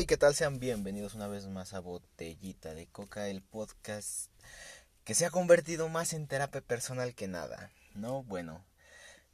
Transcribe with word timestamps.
Hey, 0.00 0.06
¿qué 0.06 0.16
tal? 0.16 0.34
Sean 0.34 0.58
bienvenidos 0.58 1.14
una 1.14 1.28
vez 1.28 1.46
más 1.46 1.74
a 1.74 1.80
Botellita 1.80 2.72
de 2.72 2.86
Coca, 2.86 3.28
el 3.28 3.42
podcast 3.42 4.30
que 5.04 5.14
se 5.14 5.26
ha 5.26 5.30
convertido 5.30 5.90
más 5.90 6.14
en 6.14 6.26
terapia 6.26 6.62
personal 6.62 7.14
que 7.14 7.28
nada, 7.28 7.70
¿no? 7.94 8.22
Bueno, 8.22 8.64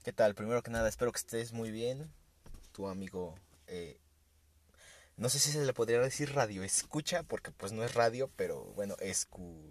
¿qué 0.03 0.13
tal? 0.13 0.35
Primero 0.35 0.65
que 0.65 0.73
nada, 0.73 0.89
espero 0.89 1.13
que 1.13 1.19
estés 1.19 1.53
muy 1.53 1.71
bien. 1.71 2.11
Tu 2.73 2.89
amigo, 2.89 3.37
eh, 3.69 4.01
no 5.17 5.29
sé 5.29 5.39
si 5.39 5.53
se 5.53 5.65
le 5.65 5.73
podría 5.73 6.01
decir 6.01 6.35
radio 6.35 6.65
escucha, 6.65 7.23
porque 7.23 7.53
pues 7.53 7.71
no 7.71 7.85
es 7.85 7.95
radio, 7.95 8.29
pero 8.35 8.65
bueno, 8.75 8.97
escu... 8.99 9.63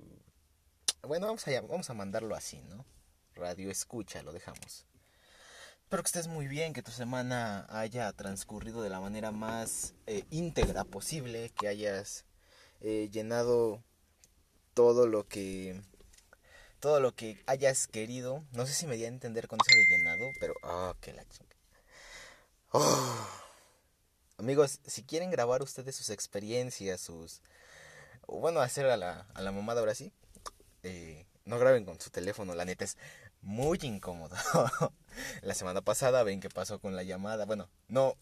Bueno, 1.02 1.26
vamos 1.26 1.46
a, 1.46 1.60
vamos 1.60 1.90
a 1.90 1.94
mandarlo 1.94 2.38
así, 2.38 2.62
¿no? 2.62 2.86
Radio 3.34 3.70
escucha, 3.70 4.24
lo 4.24 4.32
dejamos. 4.32 4.86
Espero 5.86 6.02
que 6.02 6.08
estés 6.08 6.28
muy 6.28 6.48
bien, 6.48 6.74
que 6.74 6.82
tu 6.82 6.90
semana 6.90 7.68
haya 7.70 8.12
transcurrido 8.12 8.82
de 8.82 8.90
la 8.90 9.00
manera 9.00 9.30
más 9.32 9.94
eh, 10.08 10.24
íntegra 10.32 10.84
posible, 10.84 11.52
que 11.52 11.68
hayas 11.68 12.26
eh, 12.82 13.08
llenado 13.12 13.84
todo 14.74 15.06
lo 15.06 15.28
que 15.28 15.80
todo 16.80 17.00
lo 17.00 17.14
que 17.14 17.40
hayas 17.46 17.86
querido. 17.86 18.44
No 18.52 18.66
sé 18.66 18.74
si 18.74 18.88
me 18.88 18.96
di 18.96 19.06
a 19.06 19.10
entender 19.10 19.48
con 19.48 19.60
eso 19.62 19.78
de 19.78 19.86
llenado, 19.96 20.26
pero 20.40 20.56
ah, 20.64 20.96
que 21.02 21.14
la 21.14 21.24
oh. 22.72 23.28
Amigos, 24.40 24.80
si 24.88 25.04
quieren 25.04 25.30
grabar 25.30 25.62
ustedes 25.62 25.96
sus 25.96 26.10
experiencias, 26.10 27.00
sus 27.00 27.44
bueno, 28.28 28.60
hacer 28.60 28.88
a 28.88 28.98
la, 28.98 29.28
a 29.36 29.42
la 29.44 29.52
mamada 29.52 29.82
ahora 29.82 29.94
sí, 29.94 30.12
eh, 30.82 31.28
no 31.46 31.60
graben 31.60 31.86
con 31.86 32.02
su 32.02 32.10
teléfono, 32.10 32.56
la 32.56 32.66
neta 32.66 32.86
es 32.86 32.98
muy 33.44 33.78
incómodo. 33.84 34.36
la 35.42 35.54
semana 35.54 35.82
pasada 35.82 36.24
ven 36.24 36.40
qué 36.40 36.50
pasó 36.50 36.80
con 36.80 36.96
la 36.96 37.04
llamada. 37.04 37.46
Bueno, 37.46 37.70
no, 37.88 38.16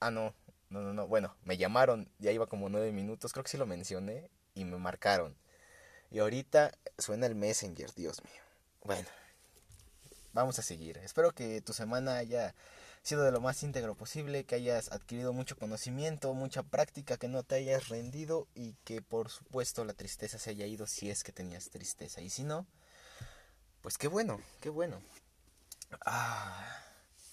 ah, 0.00 0.10
no, 0.10 0.34
no, 0.70 0.80
no, 0.80 0.92
no. 0.92 1.06
Bueno, 1.06 1.36
me 1.44 1.56
llamaron, 1.56 2.08
ya 2.18 2.32
iba 2.32 2.46
como 2.46 2.68
nueve 2.68 2.92
minutos, 2.92 3.32
creo 3.32 3.44
que 3.44 3.50
sí 3.50 3.56
lo 3.56 3.66
mencioné, 3.66 4.30
y 4.54 4.64
me 4.64 4.76
marcaron. 4.78 5.36
Y 6.10 6.18
ahorita 6.18 6.72
suena 6.98 7.26
el 7.26 7.34
Messenger, 7.34 7.92
Dios 7.94 8.22
mío. 8.24 8.42
Bueno, 8.82 9.08
vamos 10.32 10.58
a 10.58 10.62
seguir. 10.62 10.98
Espero 10.98 11.32
que 11.32 11.60
tu 11.60 11.72
semana 11.72 12.16
haya 12.16 12.54
sido 13.02 13.22
de 13.22 13.32
lo 13.32 13.40
más 13.40 13.62
íntegro 13.62 13.94
posible, 13.94 14.44
que 14.44 14.56
hayas 14.56 14.92
adquirido 14.92 15.32
mucho 15.32 15.56
conocimiento, 15.56 16.34
mucha 16.34 16.62
práctica, 16.62 17.16
que 17.16 17.28
no 17.28 17.42
te 17.42 17.54
hayas 17.54 17.88
rendido 17.88 18.46
y 18.54 18.74
que 18.84 19.00
por 19.00 19.30
supuesto 19.30 19.84
la 19.84 19.94
tristeza 19.94 20.38
se 20.38 20.50
haya 20.50 20.66
ido 20.66 20.86
si 20.86 21.10
es 21.10 21.24
que 21.24 21.32
tenías 21.32 21.70
tristeza. 21.70 22.20
Y 22.20 22.30
si 22.30 22.44
no, 22.44 22.66
pues 23.80 23.96
qué 23.96 24.08
bueno, 24.08 24.40
qué 24.60 24.68
bueno. 24.68 25.00
Ah, 26.04 26.82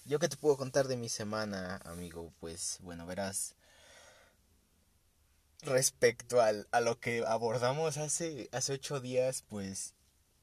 yo 0.04 0.18
qué 0.18 0.28
te 0.28 0.36
puedo 0.36 0.56
contar 0.56 0.88
de 0.88 0.96
mi 0.96 1.08
semana, 1.08 1.76
amigo, 1.84 2.32
pues 2.40 2.78
bueno, 2.82 3.06
verás. 3.06 3.54
Respecto 5.62 6.40
al, 6.40 6.68
a 6.72 6.80
lo 6.80 6.98
que 7.00 7.24
abordamos 7.26 7.96
hace, 7.98 8.48
hace 8.52 8.72
ocho 8.72 9.00
días, 9.00 9.42
pues, 9.48 9.94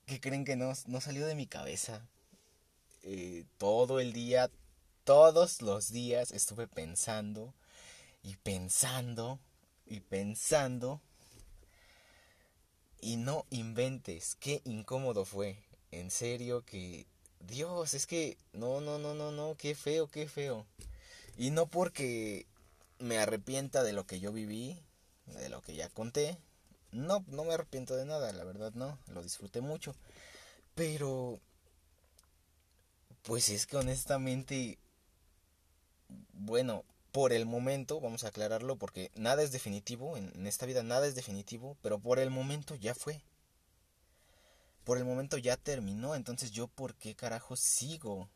¿qué 0.06 0.20
creen 0.20 0.46
que 0.46 0.56
no, 0.56 0.74
no 0.88 1.02
salió 1.02 1.26
de 1.26 1.36
mi 1.36 1.48
cabeza? 1.48 2.08
Eh, 3.04 3.46
todo 3.58 4.00
el 4.00 4.14
día, 4.14 4.50
todos 5.04 5.62
los 5.62 5.92
días 5.92 6.32
estuve 6.32 6.68
pensando 6.68 7.54
y 8.24 8.36
pensando 8.38 9.40
y 9.86 10.02
pensando. 10.02 11.02
Y 13.02 13.18
no 13.18 13.46
inventes, 13.52 14.36
qué 14.40 14.62
incómodo 14.66 15.26
fue 15.26 15.58
en 15.92 16.12
serio 16.12 16.66
que... 16.66 17.08
Dios, 17.48 17.94
es 17.94 18.08
que... 18.08 18.38
No, 18.54 18.82
no, 18.82 18.98
no, 19.00 19.14
no, 19.14 19.32
no, 19.32 19.56
qué 19.58 19.76
feo, 19.76 20.08
qué 20.08 20.28
feo. 20.28 20.66
Y 21.38 21.52
no 21.52 21.68
porque 21.68 22.46
me 23.00 23.18
arrepienta 23.18 23.84
de 23.84 23.94
lo 23.94 24.06
que 24.06 24.20
yo 24.20 24.32
viví, 24.32 24.80
de 25.26 25.50
lo 25.50 25.62
que 25.62 25.76
ya 25.76 25.90
conté. 25.90 26.38
No, 26.92 27.24
no 27.28 27.44
me 27.44 27.54
arrepiento 27.54 27.96
de 27.96 28.06
nada, 28.06 28.32
la 28.32 28.44
verdad 28.44 28.74
no, 28.74 28.98
lo 29.08 29.24
disfruté 29.24 29.62
mucho. 29.62 29.96
Pero... 30.76 31.40
Pues 33.24 33.50
es 33.50 33.66
que 33.66 33.78
honestamente... 33.78 34.78
Bueno, 36.34 36.84
por 37.16 37.32
el 37.32 37.46
momento, 37.46 38.02
vamos 38.02 38.26
a 38.26 38.28
aclararlo 38.28 38.76
porque 38.76 39.10
nada 39.16 39.42
es 39.42 39.54
definitivo, 39.54 40.18
en, 40.18 40.46
esta 40.46 40.66
vida 40.66 40.84
nada 40.84 41.08
es 41.08 41.16
definitivo, 41.16 41.78
pero 41.82 41.98
por 41.98 42.20
el 42.20 42.30
momento 42.30 42.76
ya 42.76 42.94
fue 42.94 43.22
por 44.86 45.00
el 45.00 45.04
momento 45.04 45.38
ya 45.38 45.58
terminó, 45.58 46.16
entonces 46.16 46.52
yo 46.52 46.68
por 46.68 46.96
qué 46.96 47.16
carajo 47.16 47.56
sigo. 47.58 48.30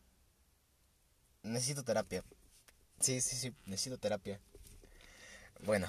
Necesito 1.44 1.84
terapia. 1.84 2.24
Sí, 3.00 3.22
sí, 3.22 3.36
sí, 3.38 3.54
necesito 3.66 3.98
terapia. 3.98 4.42
Bueno, 5.64 5.88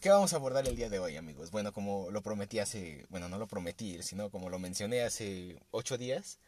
¿qué 0.00 0.08
vamos 0.08 0.32
a 0.32 0.36
abordar 0.36 0.66
el 0.66 0.76
día 0.76 0.88
de 0.88 0.98
hoy, 0.98 1.16
amigos? 1.16 1.50
Bueno, 1.50 1.72
como 1.72 2.10
lo 2.10 2.22
prometí 2.22 2.58
hace, 2.58 3.04
bueno, 3.10 3.28
no 3.28 3.38
lo 3.38 3.46
prometí, 3.46 4.02
sino 4.02 4.30
como 4.30 4.48
lo 4.48 4.58
mencioné 4.58 5.02
hace 5.02 5.60
ocho 5.70 5.98
días, 5.98 6.38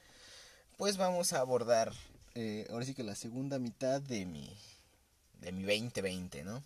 pues 0.78 0.96
vamos 0.96 1.34
a 1.34 1.40
abordar, 1.40 1.92
eh, 2.34 2.66
ahora 2.70 2.86
sí 2.86 2.94
que 2.94 3.02
la 3.02 3.14
segunda 3.14 3.58
mitad 3.58 4.00
de 4.00 4.24
mi, 4.24 4.56
de 5.40 5.52
mi 5.52 5.64
2020, 5.64 6.44
¿no? 6.44 6.62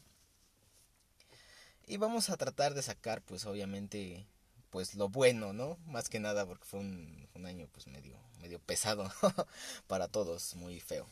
Y 1.86 1.96
vamos 1.96 2.30
a 2.30 2.36
tratar 2.36 2.74
de 2.74 2.82
sacar, 2.82 3.20
pues 3.22 3.46
obviamente, 3.46 4.26
pues 4.72 4.94
lo 4.94 5.10
bueno, 5.10 5.52
¿no? 5.52 5.76
Más 5.84 6.08
que 6.08 6.18
nada 6.18 6.46
porque 6.46 6.64
fue 6.64 6.80
un, 6.80 7.28
año 7.44 7.68
pues 7.72 7.86
medio, 7.86 8.18
medio 8.40 8.58
pesado 8.58 9.12
para 9.86 10.08
todos, 10.08 10.54
muy 10.54 10.80
feo. 10.80 11.06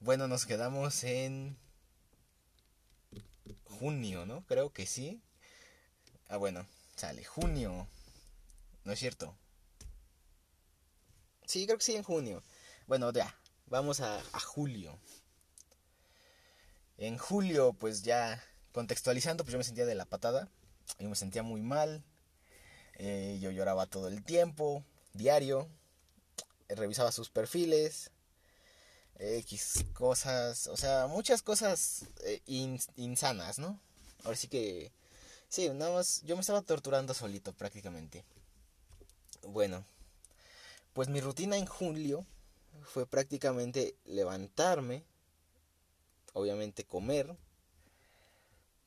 Bueno, 0.00 0.26
nos 0.26 0.46
quedamos 0.46 1.04
en 1.04 1.58
junio, 3.64 4.24
¿no? 4.24 4.46
Creo 4.46 4.72
que 4.72 4.86
sí. 4.86 5.20
Ah, 6.28 6.38
bueno, 6.38 6.66
sale 6.96 7.22
junio. 7.22 7.86
¿No 8.84 8.92
es 8.92 8.98
cierto? 8.98 9.36
Sí, 11.44 11.66
creo 11.66 11.76
que 11.76 11.84
sí, 11.84 11.96
en 11.96 12.02
junio. 12.02 12.42
Bueno, 12.86 13.12
ya, 13.12 13.36
vamos 13.66 14.00
a 14.00 14.22
julio. 14.40 14.98
En 16.96 17.18
julio, 17.18 17.74
pues 17.74 18.02
ya 18.02 18.42
contextualizando, 18.72 19.44
pues 19.44 19.52
yo 19.52 19.58
me 19.58 19.64
sentía 19.64 19.84
de 19.84 19.94
la 19.94 20.06
patada 20.06 20.48
yo 20.98 21.08
me 21.08 21.16
sentía 21.16 21.42
muy 21.42 21.62
mal. 21.62 22.02
Eh, 22.96 23.38
yo 23.40 23.50
lloraba 23.50 23.86
todo 23.86 24.08
el 24.08 24.22
tiempo, 24.24 24.84
diario. 25.14 25.68
revisaba 26.68 27.12
sus 27.12 27.30
perfiles. 27.30 28.10
X 29.20 29.84
cosas, 29.92 30.66
o 30.66 30.76
sea, 30.76 31.06
muchas 31.06 31.42
cosas 31.42 32.06
eh, 32.24 32.40
insanas, 32.96 33.58
¿no? 33.58 33.78
Ahora 34.24 34.36
sí 34.36 34.48
que, 34.48 34.92
sí, 35.48 35.68
nada 35.68 35.92
más, 35.92 36.22
yo 36.24 36.36
me 36.36 36.40
estaba 36.40 36.62
torturando 36.62 37.12
solito 37.12 37.52
prácticamente. 37.52 38.24
Bueno, 39.42 39.84
pues 40.94 41.08
mi 41.08 41.20
rutina 41.20 41.56
en 41.58 41.66
julio 41.66 42.24
fue 42.82 43.06
prácticamente 43.06 43.94
levantarme, 44.04 45.04
obviamente 46.32 46.84
comer, 46.84 47.36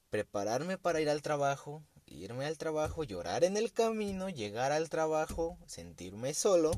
prepararme 0.09 0.77
para 0.77 1.01
ir 1.01 1.09
al 1.09 1.21
trabajo, 1.21 1.83
irme 2.07 2.45
al 2.45 2.57
trabajo, 2.57 3.03
llorar 3.03 3.43
en 3.43 3.57
el 3.57 3.71
camino, 3.71 4.29
llegar 4.29 4.71
al 4.71 4.89
trabajo, 4.89 5.57
sentirme 5.65 6.33
solo, 6.33 6.71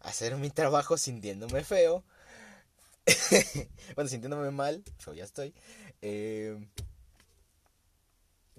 hacer 0.00 0.36
mi 0.36 0.50
trabajo 0.50 0.96
sintiéndome 0.96 1.64
feo, 1.64 2.04
bueno, 3.94 4.08
sintiéndome 4.08 4.50
mal, 4.50 4.84
yo 5.04 5.12
ya 5.14 5.24
estoy. 5.24 5.54
Eh, 6.02 6.56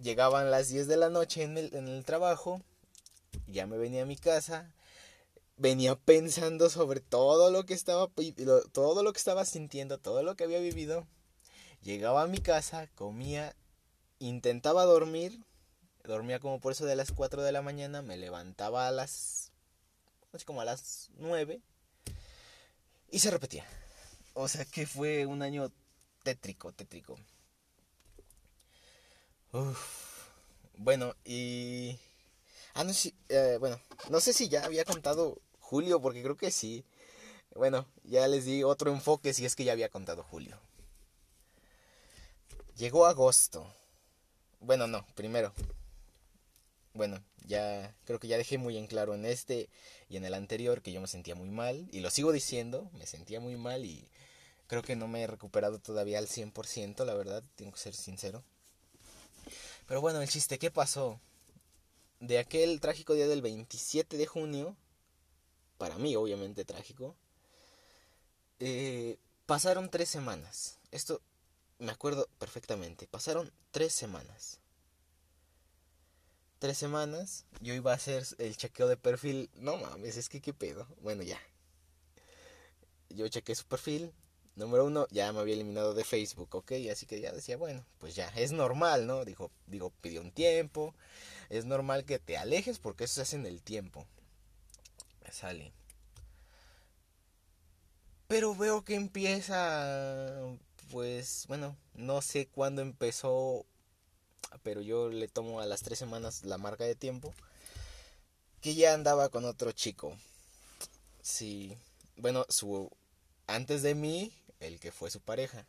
llegaban 0.02 0.52
las 0.52 0.70
10 0.70 0.88
de 0.88 0.98
la 0.98 1.10
noche 1.10 1.44
en 1.44 1.58
el, 1.58 1.74
en 1.76 1.88
el 1.88 2.06
trabajo, 2.06 2.62
ya 3.48 3.68
me 3.68 3.78
venía 3.78 4.04
a 4.04 4.08
mi 4.08 4.18
casa, 4.18 4.74
venía 5.58 5.96
pensando 5.96 6.70
sobre 6.70 7.00
todo 7.00 7.52
lo 7.52 7.66
que 7.66 7.74
estaba 7.74 8.10
todo 8.72 9.04
lo 9.04 9.14
que 9.14 9.20
estaba 9.20 9.46
sintiendo, 9.46 9.98
todo 9.98 10.24
lo 10.24 10.36
que 10.36 10.44
había 10.44 10.60
vivido. 10.60 11.08
Llegaba 11.82 12.24
a 12.24 12.28
mi 12.28 12.38
casa, 12.40 12.88
comía, 12.96 13.56
intentaba 14.19 14.86
dormir, 14.86 15.40
dormía 16.04 16.40
como 16.40 16.60
por 16.60 16.74
eso 16.74 16.86
de 16.86 16.96
las 16.96 17.12
4 17.12 17.44
de 17.44 17.52
la 17.52 17.62
mañana, 17.62 18.02
me 18.02 18.18
levantaba 18.18 18.88
a 18.88 18.92
las 18.92 19.52
así 20.34 20.46
como 20.46 20.62
a 20.62 20.66
las 20.66 21.10
9 21.18 21.62
y 23.12 23.20
se 23.20 23.32
repetía. 23.32 23.66
O 24.34 24.48
sea 24.48 24.66
que 24.66 24.86
fue 24.88 25.26
un 25.26 25.42
año 25.42 25.72
tétrico, 26.24 26.72
tétrico. 26.74 27.18
Bueno, 30.78 31.16
y 31.24 32.00
ah 32.74 32.84
no 32.84 32.94
sí, 32.94 33.14
eh, 33.30 33.58
bueno, 33.60 33.80
no 34.10 34.20
sé 34.20 34.34
si 34.34 34.50
ya 34.50 34.66
había 34.66 34.84
contado 34.84 35.40
Julio 35.60 36.02
porque 36.02 36.24
creo 36.24 36.36
que 36.36 36.52
sí. 36.52 36.84
Bueno, 37.56 37.86
ya 38.04 38.28
les 38.28 38.46
di 38.46 38.64
otro 38.64 38.92
enfoque 38.92 39.34
si 39.34 39.46
es 39.46 39.56
que 39.56 39.64
ya 39.64 39.74
había 39.74 39.90
contado 39.90 40.24
Julio. 40.24 40.60
Llegó 42.76 43.06
agosto. 43.06 43.72
Bueno, 44.60 44.88
no, 44.88 45.06
primero 45.14 45.54
bueno, 46.94 47.24
ya 47.45 47.95
creo 48.06 48.19
que 48.19 48.28
ya 48.28 48.38
dejé 48.38 48.57
muy 48.57 48.78
en 48.78 48.88
claro 48.88 49.16
en 49.16 49.25
este 49.25 49.69
y 50.10 50.18
en 50.18 50.25
el 50.25 50.34
anterior 50.34 50.81
que 50.81 50.92
yo 50.92 51.01
me 51.01 51.07
sentía 51.07 51.36
muy 51.36 51.50
mal 51.50 51.88
y 51.92 52.00
lo 52.00 52.10
sigo 52.10 52.31
diciendo, 52.31 52.90
me 52.94 53.06
sentía 53.06 53.40
muy 53.40 53.56
mal 53.57 53.86
y 53.86 54.07
Creo 54.68 54.81
que 54.81 54.95
no 54.95 55.07
me 55.07 55.22
he 55.22 55.28
recuperado 55.28 55.80
todavía 55.80 56.19
al 56.19 56.28
100%, 56.28 57.06
la 57.06 57.13
verdad, 57.13 57.44
tengo 57.56 57.72
que 57.74 57.80
ser 57.80 57.94
sincero. 57.94 58.44
Pero 59.88 60.01
bueno, 60.01 60.22
el 60.22 60.30
chiste, 60.30 60.57
¿qué 60.57 60.72
pasó? 60.72 61.19
De 62.19 62.40
aquel 62.40 62.80
trágico 62.80 63.13
día 63.13 63.28
del 63.28 63.44
27 63.44 64.18
de 64.18 64.25
junio, 64.25 64.75
para 65.78 65.98
mí 65.98 66.16
obviamente 66.16 66.63
trágico, 66.66 67.16
eh, 68.60 69.18
pasaron 69.45 69.92
tres 69.92 70.10
semanas. 70.10 70.80
Esto 70.90 71.22
me 71.78 71.92
acuerdo 71.92 72.28
perfectamente. 72.40 73.06
Pasaron 73.07 73.51
tres 73.72 73.94
semanas. 73.94 74.60
Tres 76.63 76.77
semanas. 76.77 77.44
Yo 77.60 77.74
iba 77.74 77.92
a 77.92 77.95
hacer 77.95 78.25
el 78.38 78.56
chequeo 78.56 78.88
de 78.88 78.95
perfil. 78.95 79.50
No 79.56 79.75
mames, 79.75 80.15
es 80.15 80.30
que 80.30 80.39
qué 80.39 80.54
pedo. 80.54 80.88
Bueno, 81.01 81.21
ya. 81.21 81.38
Yo 83.10 83.27
chequé 83.27 83.54
su 83.54 83.65
perfil. 83.65 84.13
Número 84.56 84.86
uno, 84.86 85.06
ya 85.12 85.33
me 85.33 85.42
había 85.42 85.56
eliminado 85.56 85.94
de 85.94 86.06
Facebook, 86.06 86.56
¿ok? 86.56 86.71
Así 86.89 87.06
que 87.06 87.19
ya 87.19 87.33
decía, 87.33 87.57
bueno, 87.57 87.86
pues 87.98 88.15
ya, 88.15 88.30
es 88.30 88.54
normal, 88.54 89.07
¿no? 89.07 89.25
Dijo, 89.25 89.51
digo, 89.68 89.92
pidió 90.00 90.21
un 90.21 90.31
tiempo. 90.31 90.95
Es 91.50 91.65
normal 91.65 92.06
que 92.06 92.18
te 92.18 92.38
alejes 92.38 92.80
porque 92.80 93.04
eso 93.04 93.16
se 93.16 93.21
hace 93.24 93.36
en 93.36 93.45
el 93.45 93.62
tiempo. 93.62 94.07
Sale. 95.33 95.74
Pero 98.27 98.56
veo 98.56 98.86
que 98.86 98.95
empieza, 98.95 100.39
pues, 100.94 101.44
bueno, 101.50 101.75
no 101.94 102.21
sé 102.21 102.48
cuándo 102.48 102.81
empezó, 102.81 103.66
pero 104.62 104.82
yo 104.82 105.10
le 105.10 105.28
tomo 105.28 105.60
a 105.60 105.66
las 105.66 105.82
tres 105.82 106.00
semanas 106.00 106.44
la 106.44 106.58
marca 106.58 106.84
de 106.84 106.96
tiempo, 106.96 107.34
que 108.62 108.76
ya 108.76 108.94
andaba 108.94 109.30
con 109.30 109.46
otro 109.46 109.72
chico. 109.72 110.16
Sí, 111.22 111.78
bueno, 112.18 112.46
su, 112.50 112.92
antes 113.48 113.82
de 113.82 113.96
mí, 113.96 114.34
el 114.60 114.80
que 114.80 114.92
fue 114.92 115.10
su 115.10 115.20
pareja, 115.20 115.66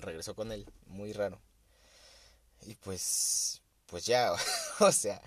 regresó 0.00 0.34
con 0.34 0.52
él, 0.52 0.66
muy 0.86 1.12
raro. 1.12 1.40
Y 2.62 2.74
pues, 2.76 3.62
pues 3.86 4.06
ya, 4.06 4.32
o 4.80 4.92
sea, 4.92 5.20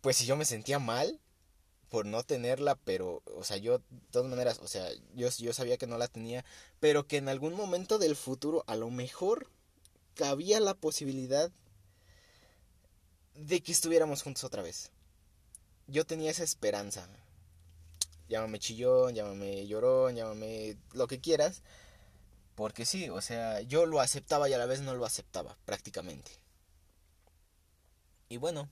pues 0.00 0.16
si 0.16 0.26
yo 0.26 0.36
me 0.36 0.44
sentía 0.44 0.78
mal, 0.78 1.20
por 1.88 2.06
no 2.06 2.22
tenerla, 2.24 2.74
pero, 2.74 3.22
o 3.36 3.44
sea, 3.44 3.56
yo, 3.56 3.78
de 3.78 3.84
todas 4.10 4.28
maneras, 4.28 4.60
o 4.62 4.68
sea, 4.68 4.88
yo, 5.14 5.28
yo 5.30 5.52
sabía 5.52 5.78
que 5.78 5.86
no 5.86 5.98
la 5.98 6.08
tenía, 6.08 6.44
pero 6.80 7.06
que 7.06 7.16
en 7.16 7.28
algún 7.28 7.54
momento 7.54 7.98
del 7.98 8.16
futuro 8.16 8.64
a 8.66 8.76
lo 8.76 8.90
mejor 8.90 9.48
cabía 10.16 10.58
la 10.58 10.74
posibilidad 10.74 11.52
de 13.34 13.62
que 13.62 13.70
estuviéramos 13.70 14.22
juntos 14.22 14.42
otra 14.42 14.62
vez. 14.62 14.90
Yo 15.86 16.04
tenía 16.04 16.32
esa 16.32 16.42
esperanza. 16.42 17.06
Llámame 18.28 18.58
chillón, 18.58 19.14
llámame 19.14 19.68
llorón, 19.68 20.16
llámame 20.16 20.76
lo 20.94 21.06
que 21.06 21.20
quieras. 21.20 21.62
Porque 22.56 22.86
sí, 22.86 23.10
o 23.10 23.20
sea, 23.20 23.60
yo 23.60 23.86
lo 23.86 24.00
aceptaba 24.00 24.48
y 24.48 24.54
a 24.54 24.58
la 24.58 24.66
vez 24.66 24.80
no 24.80 24.94
lo 24.94 25.04
aceptaba, 25.04 25.56
prácticamente. 25.66 26.32
Y 28.28 28.38
bueno, 28.38 28.68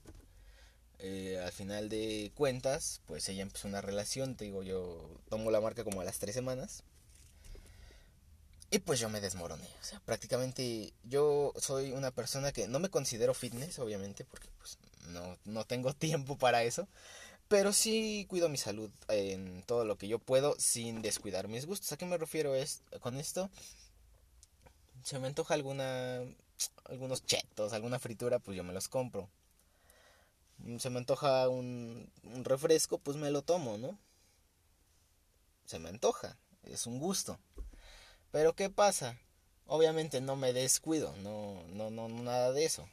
eh, 0.99 1.39
al 1.45 1.51
final 1.51 1.87
de 1.87 2.31
cuentas, 2.35 3.01
pues 3.05 3.29
ella 3.29 3.43
empezó 3.43 3.67
una 3.67 3.81
relación, 3.81 4.35
te 4.35 4.45
digo, 4.45 4.63
yo 4.63 5.21
tomo 5.29 5.51
la 5.51 5.61
marca 5.61 5.83
como 5.83 6.01
a 6.01 6.03
las 6.03 6.17
tres 6.19 6.33
semanas. 6.33 6.83
Y 8.71 8.79
pues 8.79 8.99
yo 8.99 9.09
me 9.09 9.21
desmoroné, 9.21 9.67
o 9.79 9.83
sea, 9.83 9.99
prácticamente 10.01 10.93
yo 11.03 11.53
soy 11.57 11.91
una 11.91 12.11
persona 12.11 12.51
que 12.51 12.67
no 12.67 12.79
me 12.79 12.89
considero 12.89 13.33
fitness, 13.33 13.79
obviamente, 13.79 14.25
porque 14.25 14.49
pues 14.57 14.77
no, 15.09 15.37
no 15.45 15.65
tengo 15.65 15.93
tiempo 15.95 16.37
para 16.37 16.63
eso. 16.63 16.87
Pero 17.47 17.73
sí 17.73 18.25
cuido 18.27 18.49
mi 18.49 18.57
salud 18.57 18.89
en 19.07 19.61
todo 19.63 19.85
lo 19.85 19.97
que 19.97 20.07
yo 20.07 20.17
puedo 20.17 20.55
sin 20.57 21.03
descuidar 21.03 21.47
mis 21.47 21.67
gustos. 21.67 21.91
¿A 21.91 21.97
qué 21.97 22.05
me 22.05 22.17
refiero 22.17 22.55
es, 22.55 22.81
con 23.01 23.17
esto? 23.17 23.51
Se 25.03 25.19
me 25.19 25.27
antoja 25.27 25.53
alguna, 25.53 26.21
algunos 26.85 27.23
chetos, 27.23 27.73
alguna 27.73 27.99
fritura, 27.99 28.39
pues 28.39 28.57
yo 28.57 28.63
me 28.63 28.73
los 28.73 28.87
compro. 28.87 29.29
Se 30.79 30.89
me 30.89 30.97
antoja 30.97 31.47
un, 31.47 32.09
refresco, 32.43 32.97
pues 32.97 33.15
me 33.17 33.29
lo 33.29 33.43
tomo, 33.43 33.77
¿no? 33.77 33.99
Se 35.65 35.77
me 35.77 35.89
antoja, 35.89 36.37
es 36.63 36.87
un 36.87 36.97
gusto. 36.97 37.37
Pero 38.35 38.53
¿qué 38.53 38.69
pasa? 38.69 39.17
Obviamente 39.65 40.19
no 40.19 40.35
me 40.35 40.51
descuido, 40.51 41.15
no, 41.23 41.63
no, 41.69 41.89
no, 41.89 42.09
nada 42.09 42.51
de 42.51 42.65
eso. 42.65 42.85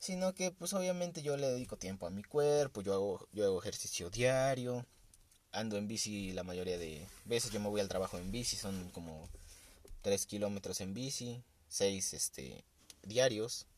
Sino 0.00 0.34
que 0.34 0.50
pues 0.50 0.72
obviamente 0.72 1.22
yo 1.22 1.36
le 1.36 1.46
dedico 1.46 1.76
tiempo 1.76 2.08
a 2.08 2.10
mi 2.10 2.24
cuerpo, 2.24 2.82
yo 2.82 2.92
hago, 2.92 3.28
yo 3.30 3.44
hago 3.44 3.60
ejercicio 3.60 4.10
diario, 4.10 4.84
ando 5.52 5.76
en 5.76 5.86
bici 5.86 6.32
la 6.32 6.42
mayoría 6.42 6.76
de 6.76 7.06
veces, 7.24 7.52
yo 7.52 7.60
me 7.60 7.68
voy 7.68 7.80
al 7.80 7.88
trabajo 7.88 8.18
en 8.18 8.32
bici, 8.32 8.56
son 8.56 8.90
como 8.90 9.28
3 10.00 10.26
kilómetros 10.26 10.80
en 10.80 10.92
bici, 10.92 11.44
6 11.68 12.12
este, 12.12 12.64
diarios. 13.04 13.68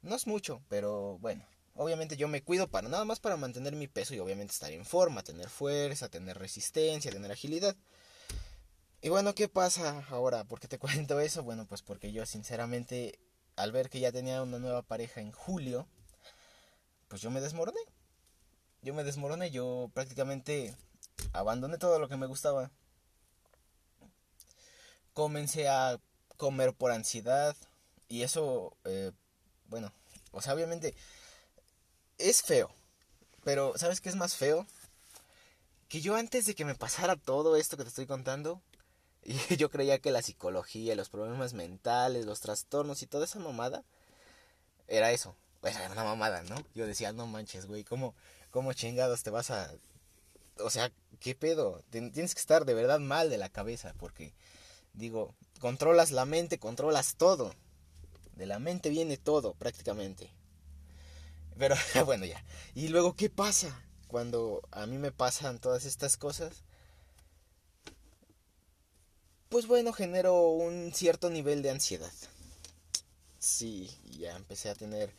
No 0.00 0.16
es 0.16 0.26
mucho, 0.26 0.62
pero 0.70 1.18
bueno. 1.18 1.44
Obviamente 1.74 2.16
yo 2.16 2.26
me 2.26 2.42
cuido 2.42 2.68
para 2.68 2.88
nada 2.88 3.04
más 3.04 3.20
para 3.20 3.36
mantener 3.36 3.76
mi 3.76 3.86
peso 3.86 4.14
y 4.14 4.18
obviamente 4.18 4.54
estar 4.54 4.72
en 4.72 4.86
forma, 4.86 5.22
tener 5.22 5.50
fuerza, 5.50 6.08
tener 6.08 6.38
resistencia, 6.38 7.12
tener 7.12 7.30
agilidad. 7.30 7.76
Y 9.00 9.10
bueno, 9.10 9.34
¿qué 9.34 9.48
pasa 9.48 10.04
ahora? 10.10 10.44
¿Por 10.44 10.60
qué 10.60 10.68
te 10.68 10.78
cuento 10.80 11.20
eso? 11.20 11.42
Bueno, 11.42 11.66
pues 11.66 11.82
porque 11.82 12.12
yo 12.12 12.26
sinceramente 12.26 13.18
al 13.56 13.72
ver 13.72 13.90
que 13.90 14.00
ya 14.00 14.12
tenía 14.12 14.42
una 14.42 14.58
nueva 14.58 14.82
pareja 14.82 15.20
en 15.20 15.32
julio, 15.32 15.88
pues 17.08 17.20
yo 17.22 17.30
me 17.30 17.40
desmoroné. 17.40 17.80
Yo 18.82 18.94
me 18.94 19.04
desmoroné, 19.04 19.50
yo 19.50 19.90
prácticamente 19.92 20.76
abandoné 21.32 21.78
todo 21.78 21.98
lo 21.98 22.08
que 22.08 22.16
me 22.16 22.26
gustaba. 22.26 22.70
Comencé 25.14 25.68
a 25.68 25.98
comer 26.36 26.74
por 26.74 26.92
ansiedad 26.92 27.56
y 28.08 28.22
eso 28.22 28.76
eh, 28.84 29.10
bueno, 29.68 29.92
o 30.32 30.40
sea, 30.40 30.54
obviamente 30.54 30.94
es 32.18 32.42
feo. 32.42 32.70
Pero, 33.44 33.76
¿sabes 33.76 34.00
qué 34.00 34.08
es 34.08 34.16
más 34.16 34.34
feo? 34.34 34.66
Que 35.88 36.00
yo 36.00 36.16
antes 36.16 36.46
de 36.46 36.54
que 36.54 36.64
me 36.64 36.74
pasara 36.74 37.16
todo 37.16 37.56
esto 37.56 37.76
que 37.76 37.84
te 37.84 37.88
estoy 37.88 38.06
contando, 38.06 38.60
y 39.28 39.34
yo 39.56 39.70
creía 39.70 39.98
que 39.98 40.10
la 40.10 40.22
psicología, 40.22 40.96
los 40.96 41.10
problemas 41.10 41.52
mentales, 41.52 42.24
los 42.24 42.40
trastornos 42.40 43.02
y 43.02 43.06
toda 43.06 43.26
esa 43.26 43.38
mamada, 43.38 43.84
era 44.86 45.12
eso. 45.12 45.36
Era 45.62 45.92
una 45.92 46.04
mamada, 46.04 46.42
¿no? 46.44 46.56
Yo 46.74 46.86
decía, 46.86 47.12
no 47.12 47.26
manches, 47.26 47.66
güey, 47.66 47.84
¿cómo, 47.84 48.14
¿cómo 48.50 48.72
chingados 48.72 49.22
te 49.22 49.28
vas 49.28 49.50
a... 49.50 49.70
O 50.60 50.70
sea, 50.70 50.90
¿qué 51.20 51.34
pedo? 51.34 51.84
Tienes 51.90 52.34
que 52.34 52.40
estar 52.40 52.64
de 52.64 52.72
verdad 52.72 53.00
mal 53.00 53.28
de 53.28 53.36
la 53.36 53.50
cabeza, 53.50 53.92
porque, 53.98 54.32
digo, 54.94 55.34
controlas 55.60 56.10
la 56.10 56.24
mente, 56.24 56.58
controlas 56.58 57.16
todo. 57.16 57.52
De 58.34 58.46
la 58.46 58.58
mente 58.58 58.88
viene 58.88 59.18
todo, 59.18 59.52
prácticamente. 59.52 60.32
Pero 61.58 61.76
bueno, 62.06 62.24
ya. 62.24 62.42
Y 62.74 62.88
luego, 62.88 63.14
¿qué 63.14 63.28
pasa? 63.28 63.84
Cuando 64.06 64.62
a 64.70 64.86
mí 64.86 64.96
me 64.96 65.12
pasan 65.12 65.58
todas 65.58 65.84
estas 65.84 66.16
cosas. 66.16 66.64
Pues 69.48 69.66
bueno, 69.66 69.92
genero 69.92 70.50
un 70.50 70.92
cierto 70.94 71.30
nivel 71.30 71.62
de 71.62 71.70
ansiedad. 71.70 72.12
Sí, 73.38 73.90
ya 74.18 74.36
empecé 74.36 74.68
a 74.68 74.74
tener 74.74 75.12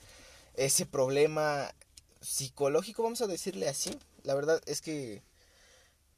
ese 0.56 0.86
problema 0.86 1.74
psicológico, 2.22 3.04
vamos 3.04 3.22
a 3.22 3.28
decirle 3.28 3.70
así. 3.70 3.98
La 4.24 4.36
verdad 4.36 4.62
es 4.66 4.82
que, 4.82 5.24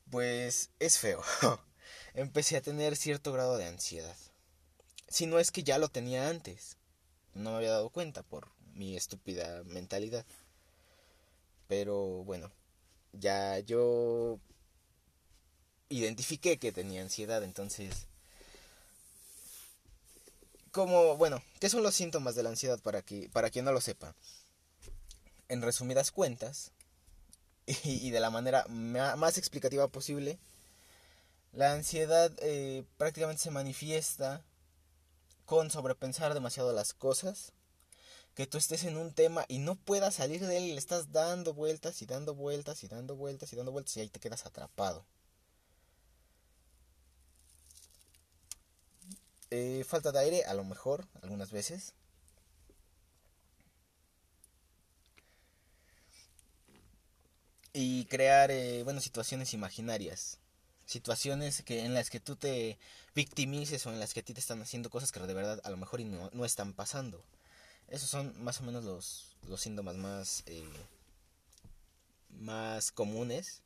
pues, 0.10 0.72
es 0.80 0.98
feo. 0.98 1.22
empecé 2.14 2.58
a 2.58 2.62
tener 2.62 2.96
cierto 2.96 3.32
grado 3.32 3.58
de 3.58 3.66
ansiedad. 3.66 4.18
Si 5.08 5.26
no 5.26 5.40
es 5.40 5.52
que 5.52 5.64
ya 5.64 5.78
lo 5.78 5.90
tenía 5.90 6.30
antes 6.30 6.78
no 7.34 7.52
me 7.52 7.58
había 7.58 7.72
dado 7.72 7.90
cuenta 7.90 8.24
por 8.24 8.50
mi 8.74 8.96
estúpida 8.96 9.64
mentalidad. 9.66 10.26
Pero 11.68 12.24
bueno, 12.24 12.52
ya 13.14 13.60
yo 13.60 14.40
identifiqué 15.98 16.58
que 16.58 16.72
tenía 16.72 17.02
ansiedad, 17.02 17.44
entonces... 17.44 18.08
Como, 20.72 21.18
bueno, 21.18 21.44
¿qué 21.60 21.70
son 21.70 21.84
los 21.84 21.94
síntomas 21.94 22.34
de 22.34 22.44
la 22.44 22.50
ansiedad 22.50 22.80
para, 22.80 23.02
que, 23.02 23.30
para 23.34 23.50
quien 23.50 23.66
no 23.66 23.74
lo 23.74 23.82
sepa? 23.82 24.16
En 25.50 25.62
resumidas 25.62 26.12
cuentas, 26.12 26.72
y, 27.84 28.10
de 28.10 28.20
la 28.20 28.30
manera 28.30 28.66
más 28.68 29.38
explicativa 29.38 29.88
posible, 29.88 30.40
la 31.54 31.74
ansiedad 31.74 32.32
eh, 32.42 32.86
prácticamente 32.98 33.42
se 33.42 33.52
manifiesta 33.52 34.44
con 35.46 35.70
sobrepensar 35.70 36.34
demasiado 36.34 36.72
las 36.72 36.94
cosas, 36.94 37.52
que 38.36 38.48
tú 38.48 38.58
estés 38.58 38.86
en 38.86 38.96
un 38.96 39.12
tema 39.12 39.44
y 39.50 39.60
no 39.60 39.76
puedas 39.76 40.16
salir 40.16 40.46
de 40.46 40.58
él 40.58 40.68
le 40.70 40.78
estás 40.78 41.12
dando 41.12 41.54
vueltas 41.54 42.02
y 42.02 42.06
dando 42.06 42.34
vueltas 42.34 42.84
y 42.84 42.88
dando 42.88 43.16
vueltas 43.16 43.52
y 43.52 43.58
dando 43.58 43.74
vueltas 43.74 43.98
y 43.98 44.00
ahí 44.00 44.10
te 44.10 44.22
quedas 44.22 44.46
atrapado. 44.46 45.06
Eh, 49.52 49.84
falta 49.86 50.12
de 50.14 50.20
aire, 50.20 50.46
a 50.46 50.54
lo 50.54 50.64
mejor, 50.64 51.08
algunas 51.22 51.52
veces. 51.52 51.94
Y 57.74 58.06
crear, 58.06 58.52
eh, 58.52 58.84
bueno, 58.84 59.00
situaciones 59.02 59.54
imaginarias. 59.54 60.38
situaciones 60.86 61.64
que 61.64 61.86
en 61.86 61.94
las 61.94 62.10
que 62.10 62.20
tú 62.20 62.36
te 62.36 62.78
victimices 63.16 63.86
o 63.86 63.92
en 63.94 64.00
las 64.00 64.14
que 64.14 64.20
a 64.22 64.24
ti 64.24 64.34
te 64.34 64.42
están 64.42 64.62
haciendo 64.62 64.90
cosas 64.90 65.12
que 65.12 65.22
de 65.22 65.34
verdad 65.34 65.62
a 65.64 65.70
lo 65.70 65.78
mejor 65.78 66.02
no, 66.02 66.46
están 66.46 66.74
pasando. 66.74 67.24
Esos 67.88 68.10
son 68.10 68.34
más 68.44 68.60
o 68.62 68.64
menos 68.64 68.84
los, 68.84 69.38
los 69.48 69.62
síntomas 69.62 69.96
más, 69.98 70.44
eh, 70.48 70.68
más 72.30 72.92
comunes 72.92 73.62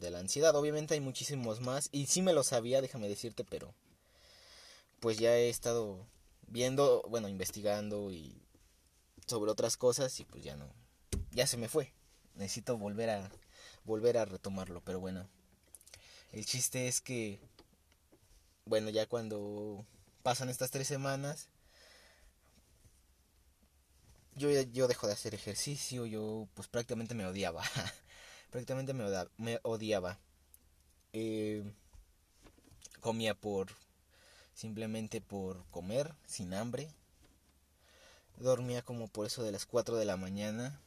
de 0.00 0.10
la 0.10 0.18
ansiedad. 0.20 0.54
Obviamente 0.56 0.94
hay 0.94 1.00
muchísimos 1.00 1.60
más 1.60 1.88
y 1.92 2.06
sí 2.06 2.22
me 2.22 2.32
lo 2.32 2.42
sabía, 2.42 2.80
déjame 2.80 3.08
decirte, 3.08 3.44
pero 3.44 3.72
pues 5.00 5.18
ya 5.18 5.36
he 5.36 5.48
estado 5.48 6.06
viendo, 6.48 7.02
bueno, 7.08 7.28
investigando 7.28 8.10
y 8.10 8.42
sobre 9.26 9.50
otras 9.50 9.76
cosas 9.76 10.18
y 10.20 10.24
pues 10.24 10.44
ya 10.44 10.56
no, 10.56 10.68
ya 11.32 11.46
se 11.46 11.56
me 11.56 11.68
fue. 11.68 11.92
Necesito 12.34 12.76
volver 12.76 13.10
a 13.10 13.30
volver 13.84 14.18
a 14.18 14.24
retomarlo, 14.24 14.82
pero 14.82 15.00
bueno. 15.00 15.28
El 16.32 16.44
chiste 16.44 16.88
es 16.88 17.00
que 17.00 17.40
bueno, 18.64 18.90
ya 18.90 19.06
cuando 19.06 19.86
pasan 20.22 20.48
estas 20.48 20.72
tres 20.72 20.88
semanas 20.88 21.48
yo, 24.36 24.50
yo 24.50 24.86
dejo 24.88 25.06
de 25.06 25.14
hacer 25.14 25.34
ejercicio, 25.34 26.06
yo 26.06 26.48
pues 26.54 26.68
prácticamente 26.68 27.14
me 27.14 27.26
odiaba. 27.26 27.62
prácticamente 28.50 28.92
me, 28.92 29.04
me 29.38 29.60
odiaba. 29.62 30.18
Eh, 31.12 31.64
comía 33.00 33.34
por 33.34 33.68
simplemente 34.56 35.20
por 35.20 35.64
comer, 35.70 36.14
sin 36.26 36.54
hambre. 36.54 36.88
Dormía 38.38 38.82
como 38.82 39.06
por 39.06 39.26
eso 39.26 39.44
de 39.44 39.52
las 39.52 39.66
4 39.66 39.96
de 39.96 40.06
la 40.06 40.16
mañana. 40.16 40.80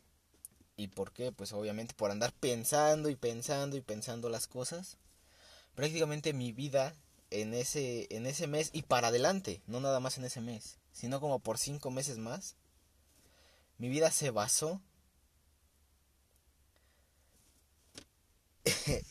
¿Y 0.75 0.87
por 0.87 1.13
qué? 1.13 1.31
Pues 1.31 1.53
obviamente 1.53 1.93
por 1.93 2.11
andar 2.11 2.33
pensando 2.33 3.09
y 3.09 3.15
pensando 3.15 3.77
y 3.77 3.81
pensando 3.81 4.29
las 4.29 4.47
cosas. 4.47 4.97
Prácticamente 5.75 6.33
mi 6.33 6.51
vida 6.51 6.95
en 7.29 7.53
ese, 7.53 8.07
en 8.09 8.25
ese 8.25 8.47
mes 8.47 8.71
y 8.73 8.81
para 8.81 9.09
adelante, 9.09 9.61
no 9.67 9.79
nada 9.79 9.99
más 9.99 10.17
en 10.17 10.25
ese 10.25 10.41
mes, 10.41 10.77
sino 10.91 11.19
como 11.21 11.39
por 11.39 11.59
5 11.59 11.91
meses 11.91 12.17
más, 12.17 12.55
mi 13.77 13.87
vida 13.87 14.09
se 14.09 14.31
basó 14.31 14.81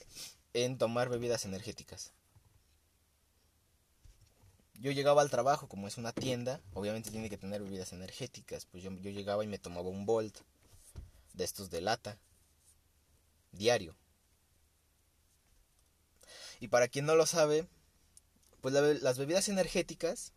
en 0.53 0.79
tomar 0.79 1.09
bebidas 1.09 1.45
energéticas. 1.45 2.12
Yo 4.80 4.92
llegaba 4.92 5.23
al 5.23 5.30
trabajo, 5.30 5.68
como 5.68 5.88
es 5.88 5.99
una 5.99 6.12
tienda, 6.12 6.61
obviamente 6.73 7.11
tiene 7.11 7.28
que 7.28 7.38
tener 7.38 7.62
bebidas 7.62 7.92
energéticas. 7.92 8.64
Pues 8.66 8.82
yo, 8.82 8.92
yo 8.92 9.11
llegaba 9.11 9.44
y 9.44 9.49
me 9.49 9.58
tomaba 9.58 9.88
un 9.88 10.06
Bolt 10.06 10.38
de 11.35 11.44
estos 11.44 11.70
de 11.70 11.80
lata, 11.80 12.18
diario. 13.52 13.97
Y 16.61 16.68
para 16.68 16.88
quien 16.88 17.06
no 17.06 17.14
lo 17.14 17.26
sabe, 17.26 17.66
pues 18.61 18.75
las 18.75 19.18
bebidas 19.18 19.49
energéticas, 19.49 20.32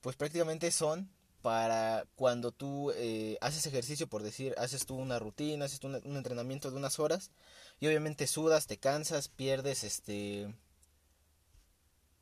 pues 0.00 0.16
prácticamente 0.16 0.70
son 0.70 1.10
para 1.42 2.06
cuando 2.14 2.52
tú 2.52 2.92
eh, 2.94 3.36
haces 3.40 3.66
ejercicio, 3.66 4.06
por 4.06 4.22
decir, 4.22 4.54
haces 4.58 4.86
tú 4.86 4.94
una 4.94 5.18
rutina, 5.18 5.64
haces 5.64 5.80
tú 5.80 5.88
un, 5.88 6.16
entrenamiento 6.16 6.70
de 6.70 6.76
unas 6.76 7.00
horas 7.00 7.32
y 7.80 7.88
obviamente 7.88 8.28
sudas, 8.28 8.66
te 8.66 8.78
cansas, 8.78 9.28
pierdes 9.28 9.82
este 9.82 10.54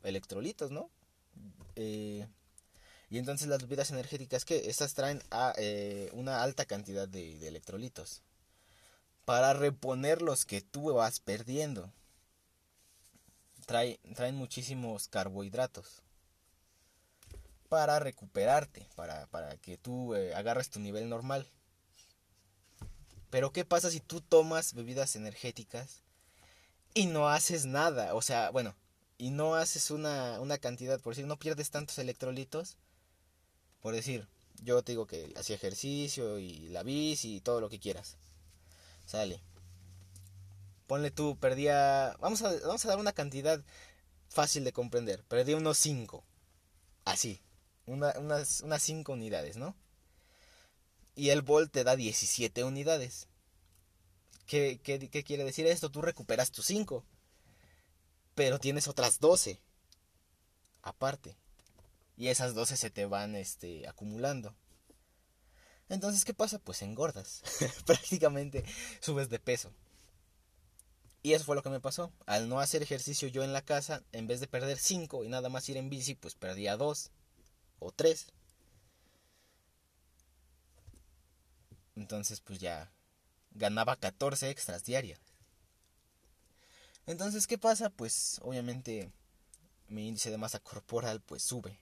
electrolitos, 0.03 0.71
¿no? 0.71 0.89
Eh, 1.75 2.27
y 3.09 3.17
entonces 3.17 3.47
las 3.47 3.61
bebidas 3.61 3.91
energéticas 3.91 4.45
que 4.45 4.69
estas 4.69 4.93
traen 4.93 5.21
a, 5.31 5.53
eh, 5.57 6.09
una 6.13 6.43
alta 6.43 6.65
cantidad 6.65 7.07
de, 7.07 7.45
electrolitos 7.47 8.21
para 9.25 9.53
reponer 9.53 10.21
los 10.21 10.45
que 10.45 10.61
tú 10.61 10.93
vas 10.93 11.19
perdiendo. 11.19 11.91
Trae, 13.65 13.99
traen 14.15 14.35
muchísimos 14.35 15.07
carbohidratos 15.07 16.03
para 17.69 17.99
recuperarte, 17.99 18.87
para, 18.95 19.27
para 19.27 19.55
que 19.57 19.77
tú 19.77 20.15
eh, 20.15 20.33
agarres 20.33 20.69
tu 20.69 20.79
nivel 20.79 21.07
normal. 21.07 21.47
Pero 23.29 23.51
¿qué 23.51 23.63
pasa 23.63 23.89
si 23.89 24.01
tú 24.01 24.21
tomas 24.21 24.73
bebidas 24.73 25.15
energéticas 25.15 26.03
y 26.93 27.05
no 27.05 27.29
haces 27.29 27.65
nada? 27.65 28.13
O 28.13 28.21
sea, 28.21 28.51
bueno, 28.51 28.75
y 29.21 29.29
no 29.29 29.53
haces 29.53 29.91
una, 29.91 30.39
una 30.39 30.57
cantidad, 30.57 30.99
por 30.99 31.13
decir, 31.13 31.27
no 31.27 31.37
pierdes 31.37 31.69
tantos 31.69 31.99
electrolitos. 31.99 32.77
Por 33.79 33.93
decir, 33.93 34.27
yo 34.63 34.81
te 34.81 34.93
digo 34.93 35.05
que 35.05 35.31
hacía 35.37 35.55
ejercicio 35.55 36.39
y 36.39 36.69
la 36.69 36.81
bici 36.81 37.35
y 37.35 37.41
todo 37.41 37.61
lo 37.61 37.69
que 37.69 37.79
quieras. 37.79 38.17
Sale. 39.05 39.39
Ponle 40.87 41.11
tú, 41.11 41.37
perdía, 41.37 42.15
vamos 42.19 42.41
a, 42.41 42.51
vamos 42.61 42.83
a 42.83 42.89
dar 42.89 42.97
una 42.97 43.13
cantidad 43.13 43.63
fácil 44.27 44.63
de 44.63 44.73
comprender. 44.73 45.23
Perdí 45.25 45.53
unos 45.53 45.77
5. 45.77 46.23
Así 47.05 47.39
unas, 47.85 48.61
unas 48.61 48.81
5 48.81 49.11
unidades, 49.13 49.57
¿no? 49.57 49.75
Y 51.15 51.29
el 51.29 51.43
Volt 51.43 51.71
te 51.71 51.83
da 51.83 51.95
17 51.95 52.63
unidades. 52.63 53.27
¿Qué, 54.47 54.79
qué, 54.83 55.09
qué 55.09 55.23
quiere 55.23 55.43
decir 55.43 55.67
esto? 55.67 55.91
Tú 55.91 56.01
recuperas 56.01 56.51
tus 56.51 56.65
5, 56.65 57.05
pero 58.35 58.59
tienes 58.59 58.87
otras 58.87 59.19
12 59.19 59.59
aparte. 60.81 61.35
Y 62.17 62.27
esas 62.27 62.53
12 62.53 62.77
se 62.77 62.89
te 62.89 63.05
van 63.05 63.35
este, 63.35 63.87
acumulando. 63.87 64.53
Entonces, 65.89 66.23
¿qué 66.23 66.33
pasa? 66.33 66.59
Pues 66.59 66.81
engordas. 66.81 67.41
Prácticamente 67.85 68.63
subes 68.99 69.29
de 69.29 69.39
peso. 69.39 69.73
Y 71.23 71.33
eso 71.33 71.45
fue 71.45 71.55
lo 71.55 71.63
que 71.63 71.69
me 71.69 71.79
pasó. 71.79 72.11
Al 72.25 72.49
no 72.49 72.59
hacer 72.59 72.81
ejercicio 72.81 73.27
yo 73.27 73.43
en 73.43 73.53
la 73.53 73.61
casa, 73.61 74.03
en 74.11 74.27
vez 74.27 74.39
de 74.39 74.47
perder 74.47 74.77
5 74.77 75.23
y 75.23 75.29
nada 75.29 75.49
más 75.49 75.67
ir 75.69 75.77
en 75.77 75.89
bici, 75.89 76.15
pues 76.15 76.35
perdía 76.35 76.77
2 76.77 77.11
o 77.79 77.91
tres. 77.91 78.31
Entonces 81.95 82.39
pues 82.41 82.59
ya 82.59 82.91
ganaba 83.51 83.95
14 83.95 84.49
extras 84.49 84.83
diarios. 84.85 85.19
Entonces, 87.07 87.47
¿qué 87.47 87.57
pasa? 87.57 87.89
Pues 87.89 88.39
obviamente 88.43 89.11
mi 89.87 90.07
índice 90.07 90.31
de 90.31 90.37
masa 90.37 90.59
corporal 90.59 91.21
pues 91.21 91.43
sube 91.43 91.79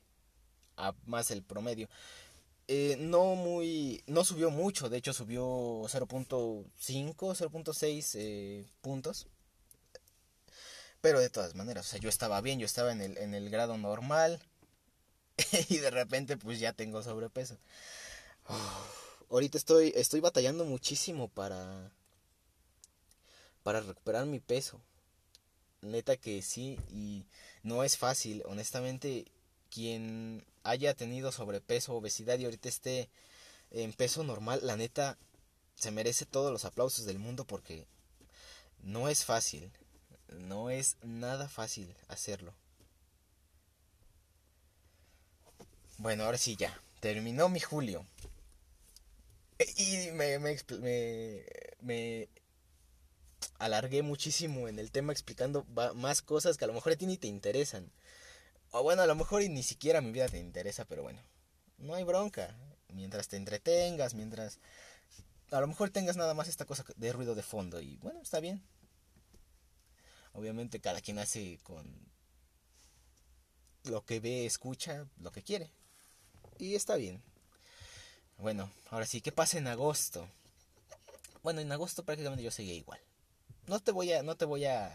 a 0.78 0.94
más 1.06 1.32
el 1.32 1.44
promedio. 1.44 1.90
Eh, 2.68 2.98
no 3.00 3.36
muy, 3.36 4.04
no 4.06 4.24
subió 4.24 4.52
mucho, 4.52 4.90
de 4.90 4.98
hecho 4.98 5.14
subió 5.14 5.44
0.5, 5.88 7.16
0.6 7.16 8.12
eh, 8.16 8.66
puntos. 8.82 9.28
Pero 11.02 11.20
de 11.20 11.30
todas 11.30 11.56
maneras, 11.56 11.88
o 11.88 11.90
sea, 11.90 12.00
yo 12.00 12.10
estaba 12.10 12.42
bien, 12.42 12.60
yo 12.60 12.66
estaba 12.66 12.92
en 12.92 13.02
el, 13.02 13.18
en 13.18 13.34
el 13.34 13.50
grado 13.50 13.78
normal. 13.78 14.40
y 15.70 15.78
de 15.78 15.90
repente 15.90 16.38
pues 16.38 16.60
ya 16.60 16.74
tengo 16.74 17.02
sobrepeso. 17.02 17.58
ahorita 19.30 19.58
estoy, 19.58 19.94
estoy 19.96 20.20
batallando 20.20 20.66
muchísimo 20.66 21.28
para, 21.30 21.92
para 23.64 23.82
recuperar 23.82 24.26
mi 24.26 24.40
peso. 24.40 24.82
Neta 25.82 26.18
que 26.18 26.42
sí, 26.42 26.78
y 26.92 27.26
no 27.64 27.84
es 27.84 27.98
fácil. 27.98 28.44
Honestamente, 28.46 29.26
quien 29.70 30.46
haya 30.64 30.94
tenido 30.94 31.32
sobrepeso, 31.32 31.96
obesidad 31.96 32.38
y 32.40 32.46
ahorita 32.46 32.70
esté 32.70 33.10
en 33.72 33.94
peso 33.94 34.24
normal, 34.24 34.60
la 34.64 34.76
neta 34.76 35.18
se 35.76 35.92
merece 35.92 36.26
todos 36.26 36.52
los 36.52 36.66
aplausos 36.66 37.06
del 37.06 37.20
mundo 37.20 37.46
porque 37.46 37.88
no 38.84 39.10
es 39.10 39.26
fácil. 39.26 39.72
No 40.30 40.70
es 40.70 40.98
nada 41.02 41.50
fácil 41.50 41.96
hacerlo. 42.08 42.54
Bueno, 45.98 46.24
ahora 46.24 46.38
sí 46.38 46.56
ya. 46.56 46.80
Terminó 47.00 47.50
mi 47.50 47.60
julio. 47.60 48.06
Y 49.78 50.12
me, 50.12 50.40
me, 50.40 52.30
alargué 53.58 54.02
muchísimo 54.02 54.68
en 54.68 54.80
el 54.80 54.92
tema 54.92 55.12
explicando 55.14 55.66
más 55.96 56.22
cosas 56.22 56.58
que 56.58 56.66
a 56.66 56.68
lo 56.68 56.74
mejor 56.74 56.94
a 56.94 56.96
ti 56.96 57.06
ni 57.06 57.18
te 57.18 57.28
interesan. 57.28 57.92
O 58.72 58.84
bueno, 58.84 59.02
a 59.02 59.08
lo 59.08 59.16
mejor 59.16 59.42
ni 59.44 59.64
siquiera 59.64 60.02
mi 60.02 60.12
vida 60.12 60.28
te 60.28 60.40
interesa, 60.40 60.86
pero 60.86 61.04
bueno. 61.04 61.20
No 61.78 61.96
hay 61.96 62.04
bronca. 62.04 62.56
Mientras 62.94 63.28
te 63.28 63.38
entretengas, 63.38 64.14
mientras... 64.14 64.60
A 65.52 65.60
lo 65.60 65.68
mejor 65.68 65.90
tengas 65.90 66.16
nada 66.16 66.34
más 66.34 66.48
esta 66.48 66.66
cosa 66.66 66.86
de 66.96 67.12
ruido 67.12 67.34
de 67.34 67.42
fondo 67.42 67.82
y 67.82 67.98
bueno, 67.98 68.22
está 68.22 68.40
bien. 68.40 68.62
Obviamente 70.34 70.80
cada 70.80 71.02
quien 71.02 71.18
hace 71.18 71.60
con 71.64 71.86
lo 73.86 74.06
que 74.06 74.20
ve, 74.20 74.46
escucha, 74.46 75.08
lo 75.20 75.32
que 75.32 75.42
quiere. 75.42 75.72
Y 76.60 76.76
está 76.76 76.96
bien. 76.98 77.24
Bueno, 78.38 78.72
ahora 78.92 79.08
sí, 79.08 79.22
¿qué 79.22 79.32
pasa 79.32 79.58
en 79.58 79.68
agosto? 79.68 80.30
Bueno, 81.42 81.62
en 81.62 81.72
agosto 81.72 82.04
prácticamente 82.04 82.44
yo 82.44 82.52
seguía 82.52 82.76
igual. 82.76 83.00
No 83.70 83.80
te 83.80 83.92
voy 83.92 84.12
a, 84.12 84.24
no 84.24 84.36
te 84.36 84.46
voy 84.46 84.66
a 84.66 84.92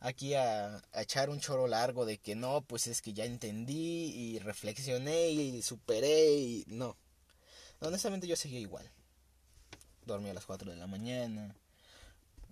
aquí 0.00 0.34
a, 0.34 0.82
echar 0.94 1.30
un 1.30 1.38
choro 1.38 1.68
largo 1.68 2.04
de 2.04 2.18
que 2.18 2.34
no, 2.34 2.62
pues 2.62 2.88
es 2.88 3.02
que 3.02 3.12
ya 3.12 3.24
entendí 3.24 4.06
y 4.12 4.40
reflexioné 4.40 5.28
y 5.28 5.62
superé 5.62 6.34
y 6.34 6.64
no. 6.66 6.96
Honestamente 7.78 8.26
yo 8.26 8.34
seguía 8.34 8.58
igual. 8.58 8.90
Dormía 10.06 10.32
a 10.32 10.34
las 10.34 10.44
4 10.44 10.72
de 10.72 10.76
la 10.76 10.88
mañana. 10.88 11.54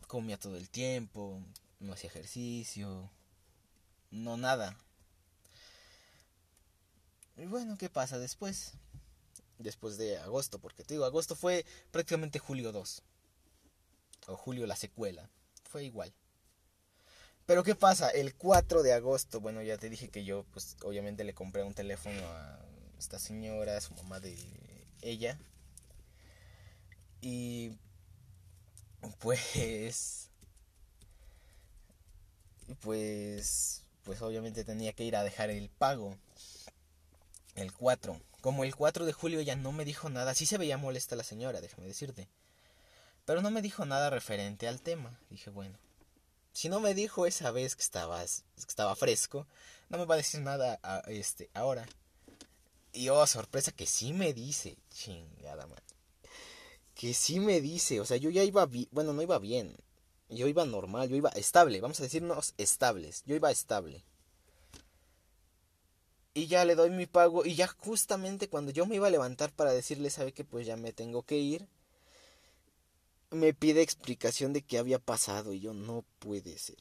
comía 0.07 0.38
todo 0.38 0.57
el 0.57 0.71
tiempo, 0.71 1.43
no 1.81 1.93
hacía 1.93 2.11
ejercicio, 2.11 3.11
no 4.12 4.37
nada. 4.37 4.79
Y 7.37 7.47
bueno, 7.47 7.77
¿qué 7.77 7.91
pasa 7.91 8.21
después? 8.21 8.75
Después 9.59 9.99
de 9.99 10.19
agosto, 10.19 10.61
porque 10.61 10.85
te 10.85 10.95
digo, 10.95 11.05
agosto 11.05 11.35
fue 11.35 11.67
prácticamente 11.91 12.38
julio 12.38 12.71
2. 12.71 13.03
O 14.29 14.37
julio 14.37 14.65
la 14.65 14.77
secuela. 14.77 15.29
Fue 15.69 15.85
igual. 15.85 16.13
Pero 17.47 17.63
¿qué 17.63 17.75
pasa? 17.75 18.11
El 18.11 18.35
4 18.35 18.83
de 18.83 18.93
agosto, 18.93 19.41
bueno, 19.41 19.63
ya 19.63 19.79
te 19.79 19.89
dije 19.89 20.09
que 20.09 20.25
yo, 20.25 20.45
pues 20.53 20.77
obviamente 20.83 21.25
le 21.25 21.35
compré 21.35 21.63
un 21.63 21.75
teléfono 21.75 22.21
a 22.27 22.59
esta 22.99 23.19
señora, 23.19 23.81
su 23.81 23.95
mamá 23.95 24.21
de 24.21 24.37
ella. 25.03 25.39
Y 27.21 27.73
pues 29.19 30.31
pues 32.81 33.85
pues 34.03 34.23
obviamente 34.23 34.65
tenía 34.65 34.93
que 34.93 35.05
ir 35.05 35.17
a 35.17 35.25
dejar 35.25 35.51
el 35.51 35.71
pago 35.71 36.17
el 37.55 37.73
4 37.73 38.21
como 38.41 38.65
el 38.65 38.75
4 38.75 39.07
de 39.07 39.13
julio 39.13 39.41
ya 39.41 39.57
no 39.57 39.73
me 39.73 39.85
dijo 39.85 40.11
nada 40.11 40.35
sí 40.35 40.47
se 40.47 40.59
veía 40.59 40.77
molesta 40.77 41.17
la 41.17 41.25
señora 41.25 41.61
déjame 41.61 41.87
decirte 41.87 42.29
pero 43.28 43.42
no 43.42 43.50
me 43.50 43.61
dijo 43.61 43.85
nada 43.85 44.08
referente 44.08 44.66
al 44.66 44.80
tema. 44.80 45.20
Dije 45.28 45.50
bueno 45.50 45.78
si 46.58 46.68
no 46.68 46.80
me 46.80 46.92
dijo 46.92 47.25
esa 47.25 47.52
vez 47.52 47.76
que 47.76 47.82
estaba, 47.82 48.20
que 48.20 48.66
estaba 48.66 48.97
fresco 48.97 49.47
no 49.90 49.99
me 49.99 50.06
va 50.06 50.14
a 50.14 50.16
decir 50.16 50.40
nada 50.40 50.80
este 51.06 51.50
ahora 51.54 51.87
y 52.92 53.11
oh 53.11 53.25
sorpresa 53.28 53.70
que 53.70 53.87
sí 53.87 54.12
me 54.12 54.32
dice 54.32 54.76
chingada 54.90 55.68
madre. 55.68 55.85
Que 56.97 57.14
sí 57.14 57.38
me 57.38 57.61
dice, 57.61 58.00
o 58.00 58.04
sea, 58.04 58.16
yo 58.16 58.28
ya 58.30 58.42
iba 58.42 58.66
bien, 58.66 58.88
bueno, 58.90 59.12
no 59.12 59.23
iba 59.23 59.38
bien, 59.38 59.76
yo 60.30 60.49
iba 60.49 60.64
normal, 60.64 61.08
yo 61.08 61.14
iba 61.14 61.28
estable, 61.30 61.80
vamos 61.80 62.00
a 62.00 62.02
decirnos 62.02 62.54
estables, 62.58 63.23
yo 63.25 63.37
iba 63.37 63.52
estable. 63.52 64.04
Y 66.35 66.49
ya 66.49 66.64
le 66.64 66.75
doy 66.75 66.90
mi 66.90 67.06
pago 67.06 67.44
y 67.44 67.54
ya 67.54 67.68
justamente 67.68 68.49
cuando 68.49 68.73
yo 68.73 68.85
me 68.85 68.97
iba 68.97 69.06
a 69.06 69.11
levantar 69.11 69.52
para 69.52 69.73
decirle, 69.73 70.11
sabe 70.11 70.32
que 70.32 70.42
pues 70.42 70.66
ya 70.66 70.76
me 70.76 70.92
tengo 70.92 71.23
que 71.23 71.37
ir, 71.37 71.68
me 73.30 73.52
pide 73.54 73.82
explicación 73.82 74.52
de 74.52 74.62
qué 74.62 74.78
había 74.78 74.99
pasado 74.99 75.52
y 75.52 75.61
yo 75.61 75.75
no 75.75 76.04
puede 76.18 76.58
ser. 76.58 76.78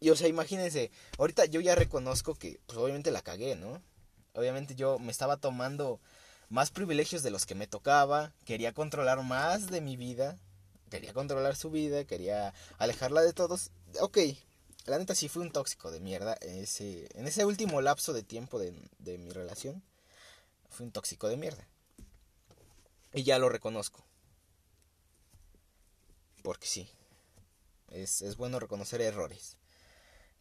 Y 0.00 0.10
o 0.10 0.16
sea, 0.16 0.28
imagínense, 0.28 0.90
ahorita 1.18 1.46
yo 1.46 1.60
ya 1.60 1.74
reconozco 1.74 2.34
que 2.34 2.60
pues 2.66 2.78
obviamente 2.78 3.10
la 3.10 3.22
cagué, 3.22 3.56
¿no? 3.56 3.82
Obviamente 4.34 4.74
yo 4.74 4.98
me 4.98 5.10
estaba 5.10 5.38
tomando 5.38 6.00
más 6.48 6.70
privilegios 6.70 7.22
de 7.22 7.30
los 7.30 7.46
que 7.46 7.54
me 7.54 7.66
tocaba, 7.66 8.32
quería 8.44 8.72
controlar 8.72 9.22
más 9.22 9.68
de 9.70 9.80
mi 9.80 9.96
vida, 9.96 10.38
quería 10.90 11.12
controlar 11.12 11.56
su 11.56 11.70
vida, 11.70 12.04
quería 12.04 12.54
alejarla 12.78 13.22
de 13.22 13.32
todos. 13.32 13.70
Ok, 14.00 14.18
la 14.86 14.98
neta 14.98 15.14
sí 15.14 15.28
fui 15.28 15.42
un 15.42 15.50
tóxico 15.50 15.90
de 15.90 16.00
mierda 16.00 16.36
en 16.40 16.58
ese, 16.58 17.08
en 17.18 17.26
ese 17.26 17.44
último 17.44 17.80
lapso 17.80 18.12
de 18.12 18.22
tiempo 18.22 18.58
de, 18.58 18.72
de 18.98 19.18
mi 19.18 19.30
relación. 19.30 19.82
Fui 20.70 20.86
un 20.86 20.92
tóxico 20.92 21.28
de 21.28 21.36
mierda. 21.36 21.66
Y 23.12 23.24
ya 23.24 23.38
lo 23.38 23.48
reconozco. 23.48 24.07
Porque 26.48 26.66
sí, 26.66 26.88
es, 27.90 28.22
es 28.22 28.38
bueno 28.38 28.58
reconocer 28.58 29.02
errores. 29.02 29.58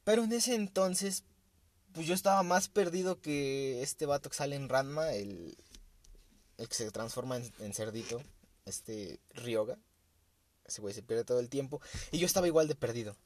Pero 0.06 0.24
en 0.24 0.32
ese 0.32 0.56
entonces, 0.56 1.26
pues 1.92 2.08
yo 2.08 2.14
estaba 2.14 2.44
más 2.44 2.70
perdido 2.70 3.20
que 3.20 3.82
este 3.82 4.06
vato 4.06 4.30
que 4.30 4.38
sale 4.38 4.56
en 4.56 4.70
Ranma, 4.70 5.12
el, 5.12 5.58
que 6.56 6.74
se 6.74 6.90
transforma 6.92 7.36
en, 7.36 7.74
cerdito, 7.74 8.24
este 8.64 9.20
Ryoga. 9.34 9.78
Ese 10.64 10.80
güey 10.80 10.94
se 10.94 11.04
pierde 11.04 11.26
todo 11.26 11.42
el 11.42 11.50
tiempo. 11.50 11.82
Y 12.14 12.20
yo 12.20 12.26
estaba 12.26 12.48
igual 12.48 12.70
de 12.70 12.76
perdido. 12.76 13.18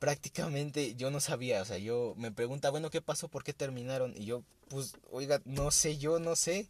Prácticamente 0.00 0.96
yo 0.96 1.12
no 1.12 1.20
sabía, 1.20 1.62
o 1.62 1.64
sea, 1.64 1.78
yo 1.78 2.14
me 2.16 2.32
pregunta, 2.32 2.70
bueno, 2.70 2.90
¿qué 2.90 3.00
pasó? 3.00 3.28
¿Por 3.28 3.44
qué 3.44 3.52
terminaron? 3.52 4.12
Y 4.16 4.24
yo, 4.24 4.42
pues, 4.70 4.94
oiga, 5.08 5.40
no 5.44 5.70
sé, 5.70 5.98
yo 5.98 6.18
no 6.18 6.34
sé. 6.34 6.66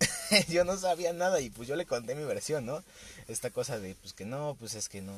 yo 0.48 0.64
no 0.64 0.76
sabía 0.76 1.12
nada 1.12 1.40
y 1.40 1.50
pues 1.50 1.68
yo 1.68 1.76
le 1.76 1.86
conté 1.86 2.14
mi 2.14 2.24
versión, 2.24 2.66
¿no? 2.66 2.82
Esta 3.28 3.50
cosa 3.50 3.78
de, 3.78 3.94
pues 3.96 4.12
que 4.12 4.24
no, 4.24 4.56
pues 4.58 4.74
es 4.74 4.88
que 4.88 5.00
no, 5.00 5.14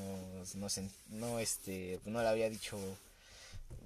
no, 0.54 0.68
no, 1.10 1.38
este, 1.38 2.00
no 2.04 2.22
le 2.22 2.28
había 2.28 2.50
dicho... 2.50 2.78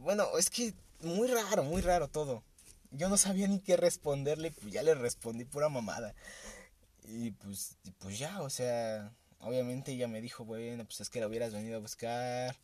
Bueno, 0.01 0.27
es 0.39 0.51
que 0.51 0.75
muy 1.01 1.29
raro, 1.29 1.65
muy 1.65 1.83
raro 1.83 2.09
todo 2.09 2.43
yo 2.91 3.09
no 3.09 3.17
sabía 3.17 3.49
ni 3.49 3.61
qué 3.61 3.77
responderle, 3.77 4.51
pues 4.51 4.73
ya 4.73 4.83
le 4.83 4.95
respondí 4.95 5.45
pura 5.45 5.69
mamada. 5.69 6.15
Y 7.05 7.33
pues, 7.33 7.77
pues 7.99 8.19
ya, 8.19 8.43
o 8.43 8.51
sea, 8.51 9.13
obviamente 9.41 9.93
ella 9.93 10.09
me 10.09 10.21
dijo, 10.21 10.45
bueno, 10.45 10.85
pues 10.85 11.01
es 11.01 11.11
que 11.11 11.21
la 11.21 11.29
hubieras 11.29 11.53
venido 11.53 11.77
a 11.77 11.81
buscar 11.81 12.57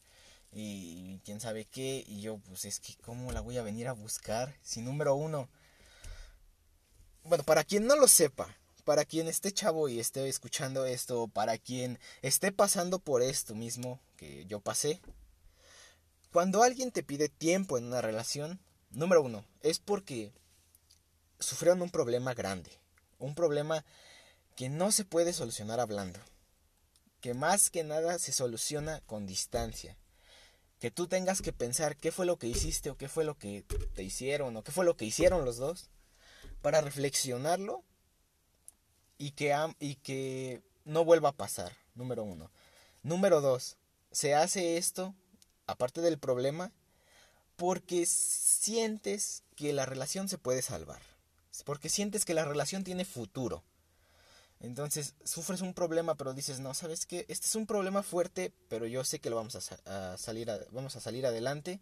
y 0.52 1.20
quién 1.24 1.40
sabe 1.40 1.64
qué. 1.66 2.04
Y 2.06 2.20
yo, 2.20 2.38
pues 2.38 2.64
es 2.64 2.80
que, 2.80 2.94
¿cómo 3.02 3.32
la 3.32 3.40
voy 3.40 3.58
a 3.58 3.62
venir 3.62 3.88
a 3.88 3.92
buscar? 3.92 4.54
Si 4.62 4.80
número 4.80 5.14
uno. 5.14 5.48
Bueno, 7.28 7.44
para 7.44 7.64
quien 7.64 7.86
no 7.86 7.96
lo 7.96 8.08
sepa, 8.08 8.56
para 8.84 9.04
quien 9.04 9.28
esté 9.28 9.52
chavo 9.52 9.88
y 9.88 10.00
esté 10.00 10.28
escuchando 10.28 10.86
esto, 10.86 11.28
para 11.28 11.58
quien 11.58 11.98
esté 12.22 12.52
pasando 12.52 12.98
por 12.98 13.22
esto 13.22 13.54
mismo 13.54 14.00
que 14.16 14.46
yo 14.46 14.60
pasé, 14.60 15.00
cuando 16.32 16.62
alguien 16.62 16.92
te 16.92 17.02
pide 17.02 17.28
tiempo 17.28 17.78
en 17.78 17.84
una 17.86 18.00
relación, 18.00 18.60
Número 18.96 19.22
uno, 19.22 19.44
es 19.60 19.78
porque 19.78 20.32
sufrieron 21.38 21.82
un 21.82 21.90
problema 21.90 22.32
grande. 22.32 22.70
Un 23.18 23.34
problema 23.34 23.84
que 24.54 24.70
no 24.70 24.90
se 24.90 25.04
puede 25.04 25.34
solucionar 25.34 25.80
hablando. 25.80 26.18
Que 27.20 27.34
más 27.34 27.68
que 27.68 27.84
nada 27.84 28.18
se 28.18 28.32
soluciona 28.32 29.02
con 29.02 29.26
distancia. 29.26 29.98
Que 30.78 30.90
tú 30.90 31.08
tengas 31.08 31.42
que 31.42 31.52
pensar 31.52 31.96
qué 31.96 32.10
fue 32.10 32.24
lo 32.24 32.38
que 32.38 32.46
hiciste 32.46 32.88
o 32.88 32.96
qué 32.96 33.06
fue 33.08 33.24
lo 33.24 33.36
que 33.36 33.64
te 33.94 34.02
hicieron 34.02 34.56
o 34.56 34.62
qué 34.62 34.72
fue 34.72 34.86
lo 34.86 34.96
que 34.96 35.04
hicieron 35.04 35.44
los 35.44 35.58
dos. 35.58 35.90
Para 36.66 36.80
reflexionarlo 36.80 37.84
y 39.18 39.30
que, 39.30 39.54
y 39.78 39.94
que 39.94 40.62
no 40.84 41.04
vuelva 41.04 41.28
a 41.28 41.36
pasar. 41.36 41.70
Número 41.94 42.24
uno. 42.24 42.50
Número 43.04 43.40
dos, 43.40 43.76
se 44.10 44.34
hace 44.34 44.76
esto, 44.76 45.14
aparte 45.68 46.00
del 46.00 46.18
problema, 46.18 46.72
porque 47.54 48.04
sientes 48.04 49.44
que 49.54 49.72
la 49.72 49.86
relación 49.86 50.28
se 50.28 50.38
puede 50.38 50.60
salvar, 50.60 51.00
porque 51.64 51.88
sientes 51.88 52.24
que 52.24 52.34
la 52.34 52.44
relación 52.44 52.82
tiene 52.82 53.04
futuro. 53.04 53.62
Entonces 54.58 55.14
sufres 55.22 55.60
un 55.60 55.72
problema, 55.72 56.16
pero 56.16 56.34
dices, 56.34 56.58
no, 56.58 56.74
¿sabes 56.74 57.06
qué? 57.06 57.26
Este 57.28 57.46
es 57.46 57.54
un 57.54 57.68
problema 57.68 58.02
fuerte, 58.02 58.52
pero 58.68 58.88
yo 58.88 59.04
sé 59.04 59.20
que 59.20 59.30
lo 59.30 59.36
vamos 59.36 59.54
a, 59.54 60.18
salir, 60.18 60.50
vamos 60.72 60.96
a 60.96 61.00
salir 61.00 61.26
adelante. 61.26 61.78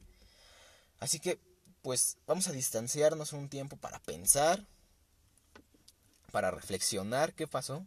Así 1.00 1.20
que, 1.20 1.40
pues, 1.80 2.18
vamos 2.26 2.48
a 2.48 2.52
distanciarnos 2.52 3.32
un 3.32 3.48
tiempo 3.48 3.78
para 3.78 3.98
pensar, 4.00 4.66
para 6.34 6.50
reflexionar 6.50 7.32
qué 7.32 7.46
pasó 7.46 7.86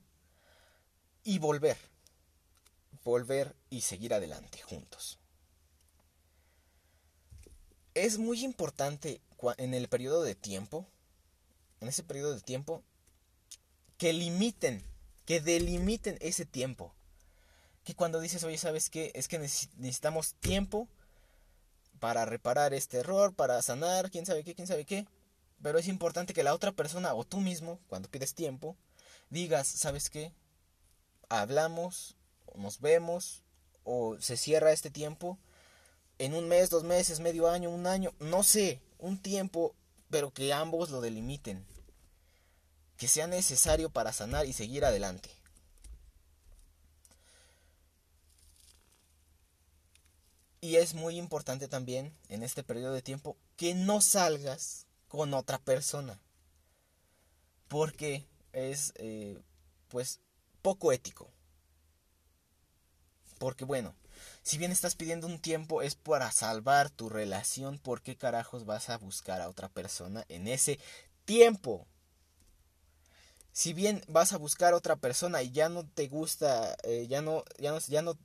y 1.23 1.37
volver. 1.37 1.77
Volver 3.03 3.53
y 3.69 3.81
seguir 3.81 4.13
adelante 4.13 4.61
juntos 4.61 5.19
es 8.05 8.19
muy 8.19 8.43
importante 8.43 9.21
en 9.57 9.73
el 9.73 9.87
periodo 9.87 10.23
de 10.23 10.35
tiempo, 10.35 10.85
en 11.81 11.87
ese 11.87 12.03
periodo 12.03 12.35
de 12.35 12.41
tiempo, 12.41 12.83
que 13.97 14.13
limiten, 14.13 14.83
que 15.25 15.41
delimiten 15.41 16.17
ese 16.21 16.45
tiempo. 16.45 16.93
Que 17.83 17.95
cuando 17.95 18.19
dices, 18.19 18.43
oye, 18.43 18.57
¿sabes 18.57 18.89
qué? 18.89 19.11
Es 19.15 19.27
que 19.27 19.39
necesitamos 19.39 20.35
tiempo 20.35 20.87
para 21.99 22.25
reparar 22.25 22.73
este 22.73 22.97
error, 22.97 23.33
para 23.33 23.61
sanar, 23.61 24.11
quién 24.11 24.25
sabe 24.25 24.43
qué, 24.43 24.53
quién 24.53 24.67
sabe 24.67 24.85
qué. 24.85 25.07
Pero 25.61 25.79
es 25.79 25.87
importante 25.87 26.33
que 26.33 26.43
la 26.43 26.53
otra 26.53 26.71
persona 26.71 27.13
o 27.13 27.23
tú 27.23 27.39
mismo, 27.39 27.79
cuando 27.87 28.09
pides 28.09 28.35
tiempo, 28.35 28.77
digas, 29.29 29.67
¿sabes 29.67 30.09
qué? 30.09 30.33
Hablamos, 31.29 32.15
nos 32.55 32.79
vemos, 32.79 33.43
o 33.83 34.17
se 34.19 34.37
cierra 34.37 34.71
este 34.71 34.89
tiempo 34.89 35.39
en 36.19 36.33
un 36.33 36.47
mes, 36.47 36.69
dos 36.69 36.83
meses, 36.83 37.19
medio 37.19 37.49
año, 37.49 37.69
un 37.69 37.87
año, 37.87 38.13
no 38.19 38.43
sé, 38.43 38.81
un 38.97 39.21
tiempo, 39.21 39.75
pero 40.09 40.31
que 40.31 40.53
ambos 40.53 40.89
lo 40.89 41.01
delimiten. 41.01 41.65
Que 42.97 43.07
sea 43.07 43.27
necesario 43.27 43.89
para 43.89 44.13
sanar 44.13 44.45
y 44.45 44.53
seguir 44.53 44.83
adelante. 44.83 45.29
Y 50.59 50.77
es 50.77 50.95
muy 50.95 51.17
importante 51.17 51.67
también 51.67 52.13
en 52.29 52.41
este 52.41 52.63
periodo 52.63 52.93
de 52.93 53.03
tiempo 53.03 53.37
que 53.55 53.75
no 53.75 54.01
salgas 54.01 54.86
con 55.07 55.33
otra 55.33 55.59
persona. 55.59 56.19
Porque 57.67 58.25
es 58.53 58.93
eh, 58.95 59.37
pues 59.89 60.19
poco 60.61 60.91
ético. 60.91 61.29
Porque 63.39 63.65
bueno, 63.65 63.93
si 64.41 64.57
bien 64.57 64.71
estás 64.71 64.95
pidiendo 64.95 65.27
un 65.27 65.39
tiempo 65.39 65.81
es 65.81 65.95
para 65.95 66.31
salvar 66.31 66.89
tu 66.89 67.09
relación, 67.09 67.77
¿por 67.77 68.01
qué 68.01 68.15
carajos 68.15 68.65
vas 68.65 68.89
a 68.89 68.97
buscar 68.97 69.41
a 69.41 69.49
otra 69.49 69.69
persona 69.69 70.25
en 70.29 70.47
ese 70.47 70.79
tiempo? 71.25 71.85
si 73.57 73.73
bien 73.73 74.03
vas 74.07 74.33
a 74.33 74.37
buscar 74.37 74.75
otra 74.75 74.97
persona 74.97 75.41
y 75.41 75.49
ya 75.49 75.67
no 75.67 75.83
te 75.83 76.07
gusta, 76.07 76.77
eh, 76.83 77.07
ya 77.09 77.23
no, 77.23 77.43
ya 77.57 77.71
no, 77.71 77.79
ya 77.79 78.03
no, 78.03 78.15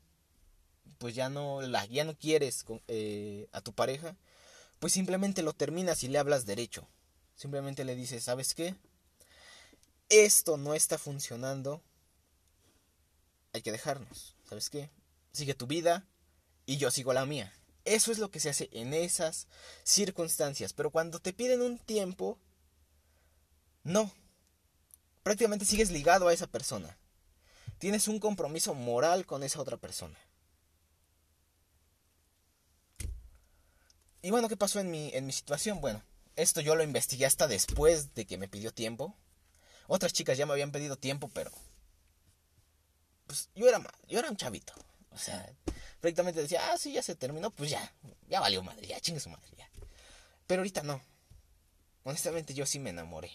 pues 0.98 1.14
ya 1.14 1.30
no 1.30 1.62
la, 1.62 1.86
ya 1.86 2.04
no 2.04 2.14
quieres 2.14 2.66
eh, 2.86 3.48
a 3.52 3.62
tu 3.62 3.72
pareja, 3.72 4.14
pues 4.82 4.94
simplemente 4.94 5.42
lo 5.42 5.52
terminas 5.52 6.02
y 6.02 6.08
le 6.08 6.18
hablas 6.18 6.44
derecho. 6.44 6.88
Simplemente 7.36 7.84
le 7.84 7.94
dices, 7.94 8.24
¿sabes 8.24 8.52
qué? 8.52 8.74
Esto 10.08 10.56
no 10.56 10.74
está 10.74 10.98
funcionando. 10.98 11.80
Hay 13.52 13.62
que 13.62 13.70
dejarnos. 13.70 14.34
¿Sabes 14.42 14.70
qué? 14.70 14.90
Sigue 15.32 15.54
tu 15.54 15.68
vida 15.68 16.04
y 16.66 16.78
yo 16.78 16.90
sigo 16.90 17.12
la 17.12 17.24
mía. 17.26 17.52
Eso 17.84 18.10
es 18.10 18.18
lo 18.18 18.32
que 18.32 18.40
se 18.40 18.50
hace 18.50 18.70
en 18.72 18.92
esas 18.92 19.46
circunstancias. 19.84 20.72
Pero 20.72 20.90
cuando 20.90 21.20
te 21.20 21.32
piden 21.32 21.62
un 21.62 21.78
tiempo, 21.78 22.36
no. 23.84 24.12
Prácticamente 25.22 25.64
sigues 25.64 25.92
ligado 25.92 26.26
a 26.26 26.32
esa 26.32 26.48
persona. 26.48 26.98
Tienes 27.78 28.08
un 28.08 28.18
compromiso 28.18 28.74
moral 28.74 29.26
con 29.26 29.44
esa 29.44 29.60
otra 29.60 29.76
persona. 29.76 30.18
Y 34.22 34.30
bueno, 34.30 34.48
¿qué 34.48 34.56
pasó 34.56 34.80
en 34.80 34.90
mi, 34.90 35.10
en 35.12 35.26
mi 35.26 35.32
situación? 35.32 35.80
Bueno, 35.80 36.02
esto 36.36 36.60
yo 36.60 36.76
lo 36.76 36.84
investigué 36.84 37.26
hasta 37.26 37.48
después 37.48 38.14
de 38.14 38.24
que 38.24 38.38
me 38.38 38.48
pidió 38.48 38.72
tiempo. 38.72 39.14
Otras 39.88 40.12
chicas 40.12 40.38
ya 40.38 40.46
me 40.46 40.52
habían 40.52 40.72
pedido 40.72 40.96
tiempo, 40.96 41.28
pero... 41.34 41.50
Pues 43.26 43.50
yo 43.54 43.68
era, 43.68 43.82
yo 44.08 44.18
era 44.18 44.30
un 44.30 44.36
chavito. 44.36 44.72
O 45.10 45.18
sea, 45.18 45.52
prácticamente 46.00 46.40
decía, 46.40 46.72
ah, 46.72 46.78
sí, 46.78 46.92
ya 46.92 47.02
se 47.02 47.14
terminó, 47.14 47.50
pues 47.50 47.70
ya, 47.70 47.92
ya 48.28 48.40
valió 48.40 48.62
madre, 48.62 48.86
ya 48.86 49.00
chingue 49.00 49.20
su 49.20 49.28
madre, 49.28 49.46
ya. 49.58 49.68
Pero 50.46 50.60
ahorita 50.60 50.82
no. 50.82 51.02
Honestamente 52.04 52.54
yo 52.54 52.64
sí 52.64 52.78
me 52.78 52.90
enamoré. 52.90 53.30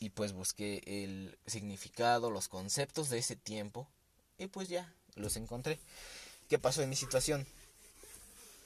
Y 0.00 0.10
pues 0.10 0.32
busqué 0.32 0.82
el 0.86 1.36
significado, 1.46 2.30
los 2.30 2.48
conceptos 2.48 3.08
de 3.08 3.18
ese 3.18 3.34
tiempo. 3.34 3.88
Y 4.38 4.46
pues 4.46 4.68
ya, 4.68 4.94
los 5.16 5.36
encontré. 5.36 5.80
¿Qué 6.48 6.58
pasó 6.58 6.82
en 6.82 6.88
mi 6.88 6.96
situación? 6.96 7.46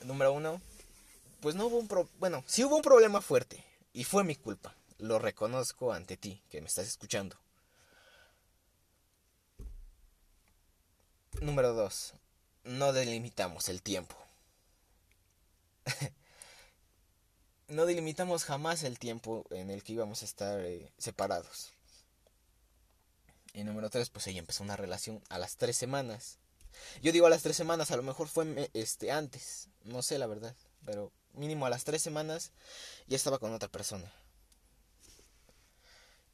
Número 0.05 0.33
uno, 0.33 0.61
pues 1.41 1.55
no 1.55 1.67
hubo 1.67 1.79
un 1.79 1.89
pro 1.89 2.09
bueno, 2.19 2.45
sí 2.47 2.65
hubo 2.65 2.77
un 2.77 2.83
problema 2.83 3.21
fuerte 3.21 3.65
y 3.93 4.05
fue 4.05 4.25
mi 4.25 4.37
culpa. 4.37 4.75
Lo 4.99 5.19
reconozco 5.19 5.93
ante 5.93 6.17
ti 6.17 6.41
que 6.49 6.61
me 6.61 6.69
estás 6.69 6.87
escuchando. 6.87 7.37
Número 11.41 11.73
2. 11.73 12.15
No 12.65 12.93
delimitamos 12.93 13.69
el 13.69 13.83
tiempo. 13.83 14.15
no 17.67 17.85
delimitamos 17.85 18.45
jamás 18.45 18.85
el 18.85 19.01
tiempo 19.01 19.45
en 19.51 19.71
el 19.71 19.83
que 19.83 19.95
íbamos 19.95 20.23
a 20.23 20.27
estar 20.27 20.61
eh, 20.61 20.93
separados. 20.99 21.73
Y 23.55 23.65
número 23.65 23.91
3, 23.91 24.09
pues 24.11 24.29
ella 24.29 24.39
empezó 24.39 24.63
una 24.63 24.77
relación 24.77 25.21
a 25.29 25.39
las 25.39 25.57
tres 25.57 25.77
semanas. 25.77 26.39
Yo 27.03 27.13
digo 27.13 27.27
a 27.27 27.31
las 27.31 27.43
tres 27.43 27.57
semanas, 27.57 27.91
a 27.91 27.97
lo 27.97 28.03
mejor 28.03 28.29
fue 28.29 28.71
este 28.75 29.11
antes, 29.11 29.69
no 29.85 30.03
sé 30.03 30.19
la 30.19 30.27
verdad, 30.27 30.55
pero 30.85 31.13
mínimo 31.35 31.67
a 31.67 31.71
las 31.71 31.85
tres 31.85 32.03
semanas 32.03 32.53
ya 33.07 33.17
estaba 33.17 33.39
con 33.39 33.53
otra 33.53 33.69
persona. 33.69 34.13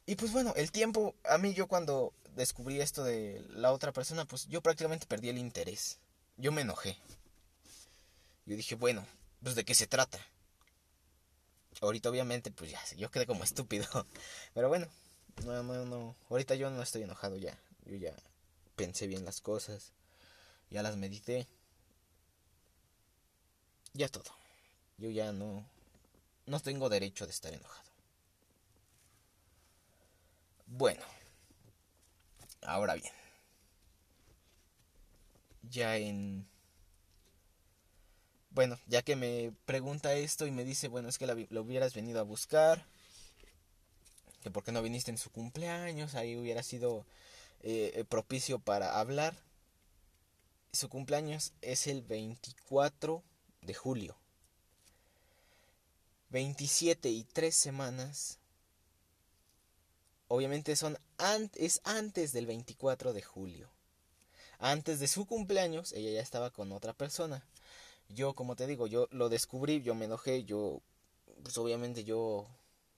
Y 0.05 0.15
pues 0.15 0.31
bueno, 0.31 0.53
el 0.55 0.71
tiempo, 0.71 1.13
a 1.23 1.37
mí 1.37 1.53
yo 1.53 1.67
cuando 1.67 2.13
descubrí 2.35 2.81
esto 2.81 3.03
de 3.03 3.45
la 3.49 3.71
otra 3.71 3.93
persona, 3.93 4.25
pues 4.25 4.47
yo 4.47 4.61
prácticamente 4.61 5.05
perdí 5.05 5.29
el 5.29 5.37
interés. 5.37 5.99
Yo 6.37 6.51
me 6.51 6.61
enojé. 6.61 6.97
Yo 8.45 8.55
dije, 8.55 8.73
bueno, 8.73 9.05
pues 9.43 9.53
de 9.53 9.65
qué 9.65 9.75
se 9.75 9.85
trata. 9.85 10.17
Ahorita 11.81 12.09
obviamente, 12.09 12.49
pues 12.49 12.71
ya, 12.71 12.81
yo 12.97 13.11
quedé 13.11 13.27
como 13.27 13.43
estúpido. 13.43 13.85
Pero 14.53 14.67
bueno, 14.67 14.87
no, 15.45 15.61
no, 15.61 15.85
no. 15.85 16.15
Ahorita 16.29 16.55
yo 16.55 16.69
no 16.71 16.81
estoy 16.81 17.03
enojado 17.03 17.37
ya. 17.37 17.57
Yo 17.85 17.95
ya 17.95 18.15
pensé 18.75 19.05
bien 19.05 19.25
las 19.25 19.41
cosas. 19.41 19.93
Ya 20.69 20.83
las 20.83 20.97
medité. 20.97 21.47
Ya 23.93 24.07
todo 24.07 24.39
yo 24.99 25.09
ya 25.09 25.31
no, 25.31 25.65
no 26.45 26.59
tengo 26.59 26.89
derecho 26.89 27.25
de 27.25 27.31
estar 27.31 27.53
enojado. 27.53 27.89
Bueno, 30.67 31.01
ahora 32.61 32.93
bien, 32.93 33.13
ya 35.63 35.97
en... 35.97 36.47
Bueno, 38.51 38.77
ya 38.87 39.01
que 39.03 39.15
me 39.15 39.53
pregunta 39.65 40.13
esto 40.13 40.45
y 40.45 40.51
me 40.51 40.65
dice, 40.65 40.89
bueno, 40.89 41.07
es 41.07 41.17
que 41.17 41.27
lo 41.27 41.61
hubieras 41.61 41.93
venido 41.93 42.19
a 42.19 42.23
buscar, 42.23 42.85
que 44.43 44.51
por 44.51 44.63
qué 44.63 44.71
no 44.71 44.81
viniste 44.81 45.11
en 45.11 45.17
su 45.17 45.31
cumpleaños, 45.31 46.15
ahí 46.15 46.35
hubiera 46.35 46.61
sido 46.61 47.05
eh, 47.61 48.03
propicio 48.09 48.59
para 48.59 48.99
hablar. 48.99 49.35
Su 50.71 50.87
cumpleaños 50.87 51.53
es 51.61 51.87
el 51.87 52.01
24 52.03 53.23
de 53.61 53.73
julio. 53.73 54.15
27 56.29 57.09
y 57.09 57.23
3 57.23 57.55
semanas, 57.55 58.37
obviamente 60.27 60.75
son 60.75 60.97
es 61.55 61.81
antes 61.83 62.33
del 62.33 62.45
24 62.45 63.13
de 63.13 63.21
julio. 63.23 63.69
Antes 64.59 64.99
de 64.99 65.07
su 65.07 65.25
cumpleaños, 65.25 65.91
ella 65.93 66.11
ya 66.11 66.21
estaba 66.21 66.51
con 66.51 66.71
otra 66.71 66.93
persona. 66.93 67.43
Yo, 68.09 68.33
como 68.33 68.55
te 68.55 68.67
digo, 68.67 68.87
yo 68.87 69.07
lo 69.11 69.29
descubrí, 69.29 69.81
yo 69.81 69.95
me 69.95 70.05
enojé, 70.05 70.43
yo, 70.43 70.81
pues 71.43 71.57
obviamente 71.57 72.03
yo 72.03 72.47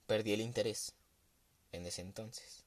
perdí 0.06 0.32
el 0.32 0.40
interés 0.40 0.92
en 1.70 1.86
ese 1.86 2.02
entonces. 2.02 2.64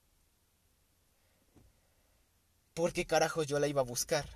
¿Por 2.74 2.91
qué 2.91 3.06
carajos 3.06 3.48
yo 3.48 3.60
la 3.60 3.68
iba 3.68 3.82
a 3.82 3.86
buscar? 3.86 4.28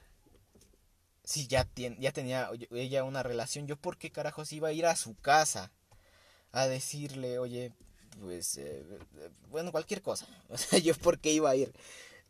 Si 1.30 1.46
ya, 1.46 1.70
ya 1.76 2.12
tenía 2.12 2.50
ella 2.72 3.04
una 3.04 3.22
relación, 3.22 3.68
yo 3.68 3.78
por 3.78 4.00
qué 4.00 4.10
carajos 4.10 4.52
iba 4.52 4.70
a 4.70 4.74
ir 4.74 4.88
a 4.88 4.96
su 4.96 5.14
casa 5.14 5.72
a 6.52 6.66
decirle, 6.66 7.38
oye, 7.38 7.72
pues, 8.20 8.58
eh, 8.58 8.84
bueno, 9.52 9.72
cualquier 9.72 10.02
cosa. 10.02 10.26
O 10.50 10.58
sea, 10.58 10.80
yo 10.80 10.96
por 10.96 11.20
qué 11.20 11.32
iba 11.32 11.52
a 11.52 11.56
ir. 11.56 11.72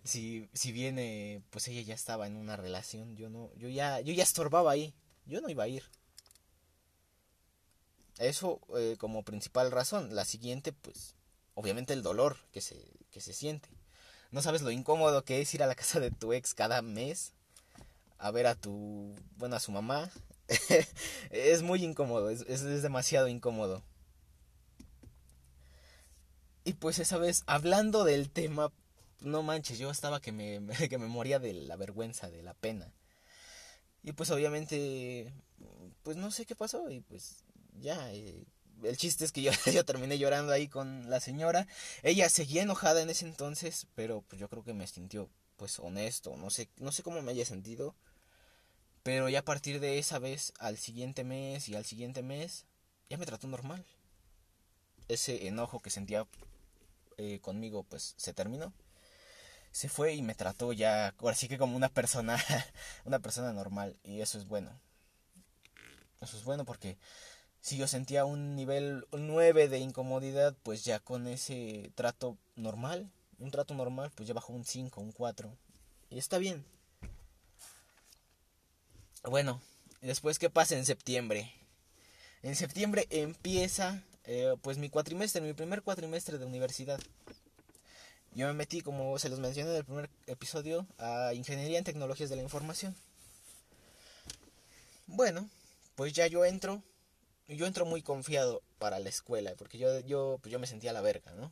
Si, 0.03 0.49
si 0.53 0.73
viene, 0.73 1.41
pues 1.49 1.69
ella 1.69 1.81
ya 1.81 1.93
estaba 1.95 2.27
en 2.27 2.35
una 2.35 2.57
relación, 2.57 3.15
yo 3.15 3.29
no, 3.29 3.49
yo 3.55 3.69
ya, 3.69 4.01
yo 4.01 4.12
ya 4.12 4.23
estorbaba 4.23 4.71
ahí, 4.71 4.93
yo 5.25 5.39
no 5.39 5.47
iba 5.47 5.63
a 5.63 5.69
ir. 5.69 5.83
Eso 8.17 8.59
eh, 8.75 8.97
como 8.99 9.23
principal 9.23 9.71
razón. 9.71 10.13
La 10.13 10.25
siguiente, 10.25 10.73
pues, 10.73 11.15
obviamente 11.53 11.93
el 11.93 12.03
dolor 12.03 12.35
que 12.51 12.59
se, 12.59 12.75
que 13.12 13.21
se 13.21 13.31
siente. 13.31 13.69
No 14.31 14.41
sabes 14.41 14.62
lo 14.62 14.71
incómodo 14.71 15.23
que 15.23 15.39
es 15.39 15.53
ir 15.53 15.63
a 15.63 15.67
la 15.67 15.75
casa 15.75 16.01
de 16.01 16.12
tu 16.12 16.33
ex 16.33 16.53
cada 16.53 16.81
mes 16.81 17.33
a 18.19 18.32
ver 18.32 18.47
a 18.47 18.55
tu, 18.55 19.15
bueno, 19.38 19.55
a 19.55 19.60
su 19.60 19.71
mamá. 19.71 20.12
es 21.29 21.62
muy 21.62 21.84
incómodo, 21.84 22.29
es, 22.29 22.41
es 22.41 22.82
demasiado 22.82 23.27
incómodo. 23.27 23.84
Y 26.63 26.73
pues 26.73 26.99
esa 26.99 27.17
vez, 27.17 27.43
hablando 27.47 28.03
del 28.03 28.29
tema, 28.29 28.71
no 29.21 29.43
manches, 29.43 29.79
yo 29.79 29.89
estaba 29.89 30.21
que 30.21 30.32
me, 30.32 30.62
que 30.89 30.97
me 30.97 31.08
moría 31.08 31.39
de 31.39 31.53
la 31.53 31.75
vergüenza, 31.75 32.29
de 32.29 32.43
la 32.43 32.53
pena. 32.53 32.93
Y 34.03 34.13
pues 34.13 34.32
obviamente, 34.32 35.34
pues 36.03 36.17
no 36.17 36.32
sé 36.32 36.45
qué 36.45 36.55
pasó 36.55 36.89
y 36.89 37.01
pues 37.01 37.43
ya, 37.79 38.13
eh, 38.13 38.45
el 38.84 38.97
chiste 38.97 39.25
es 39.25 39.32
que 39.32 39.41
yo, 39.41 39.51
yo 39.73 39.84
terminé 39.86 40.17
llorando 40.17 40.53
ahí 40.53 40.67
con 40.67 41.10
la 41.10 41.19
señora. 41.19 41.67
Ella 42.03 42.29
seguía 42.29 42.63
enojada 42.63 43.01
en 43.01 43.10
ese 43.10 43.25
entonces, 43.25 43.88
pero 43.95 44.21
pues 44.27 44.39
yo 44.39 44.49
creo 44.49 44.63
que 44.63 44.73
me 44.73 44.88
sintió 44.88 45.29
pues 45.58 45.77
honesto, 45.79 46.38
no 46.38 46.49
sé, 46.49 46.69
no 46.77 46.91
sé 46.93 47.03
cómo 47.03 47.21
me 47.21 47.32
haya 47.32 47.45
sentido. 47.45 47.95
Pero 49.09 49.27
ya 49.27 49.39
a 49.39 49.43
partir 49.43 49.79
de 49.79 49.97
esa 49.97 50.19
vez, 50.19 50.53
al 50.59 50.77
siguiente 50.77 51.23
mes 51.23 51.67
y 51.67 51.73
al 51.73 51.83
siguiente 51.83 52.21
mes, 52.21 52.67
ya 53.09 53.17
me 53.17 53.25
trató 53.25 53.47
normal. 53.47 53.83
Ese 55.07 55.47
enojo 55.47 55.79
que 55.79 55.89
sentía 55.89 56.27
eh, 57.17 57.39
conmigo 57.39 57.81
pues 57.81 58.13
se 58.17 58.35
terminó. 58.35 58.71
Se 59.71 59.89
fue 59.89 60.13
y 60.13 60.21
me 60.21 60.35
trató 60.35 60.73
ya, 60.73 61.15
así 61.23 61.47
que 61.47 61.57
como 61.57 61.75
una 61.75 61.89
persona, 61.89 62.37
una 63.03 63.17
persona 63.17 63.51
normal. 63.51 63.97
Y 64.03 64.21
eso 64.21 64.37
es 64.37 64.47
bueno. 64.47 64.79
Eso 66.21 66.37
es 66.37 66.43
bueno 66.43 66.63
porque 66.63 66.95
si 67.61 67.77
yo 67.77 67.87
sentía 67.87 68.25
un 68.25 68.55
nivel 68.55 69.07
9 69.11 69.69
de 69.69 69.79
incomodidad, 69.79 70.55
pues 70.61 70.85
ya 70.85 70.99
con 70.99 71.25
ese 71.25 71.91
trato 71.95 72.37
normal, 72.55 73.09
un 73.39 73.49
trato 73.49 73.73
normal, 73.73 74.11
pues 74.13 74.27
ya 74.27 74.35
bajó 74.35 74.53
un 74.53 74.65
5, 74.65 75.01
un 75.01 75.13
4. 75.13 75.51
Y 76.11 76.19
está 76.19 76.37
bien. 76.37 76.63
Bueno, 79.23 79.62
después, 80.01 80.39
¿qué 80.39 80.49
pasa 80.49 80.77
en 80.77 80.86
septiembre? 80.86 81.53
En 82.41 82.55
septiembre 82.55 83.05
empieza 83.10 84.01
eh, 84.23 84.55
pues 84.62 84.77
mi 84.77 84.89
cuatrimestre, 84.89 85.41
mi 85.41 85.53
primer 85.53 85.82
cuatrimestre 85.82 86.38
de 86.38 86.45
universidad. 86.45 86.99
Yo 88.34 88.47
me 88.47 88.53
metí, 88.53 88.79
como 88.82 89.19
se 89.19 89.27
los 89.27 89.39
mencioné 89.39 89.71
en 89.71 89.75
el 89.75 89.84
primer 89.84 90.10
episodio, 90.27 90.88
a 90.97 91.34
Ingeniería 91.34 91.77
en 91.79 91.84
Tecnologías 91.84 92.29
de 92.29 92.38
la 92.38 92.43
Información. 92.43 92.95
Bueno, 95.08 95.49
pues 95.95 96.13
ya 96.13 96.27
yo 96.27 96.45
entro, 96.45 96.82
yo 97.47 97.65
entro 97.65 97.86
muy 97.86 98.01
confiado. 98.01 98.62
para 98.77 98.99
la 98.99 99.10
escuela, 99.10 99.53
porque 99.58 99.77
yo, 99.77 99.99
yo, 100.01 100.39
pues 100.41 100.53
yo 100.53 100.60
me 100.60 100.67
sentía 100.67 100.93
la 100.93 101.01
verga, 101.01 101.34
¿no? 101.34 101.51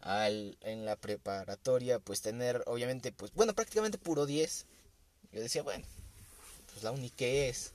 Al, 0.00 0.56
en 0.62 0.86
la 0.86 0.96
preparatoria, 0.96 1.98
pues 1.98 2.22
tener, 2.22 2.62
obviamente, 2.66 3.12
pues, 3.12 3.32
bueno, 3.34 3.54
prácticamente 3.54 3.98
puro 3.98 4.24
10. 4.24 4.66
Yo 5.32 5.40
decía, 5.40 5.62
bueno, 5.62 5.84
pues 6.72 6.82
la 6.82 6.90
única 6.90 7.24
es, 7.24 7.72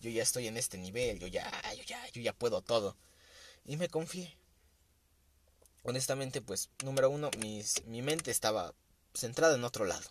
yo 0.00 0.10
ya 0.10 0.22
estoy 0.22 0.46
en 0.46 0.56
este 0.56 0.78
nivel, 0.78 1.18
yo 1.18 1.26
ya, 1.26 1.50
yo 1.76 1.82
ya, 1.84 2.08
yo 2.10 2.20
ya 2.20 2.32
puedo 2.32 2.60
todo. 2.62 2.96
Y 3.64 3.76
me 3.76 3.88
confié. 3.88 4.36
Honestamente, 5.82 6.40
pues, 6.40 6.68
número 6.84 7.10
uno, 7.10 7.30
mis, 7.38 7.84
mi 7.86 8.02
mente 8.02 8.30
estaba 8.30 8.74
centrada 9.14 9.54
en 9.54 9.64
otro 9.64 9.84
lado. 9.84 10.08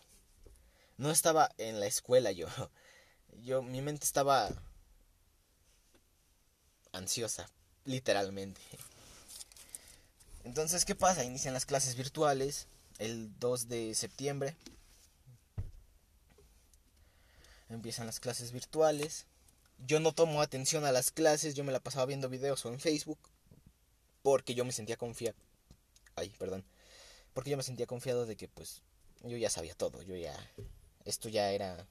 No 0.98 1.12
estaba 1.12 1.52
en 1.58 1.80
la 1.80 1.88
escuela 1.88 2.32
yo. 2.32 2.48
Yo, 3.44 3.62
mi 3.62 3.82
mente 3.82 4.06
estaba 4.06 4.50
ansiosa, 6.94 7.50
literalmente. 7.84 8.62
Entonces, 10.46 10.86
¿qué 10.86 10.96
pasa? 10.96 11.26
Inician 11.26 11.54
las 11.54 11.66
clases 11.66 11.96
virtuales 11.96 12.68
el 12.98 13.38
2 13.40 13.68
de 13.68 13.94
septiembre. 13.94 14.56
Empiezan 17.70 18.06
las 18.06 18.20
clases 18.20 18.52
virtuales. 18.52 19.26
Yo 19.86 20.00
no 20.00 20.14
tomo 20.14 20.42
atención 20.42 20.86
a 20.86 20.92
las 20.92 21.12
clases, 21.12 21.56
yo 21.56 21.64
me 21.64 21.72
la 21.72 21.80
pasaba 21.80 22.06
viendo 22.06 22.30
videos 22.30 22.66
o 22.66 22.70
en 22.70 22.80
Facebook 22.80 23.20
porque 24.26 24.56
yo 24.56 24.66
me 24.66 24.72
sentía 24.72 24.98
confiado. 24.98 25.38
Ay, 26.16 26.34
perdón. 26.40 26.66
Porque 27.34 27.52
yo 27.52 27.58
me 27.58 27.64
sentía 27.64 27.86
confiado 27.86 28.26
de 28.26 28.36
que 28.36 28.48
pues 28.48 28.82
yo 29.22 29.38
ya 29.38 29.52
sabía 29.52 29.76
todo, 29.76 30.02
yo 30.02 30.16
ya 30.16 30.36
esto 31.06 31.30
ya 31.30 31.52
era 31.52 31.88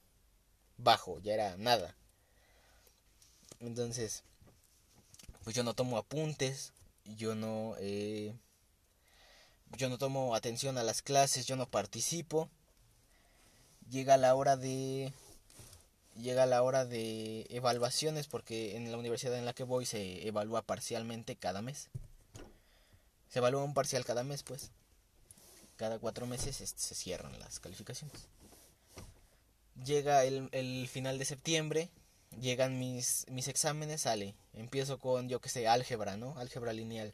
bajo, 0.77 1.21
ya 1.21 1.35
era 1.35 1.57
nada. 1.57 1.97
Entonces, 3.61 4.25
pues 5.45 5.55
yo 5.55 5.63
no 5.63 5.75
tomo 5.75 5.97
apuntes, 5.97 6.73
yo 7.05 7.37
no, 7.37 7.77
eh, 7.79 8.35
yo 9.77 9.89
no 9.89 9.97
tomo 9.97 10.35
atención 10.35 10.77
a 10.77 10.83
las 10.83 11.03
clases, 11.03 11.47
yo 11.47 11.55
no 11.55 11.69
participo. 11.69 12.51
Llega 13.89 14.17
la 14.17 14.35
hora 14.35 14.57
de, 14.57 15.13
llega 16.17 16.47
la 16.47 16.63
hora 16.63 16.85
de 16.85 17.47
evaluaciones 17.51 18.27
porque 18.27 18.77
en 18.77 18.91
la 18.91 18.99
universidad 18.99 19.39
en 19.39 19.45
la 19.45 19.53
que 19.53 19.65
voy 19.65 19.87
se 19.87 20.27
evalúa 20.27 20.63
parcialmente 20.63 21.37
cada 21.37 21.63
mes. 21.63 21.91
Se 23.29 23.41
evalúa 23.41 23.65
un 23.65 23.75
parcial 23.75 24.05
cada 24.05 24.23
mes, 24.23 24.43
pues. 24.43 24.71
Cada 25.77 25.99
cuatro 25.99 26.27
meses 26.27 26.57
se 26.57 26.95
cierran 26.95 27.39
las 27.41 27.59
calificaciones. 27.59 28.29
Llega 29.85 30.25
el, 30.25 30.49
el 30.53 30.89
final 30.89 31.19
de 31.19 31.25
septiembre, 31.25 31.91
llegan 32.41 32.79
mis, 32.79 33.27
mis 33.29 33.49
exámenes, 33.49 34.03
sale. 34.03 34.37
Empiezo 34.53 34.99
con, 34.99 35.29
yo 35.29 35.41
que 35.41 35.49
sé, 35.49 35.67
álgebra, 35.67 36.17
¿no? 36.17 36.39
Álgebra 36.39 36.73
lineal. 36.73 37.13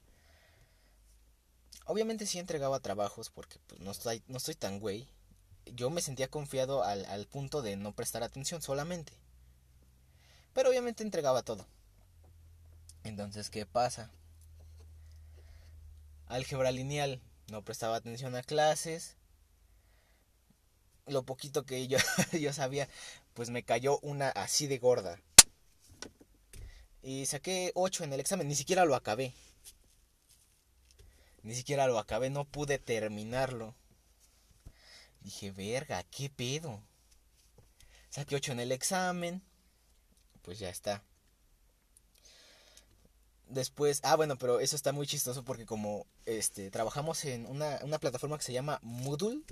Obviamente 1.87 2.27
sí 2.27 2.39
entregaba 2.39 2.81
trabajos 2.81 3.31
porque 3.31 3.59
pues, 3.67 3.81
no, 3.81 3.91
estoy, 3.91 4.23
no 4.29 4.37
estoy 4.37 4.55
tan 4.55 4.79
güey. 4.79 5.09
Yo 5.67 5.91
me 5.91 6.03
sentía 6.03 6.29
confiado 6.29 6.83
al, 6.83 7.05
al 7.07 7.27
punto 7.27 7.63
de 7.63 7.77
no 7.77 7.93
prestar 7.93 8.23
atención 8.23 8.63
solamente. 8.63 9.13
Pero 10.53 10.71
obviamente 10.71 11.03
entregaba 11.03 11.43
todo. 11.43 11.67
Entonces, 13.05 13.51
¿qué 13.51 13.67
pasa? 13.67 14.11
Álgebra 16.27 16.71
lineal, 16.71 17.21
no 17.51 17.63
prestaba 17.63 17.97
atención 17.97 18.37
a 18.37 18.43
clases. 18.43 19.17
Lo 21.07 21.25
poquito 21.25 21.65
que 21.65 21.89
yo, 21.89 21.99
yo 22.41 22.53
sabía, 22.53 22.89
pues 23.35 23.51
me 23.51 23.65
cayó 23.65 23.99
una 24.01 24.29
así 24.31 24.67
de 24.67 24.79
gorda. 24.79 25.21
Y 27.03 27.27
saqué 27.27 27.73
8 27.75 28.05
en 28.05 28.13
el 28.13 28.21
examen, 28.21 28.47
ni 28.47 28.55
siquiera 28.55 28.85
lo 28.85 28.95
acabé. 28.95 29.33
Ni 31.43 31.55
siquiera 31.55 31.87
lo 31.87 31.99
acabé, 31.99 32.29
no 32.29 32.45
pude 32.45 32.79
terminarlo. 32.79 33.75
Dije, 35.21 35.51
verga, 35.51 36.03
¿qué 36.05 36.31
pedo? 36.31 36.83
Saqué 38.11 38.37
8 38.37 38.53
en 38.53 38.61
el 38.61 38.73
examen. 38.73 39.43
Pues 40.43 40.59
ya 40.59 40.71
está. 40.71 41.03
Después, 43.47 44.01
ah, 44.05 44.17
bueno, 44.17 44.39
pero 44.39 44.61
eso 44.61 44.77
está 44.77 44.93
muy 44.93 45.07
chistoso 45.07 45.45
porque 45.45 45.67
como 45.67 46.07
este 46.25 46.71
trabajamos 46.71 47.25
en 47.25 47.47
una, 47.47 47.81
una 47.83 47.99
plataforma 47.99 48.39
que 48.39 48.45
se 48.45 48.53
llama 48.53 48.79
Moodle. 48.83 49.43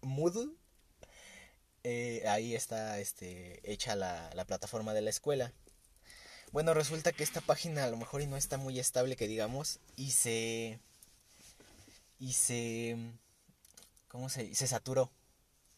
Moodle 0.00 0.50
eh, 1.84 2.22
ahí 2.28 2.54
está 2.54 3.00
este, 3.00 3.60
hecha 3.70 3.96
la, 3.96 4.30
la 4.34 4.44
plataforma 4.44 4.94
de 4.94 5.02
la 5.02 5.10
escuela. 5.10 5.52
Bueno, 6.52 6.74
resulta 6.74 7.12
que 7.12 7.24
esta 7.24 7.40
página 7.40 7.84
a 7.84 7.90
lo 7.90 7.96
mejor 7.96 8.20
y 8.20 8.26
no 8.26 8.36
está 8.36 8.58
muy 8.58 8.78
estable, 8.78 9.16
que 9.16 9.26
digamos, 9.26 9.80
y 9.96 10.10
se... 10.10 10.78
Y 12.18 12.34
se... 12.34 12.96
¿Cómo 14.12 14.28
se...? 14.28 14.54
Se 14.54 14.66
saturó. 14.66 15.10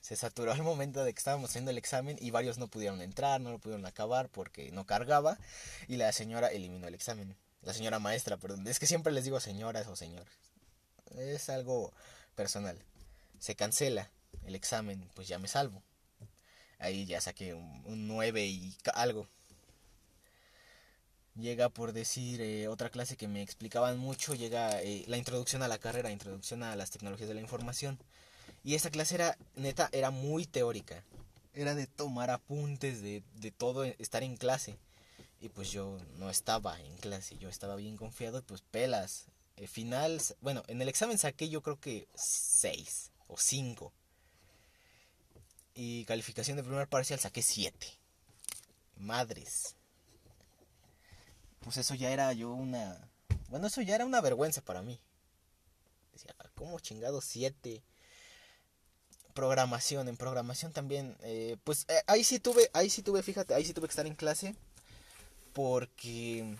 Se 0.00 0.16
saturó 0.16 0.52
al 0.52 0.62
momento 0.62 1.04
de 1.04 1.14
que 1.14 1.18
estábamos 1.18 1.50
haciendo 1.50 1.70
el 1.70 1.78
examen 1.78 2.18
y 2.20 2.30
varios 2.30 2.58
no 2.58 2.68
pudieron 2.68 3.00
entrar, 3.00 3.40
no 3.40 3.52
lo 3.52 3.58
pudieron 3.58 3.86
acabar 3.86 4.28
porque 4.28 4.70
no 4.72 4.84
cargaba 4.84 5.38
y 5.88 5.96
la 5.96 6.12
señora 6.12 6.48
eliminó 6.48 6.88
el 6.88 6.94
examen. 6.94 7.36
La 7.62 7.72
señora 7.72 8.00
maestra, 8.00 8.36
perdón. 8.36 8.66
Es 8.66 8.78
que 8.78 8.86
siempre 8.86 9.12
les 9.12 9.24
digo 9.24 9.40
señoras 9.40 9.86
o 9.86 9.96
señores. 9.96 10.34
Es 11.16 11.48
algo 11.48 11.92
personal. 12.34 12.76
Se 13.38 13.54
cancela 13.54 14.10
el 14.44 14.56
examen, 14.56 15.08
pues 15.14 15.28
ya 15.28 15.38
me 15.38 15.48
salvo. 15.48 15.82
Ahí 16.80 17.06
ya 17.06 17.20
saqué 17.20 17.54
un, 17.54 18.08
9 18.08 18.44
y 18.44 18.76
algo. 18.94 19.28
Llega 21.36 21.68
por 21.68 21.92
decir 21.92 22.42
eh, 22.42 22.68
otra 22.68 22.90
clase 22.90 23.16
que 23.16 23.28
me 23.28 23.42
explicaban 23.42 23.96
mucho, 23.96 24.34
llega 24.34 24.82
eh, 24.82 25.04
la 25.06 25.16
introducción 25.16 25.62
a 25.62 25.68
la 25.68 25.78
carrera, 25.78 26.10
introducción 26.10 26.62
a 26.62 26.76
las 26.76 26.90
tecnologías 26.90 27.28
de 27.28 27.34
la 27.34 27.40
información. 27.40 27.98
Y 28.64 28.74
esa 28.74 28.90
clase 28.90 29.16
era, 29.16 29.36
neta, 29.56 29.90
era 29.92 30.10
muy 30.10 30.46
teórica. 30.46 31.04
Era 31.52 31.74
de 31.74 31.86
tomar 31.86 32.30
apuntes, 32.30 33.02
de, 33.02 33.22
de 33.36 33.50
todo, 33.50 33.84
estar 33.84 34.22
en 34.22 34.36
clase. 34.36 34.78
Y 35.40 35.50
pues 35.50 35.70
yo 35.70 35.98
no 36.16 36.30
estaba 36.30 36.80
en 36.80 36.96
clase, 36.96 37.36
yo 37.36 37.50
estaba 37.50 37.76
bien 37.76 37.98
confiado, 37.98 38.42
pues 38.42 38.62
pelas. 38.62 39.26
El 39.56 39.68
final, 39.68 40.20
bueno, 40.40 40.62
en 40.66 40.80
el 40.80 40.88
examen 40.88 41.18
saqué 41.18 41.50
yo 41.50 41.62
creo 41.62 41.78
que 41.78 42.08
6 42.14 43.12
o 43.28 43.36
5. 43.36 43.92
Y 45.74 46.06
calificación 46.06 46.56
de 46.56 46.62
primer 46.62 46.88
parcial 46.88 47.20
saqué 47.20 47.42
7. 47.42 47.86
Madres. 48.96 49.76
Pues 51.60 51.76
eso 51.76 51.94
ya 51.94 52.10
era 52.10 52.32
yo 52.32 52.52
una... 52.52 53.10
Bueno, 53.50 53.66
eso 53.66 53.82
ya 53.82 53.94
era 53.94 54.06
una 54.06 54.20
vergüenza 54.20 54.62
para 54.62 54.82
mí. 54.82 54.98
Decía, 56.12 56.34
¿cómo 56.54 56.80
chingado 56.80 57.20
7? 57.20 57.82
Programación, 59.34 60.08
en 60.08 60.16
programación 60.16 60.72
también, 60.72 61.16
eh, 61.22 61.56
pues 61.64 61.86
eh, 61.88 62.02
ahí 62.06 62.24
sí 62.24 62.38
tuve, 62.38 62.70
ahí 62.72 62.88
sí 62.88 63.02
tuve, 63.02 63.22
fíjate, 63.22 63.52
ahí 63.52 63.64
sí 63.64 63.74
tuve 63.74 63.88
que 63.88 63.92
estar 63.92 64.06
en 64.06 64.14
clase. 64.14 64.54
Porque 65.52 66.56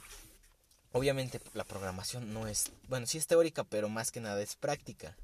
obviamente 0.92 1.40
la 1.54 1.64
programación 1.64 2.32
no 2.34 2.46
es, 2.46 2.70
bueno, 2.88 3.06
sí 3.06 3.18
es 3.18 3.26
teórica, 3.26 3.64
pero 3.64 3.88
más 3.88 4.10
que 4.10 4.20
nada 4.20 4.42
es 4.42 4.56
práctica. 4.56 5.16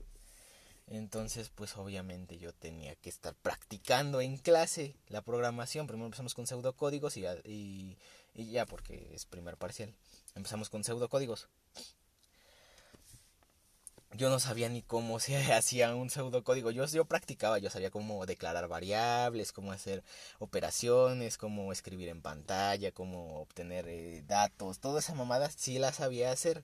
Entonces, 0.86 1.50
pues 1.54 1.76
obviamente 1.76 2.38
yo 2.38 2.52
tenía 2.52 2.96
que 2.96 3.08
estar 3.08 3.34
practicando 3.34 4.20
en 4.20 4.38
clase 4.38 4.96
la 5.08 5.22
programación. 5.22 5.86
Primero 5.86 6.06
empezamos 6.06 6.34
con 6.34 6.48
pseudocódigos 6.48 7.16
y, 7.16 7.24
y, 7.44 7.96
y 8.34 8.50
ya, 8.50 8.66
porque 8.66 9.12
es 9.14 9.24
primer 9.24 9.56
parcial. 9.56 9.94
Empezamos 10.34 10.68
con 10.68 10.82
pseudocódigos. 10.82 11.48
Yo 14.12 14.28
no 14.28 14.40
sabía 14.40 14.68
ni 14.68 14.82
cómo 14.82 15.20
se 15.20 15.36
hacía 15.52 15.94
un 15.94 16.10
pseudocódigo. 16.10 16.70
Yo, 16.70 16.84
yo 16.86 17.04
practicaba, 17.04 17.58
yo 17.58 17.70
sabía 17.70 17.90
cómo 17.90 18.26
declarar 18.26 18.68
variables, 18.68 19.52
cómo 19.52 19.72
hacer 19.72 20.02
operaciones, 20.38 21.38
cómo 21.38 21.72
escribir 21.72 22.08
en 22.08 22.22
pantalla, 22.22 22.92
cómo 22.92 23.40
obtener 23.40 23.86
eh, 23.88 24.22
datos. 24.26 24.80
Toda 24.80 25.00
esa 25.00 25.14
mamada 25.14 25.50
sí 25.50 25.78
la 25.78 25.92
sabía 25.92 26.32
hacer 26.32 26.62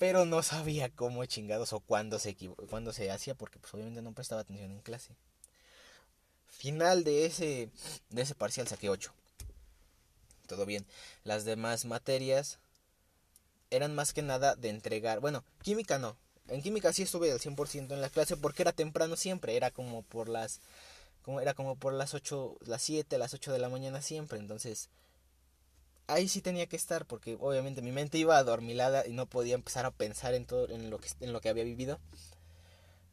pero 0.00 0.24
no 0.24 0.42
sabía 0.42 0.88
cómo 0.88 1.26
chingados 1.26 1.74
o 1.74 1.80
cuándo 1.80 2.18
se, 2.18 2.34
cuándo 2.70 2.94
se 2.94 3.10
hacía 3.10 3.34
porque 3.34 3.58
pues 3.58 3.74
obviamente 3.74 4.00
no 4.00 4.14
prestaba 4.14 4.40
atención 4.40 4.70
en 4.70 4.80
clase. 4.80 5.14
Final 6.48 7.04
de 7.04 7.26
ese, 7.26 7.68
de 8.08 8.22
ese 8.22 8.34
parcial 8.34 8.66
saqué 8.66 8.88
8. 8.88 9.12
Todo 10.46 10.64
bien. 10.64 10.86
Las 11.22 11.44
demás 11.44 11.84
materias 11.84 12.58
eran 13.68 13.94
más 13.94 14.14
que 14.14 14.22
nada 14.22 14.56
de 14.56 14.70
entregar. 14.70 15.20
Bueno, 15.20 15.44
química 15.62 15.98
no. 15.98 16.16
En 16.50 16.62
química 16.62 16.92
sí 16.92 17.02
estuve 17.02 17.32
al 17.32 17.40
100% 17.40 17.92
en 17.92 18.00
la 18.00 18.10
clase 18.10 18.36
porque 18.36 18.62
era 18.62 18.72
temprano 18.72 19.16
siempre. 19.16 19.56
Era 19.56 19.70
como 19.70 20.02
por 20.02 20.28
las... 20.28 20.60
Como, 21.22 21.40
era 21.40 21.54
como 21.54 21.76
por 21.76 21.92
las 21.92 22.14
8, 22.14 22.58
las 22.66 22.82
7, 22.82 23.18
las 23.18 23.34
8 23.34 23.52
de 23.52 23.58
la 23.58 23.68
mañana 23.68 24.02
siempre. 24.02 24.38
Entonces 24.38 24.88
ahí 26.06 26.28
sí 26.28 26.40
tenía 26.40 26.66
que 26.66 26.76
estar 26.76 27.06
porque 27.06 27.36
obviamente 27.40 27.82
mi 27.82 27.92
mente 27.92 28.18
iba 28.18 28.36
adormilada 28.36 29.06
y 29.06 29.12
no 29.12 29.26
podía 29.26 29.54
empezar 29.54 29.86
a 29.86 29.90
pensar 29.90 30.34
en 30.34 30.44
todo 30.44 30.68
en 30.68 30.90
lo 30.90 30.98
que 30.98 31.08
en 31.20 31.32
lo 31.32 31.40
que 31.40 31.48
había 31.48 31.64
vivido. 31.64 31.98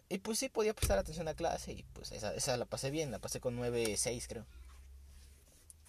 Y 0.09 0.19
pues 0.19 0.39
sí 0.39 0.49
podía 0.49 0.73
prestar 0.73 0.97
atención 0.97 1.27
a 1.27 1.33
clase 1.33 1.73
y 1.73 1.83
pues 1.93 2.11
esa, 2.11 2.33
esa 2.33 2.55
la 2.57 2.65
pasé 2.65 2.91
bien, 2.91 3.11
la 3.11 3.19
pasé 3.19 3.39
con 3.39 3.57
9.6 3.57 4.25
creo. 4.27 4.45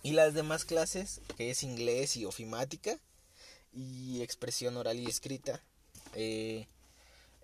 Y 0.02 0.12
las 0.12 0.34
demás 0.34 0.64
clases, 0.64 1.20
que 1.36 1.50
es 1.50 1.62
inglés 1.62 2.16
y 2.16 2.24
ofimática, 2.24 2.98
y 3.72 4.22
expresión 4.22 4.76
oral 4.76 4.98
y 4.98 5.06
escrita. 5.06 5.60
Eh, 6.14 6.66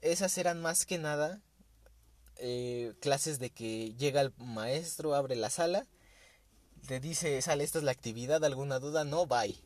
esas 0.05 0.37
eran 0.39 0.61
más 0.61 0.87
que 0.87 0.99
nada 0.99 1.41
eh, 2.37 2.95
clases 3.01 3.39
de 3.39 3.51
que 3.51 3.95
llega 3.95 4.21
el 4.21 4.33
maestro, 4.39 5.15
abre 5.15 5.37
la 5.37 5.51
sala, 5.51 5.87
te 6.87 7.01
dice, 7.01 7.41
sale, 7.43 7.65
esta 7.65 7.79
es 7.79 7.85
la 7.85 7.93
actividad, 7.93 8.45
alguna 8.45 8.79
duda, 8.79 9.05
no, 9.05 9.27
bye. 9.27 9.59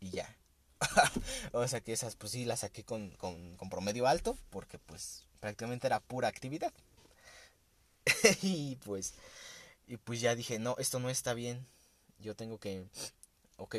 Y 0.00 0.10
ya. 0.10 0.36
o 1.52 1.66
sea 1.68 1.80
que 1.80 1.92
esas 1.92 2.16
pues 2.16 2.32
sí 2.32 2.44
las 2.44 2.60
saqué 2.60 2.84
con, 2.84 3.10
con, 3.12 3.56
con 3.56 3.70
promedio 3.70 4.06
alto, 4.06 4.36
porque 4.50 4.78
pues 4.78 5.24
prácticamente 5.40 5.86
era 5.86 6.00
pura 6.00 6.28
actividad. 6.28 6.72
y 8.42 8.76
pues, 8.76 9.14
y 9.86 9.96
pues 9.96 10.20
ya 10.20 10.34
dije, 10.34 10.58
no, 10.58 10.76
esto 10.78 10.98
no 10.98 11.10
está 11.10 11.34
bien. 11.34 11.66
Yo 12.18 12.34
tengo 12.34 12.58
que, 12.58 12.86
ok, 13.56 13.76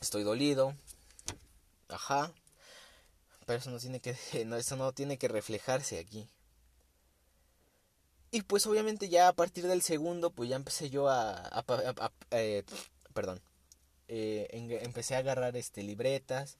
estoy 0.00 0.24
dolido, 0.24 0.74
ajá, 1.88 2.32
pero 3.46 3.58
eso 3.60 3.70
no 3.70 3.78
tiene 3.78 4.00
que, 4.00 4.14
no, 4.46 4.56
eso 4.56 4.76
no 4.76 4.92
tiene 4.92 5.18
que 5.18 5.28
reflejarse 5.28 5.98
aquí. 5.98 6.28
Y 8.30 8.42
pues 8.42 8.66
obviamente 8.66 9.08
ya 9.08 9.28
a 9.28 9.32
partir 9.32 9.66
del 9.66 9.82
segundo, 9.82 10.30
pues 10.30 10.50
ya 10.50 10.56
empecé 10.56 10.90
yo 10.90 11.08
a, 11.08 11.64
eh, 12.32 12.64
perdón, 13.14 13.40
eh, 14.08 14.48
empecé 14.82 15.14
a 15.14 15.18
agarrar 15.18 15.56
este 15.56 15.82
libretas, 15.82 16.58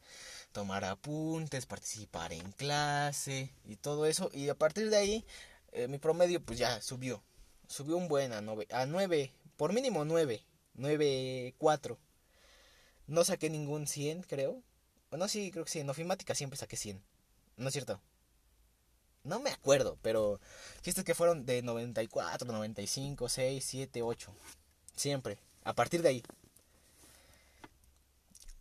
tomar 0.53 0.85
apuntes, 0.85 1.67
participar 1.67 2.33
en 2.33 2.53
clase 2.53 3.51
y 3.65 3.77
todo 3.77 4.07
eso. 4.07 4.31
Y 4.33 4.49
a 4.49 4.55
partir 4.55 4.89
de 4.91 4.97
ahí, 4.97 5.27
eh, 5.73 5.89
mi 5.89 5.99
promedio 5.99 6.41
pues 6.41 6.59
ya 6.59 6.81
subió, 6.81 7.23
subió 7.69 7.97
un 7.97 8.09
buen 8.09 8.33
a 8.33 8.41
nueve, 8.41 8.67
a 8.71 8.87
nueve, 8.87 9.33
por 9.57 9.73
mínimo 9.75 10.05
nueve, 10.05 10.45
nueve, 10.75 11.55
cuatro. 11.59 11.99
No 13.07 13.25
saqué 13.25 13.51
ningún 13.51 13.87
100, 13.87 14.23
creo. 14.23 14.63
No, 15.11 15.29
sí, 15.29 15.51
creo 15.51 15.65
que 15.65 15.71
sí. 15.71 15.81
En 15.81 15.91
ofimática 15.91 16.35
siempre 16.35 16.59
saqué 16.59 16.77
100. 16.77 17.01
¿No 17.57 17.69
es 17.69 17.73
cierto? 17.73 18.01
No 19.25 19.41
me 19.41 19.51
acuerdo, 19.51 19.99
pero 20.03 20.41
es 20.85 21.03
que 21.03 21.15
fueron 21.15 21.47
de 21.47 21.63
94, 21.63 22.47
95, 22.47 23.29
6, 23.29 23.65
7, 23.65 24.03
8. 24.03 24.33
Siempre. 24.95 25.39
A 25.65 25.75
partir 25.75 26.03
de 26.03 26.11
ahí. 26.11 26.23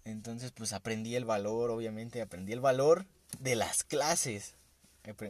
Entonces, 0.05 0.51
pues 0.51 0.73
aprendí 0.73 1.15
el 1.15 1.25
valor, 1.25 1.69
obviamente, 1.71 2.21
aprendí 2.21 2.53
el 2.53 2.61
valor 2.61 3.05
de 3.39 3.55
las 3.55 3.83
clases. 3.83 4.55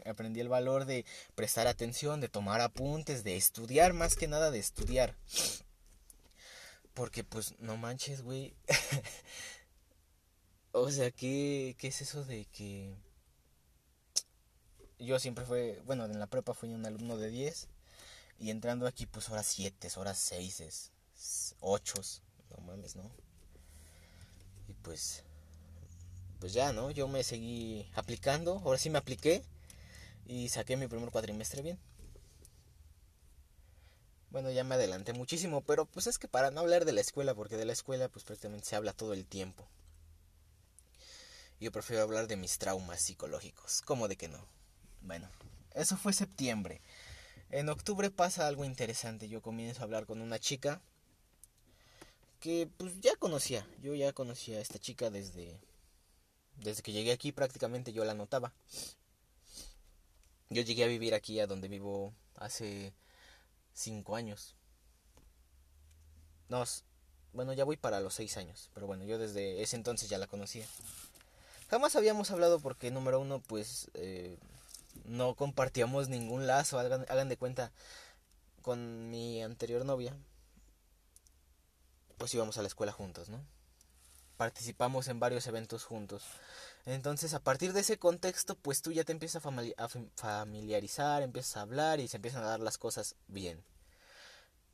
Aprendí 0.05 0.39
el 0.39 0.47
valor 0.47 0.85
de 0.85 1.05
prestar 1.35 1.67
atención, 1.67 2.21
de 2.21 2.29
tomar 2.29 2.61
apuntes, 2.61 3.25
de 3.25 3.35
estudiar, 3.35 3.91
más 3.91 4.15
que 4.15 4.27
nada 4.27 4.51
de 4.51 4.59
estudiar. 4.59 5.15
Porque 6.93 7.25
pues 7.25 7.55
no 7.59 7.75
manches, 7.75 8.21
güey. 8.21 8.53
o 10.77 10.91
sea, 10.91 11.09
¿qué, 11.09 11.75
¿qué 11.79 11.87
es 11.87 12.01
eso 12.01 12.25
de 12.25 12.45
que... 12.45 12.93
Yo 14.99 15.19
siempre 15.19 15.45
fue, 15.45 15.81
bueno, 15.85 16.05
en 16.05 16.19
la 16.19 16.27
prepa 16.27 16.53
fui 16.53 16.69
un 16.73 16.85
alumno 16.85 17.17
de 17.17 17.29
10 17.29 17.69
y 18.39 18.49
entrando 18.49 18.85
aquí 18.85 19.05
pues 19.05 19.29
horas 19.29 19.45
7, 19.47 19.89
horas 19.95 20.17
6, 20.19 20.91
8, 21.61 22.01
no 22.49 22.57
mames, 22.65 22.95
¿no? 22.95 23.09
Y 24.67 24.73
pues 24.73 25.23
pues 26.39 26.53
ya, 26.53 26.73
¿no? 26.73 26.91
Yo 26.91 27.07
me 27.07 27.23
seguí 27.23 27.89
aplicando, 27.95 28.61
ahora 28.65 28.77
sí 28.77 28.89
me 28.89 28.97
apliqué 28.97 29.43
y 30.25 30.49
saqué 30.49 30.75
mi 30.75 30.87
primer 30.87 31.09
cuatrimestre 31.09 31.61
bien. 31.61 31.79
Bueno, 34.29 34.51
ya 34.51 34.65
me 34.65 34.75
adelanté 34.75 35.13
muchísimo, 35.13 35.61
pero 35.61 35.85
pues 35.85 36.07
es 36.07 36.17
que 36.19 36.27
para 36.27 36.51
no 36.51 36.59
hablar 36.59 36.83
de 36.83 36.91
la 36.91 37.01
escuela, 37.01 37.33
porque 37.33 37.55
de 37.55 37.65
la 37.65 37.73
escuela 37.73 38.09
pues 38.09 38.25
prácticamente 38.25 38.67
se 38.67 38.75
habla 38.75 38.91
todo 38.91 39.13
el 39.13 39.25
tiempo. 39.25 39.65
Yo 41.59 41.71
prefiero 41.71 42.03
hablar 42.03 42.27
de 42.27 42.35
mis 42.35 42.57
traumas 42.57 43.01
psicológicos, 43.01 43.81
¿cómo 43.81 44.07
de 44.07 44.17
que 44.17 44.27
no? 44.27 44.45
Bueno, 45.01 45.29
eso 45.73 45.95
fue 45.97 46.11
septiembre. 46.13 46.81
En 47.49 47.69
octubre 47.69 48.11
pasa 48.11 48.47
algo 48.47 48.65
interesante, 48.65 49.29
yo 49.29 49.41
comienzo 49.41 49.81
a 49.81 49.83
hablar 49.85 50.05
con 50.05 50.21
una 50.21 50.39
chica 50.39 50.81
que 52.39 52.69
pues 52.77 52.99
ya 52.99 53.15
conocía, 53.15 53.65
yo 53.81 53.95
ya 53.95 54.11
conocía 54.13 54.57
a 54.57 54.61
esta 54.61 54.79
chica 54.79 55.09
desde 55.09 55.59
desde 56.57 56.83
que 56.83 56.91
llegué 56.91 57.11
aquí 57.11 57.31
prácticamente 57.31 57.93
yo 57.93 58.05
la 58.05 58.13
notaba. 58.13 58.53
Yo 60.49 60.61
llegué 60.61 60.83
a 60.83 60.87
vivir 60.87 61.13
aquí 61.13 61.39
a 61.39 61.47
donde 61.47 61.67
vivo 61.67 62.13
hace 62.35 62.93
cinco 63.73 64.15
años. 64.15 64.55
No, 66.49 66.63
bueno, 67.33 67.53
ya 67.53 67.63
voy 67.63 67.77
para 67.77 67.99
los 67.99 68.13
seis 68.13 68.37
años, 68.37 68.69
pero 68.73 68.87
bueno, 68.87 69.03
yo 69.03 69.17
desde 69.17 69.61
ese 69.61 69.75
entonces 69.75 70.09
ya 70.09 70.17
la 70.17 70.27
conocía. 70.27 70.65
Jamás 71.69 71.95
habíamos 71.95 72.31
hablado 72.31 72.59
porque, 72.59 72.91
número 72.91 73.19
uno, 73.19 73.41
pues 73.41 73.89
eh, 73.93 74.37
no 75.05 75.35
compartíamos 75.35 76.09
ningún 76.09 76.47
lazo, 76.47 76.79
hagan, 76.79 77.05
hagan 77.09 77.29
de 77.29 77.37
cuenta, 77.37 77.71
con 78.61 79.09
mi 79.09 79.43
anterior 79.43 79.85
novia, 79.85 80.15
pues 82.17 82.33
íbamos 82.33 82.57
a 82.57 82.61
la 82.61 82.67
escuela 82.67 82.91
juntos, 82.91 83.29
¿no? 83.29 83.39
Participamos 84.37 85.07
en 85.07 85.19
varios 85.19 85.47
eventos 85.47 85.83
juntos. 85.83 86.23
Entonces, 86.85 87.33
a 87.33 87.39
partir 87.39 87.73
de 87.73 87.81
ese 87.81 87.97
contexto, 87.97 88.55
pues 88.55 88.81
tú 88.81 88.91
ya 88.91 89.03
te 89.03 89.11
empiezas 89.11 89.43
a 89.45 89.89
familiarizar, 90.15 91.21
empiezas 91.21 91.57
a 91.57 91.61
hablar 91.61 91.99
y 91.99 92.07
se 92.07 92.17
empiezan 92.17 92.43
a 92.43 92.47
dar 92.47 92.59
las 92.59 92.77
cosas 92.77 93.15
bien. 93.27 93.63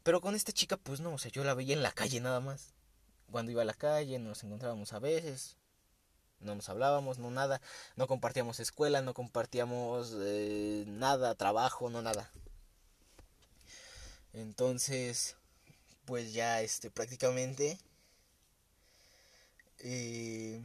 Pero 0.03 0.19
con 0.19 0.35
esta 0.35 0.51
chica, 0.51 0.77
pues 0.77 0.99
no, 0.99 1.13
o 1.13 1.17
sea, 1.17 1.31
yo 1.31 1.43
la 1.43 1.53
veía 1.53 1.73
en 1.73 1.83
la 1.83 1.91
calle 1.91 2.19
nada 2.21 2.39
más. 2.39 2.73
Cuando 3.29 3.51
iba 3.51 3.61
a 3.61 3.65
la 3.65 3.73
calle, 3.73 4.19
nos 4.19 4.43
encontrábamos 4.43 4.93
a 4.93 4.99
veces, 4.99 5.57
no 6.41 6.55
nos 6.55 6.69
hablábamos, 6.69 7.19
no 7.19 7.31
nada, 7.31 7.61
no 7.95 8.07
compartíamos 8.07 8.59
escuela, 8.59 9.01
no 9.01 9.13
compartíamos 9.13 10.13
eh, 10.19 10.83
nada, 10.87 11.35
trabajo, 11.35 11.89
no 11.89 12.01
nada. 12.01 12.31
Entonces, 14.33 15.35
pues 16.05 16.33
ya, 16.33 16.61
este, 16.61 16.89
prácticamente... 16.91 17.77
Eh, 19.83 20.61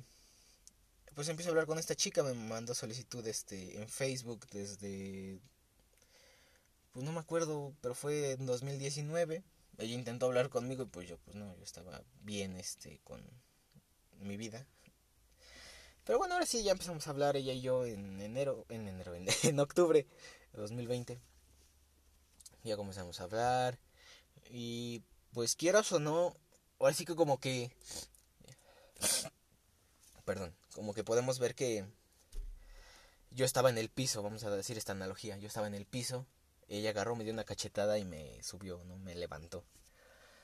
pues 1.14 1.28
empiezo 1.28 1.48
a 1.48 1.52
hablar 1.52 1.66
con 1.66 1.78
esta 1.78 1.94
chica, 1.94 2.22
me 2.22 2.34
mandó 2.34 2.74
solicitud 2.74 3.26
este, 3.26 3.80
en 3.80 3.88
Facebook 3.88 4.46
desde... 4.50 5.40
Pues 6.92 7.04
no 7.04 7.12
me 7.12 7.20
acuerdo, 7.20 7.74
pero 7.80 7.94
fue 7.94 8.32
en 8.32 8.46
2019. 8.46 9.42
Ella 9.78 9.94
intentó 9.94 10.26
hablar 10.26 10.48
conmigo 10.48 10.84
y 10.84 10.86
pues 10.86 11.08
yo, 11.08 11.18
pues 11.18 11.36
no, 11.36 11.54
yo 11.56 11.64
estaba 11.64 12.02
bien 12.22 12.56
este, 12.56 13.00
con 13.04 13.22
mi 14.20 14.36
vida. 14.36 14.66
Pero 16.06 16.18
bueno, 16.18 16.34
ahora 16.34 16.46
sí, 16.46 16.62
ya 16.62 16.72
empezamos 16.72 17.06
a 17.06 17.10
hablar 17.10 17.36
ella 17.36 17.52
y 17.52 17.60
yo 17.60 17.84
en 17.84 18.20
enero, 18.22 18.64
en 18.70 18.88
enero, 18.88 19.14
en, 19.14 19.26
en 19.42 19.60
octubre 19.60 20.06
de 20.52 20.58
2020. 20.58 21.20
Ya 22.64 22.76
comenzamos 22.76 23.20
a 23.20 23.24
hablar. 23.24 23.78
Y 24.48 25.02
pues 25.34 25.56
quieras 25.56 25.92
o 25.92 25.98
no, 25.98 26.34
ahora 26.78 26.94
sí 26.94 27.04
que 27.04 27.14
como 27.14 27.38
que 27.38 27.70
perdón, 30.26 30.54
como 30.74 30.92
que 30.92 31.04
podemos 31.04 31.38
ver 31.38 31.54
que 31.54 31.86
yo 33.30 33.44
estaba 33.44 33.70
en 33.70 33.78
el 33.78 33.88
piso, 33.88 34.22
vamos 34.22 34.44
a 34.44 34.50
decir 34.50 34.76
esta 34.76 34.92
analogía, 34.92 35.38
yo 35.38 35.46
estaba 35.46 35.68
en 35.68 35.74
el 35.74 35.86
piso, 35.86 36.26
ella 36.68 36.90
agarró, 36.90 37.14
me 37.14 37.24
dio 37.24 37.32
una 37.32 37.44
cachetada 37.44 37.98
y 37.98 38.04
me 38.04 38.42
subió, 38.42 38.82
¿no? 38.84 38.96
Me 38.96 39.14
levantó. 39.14 39.64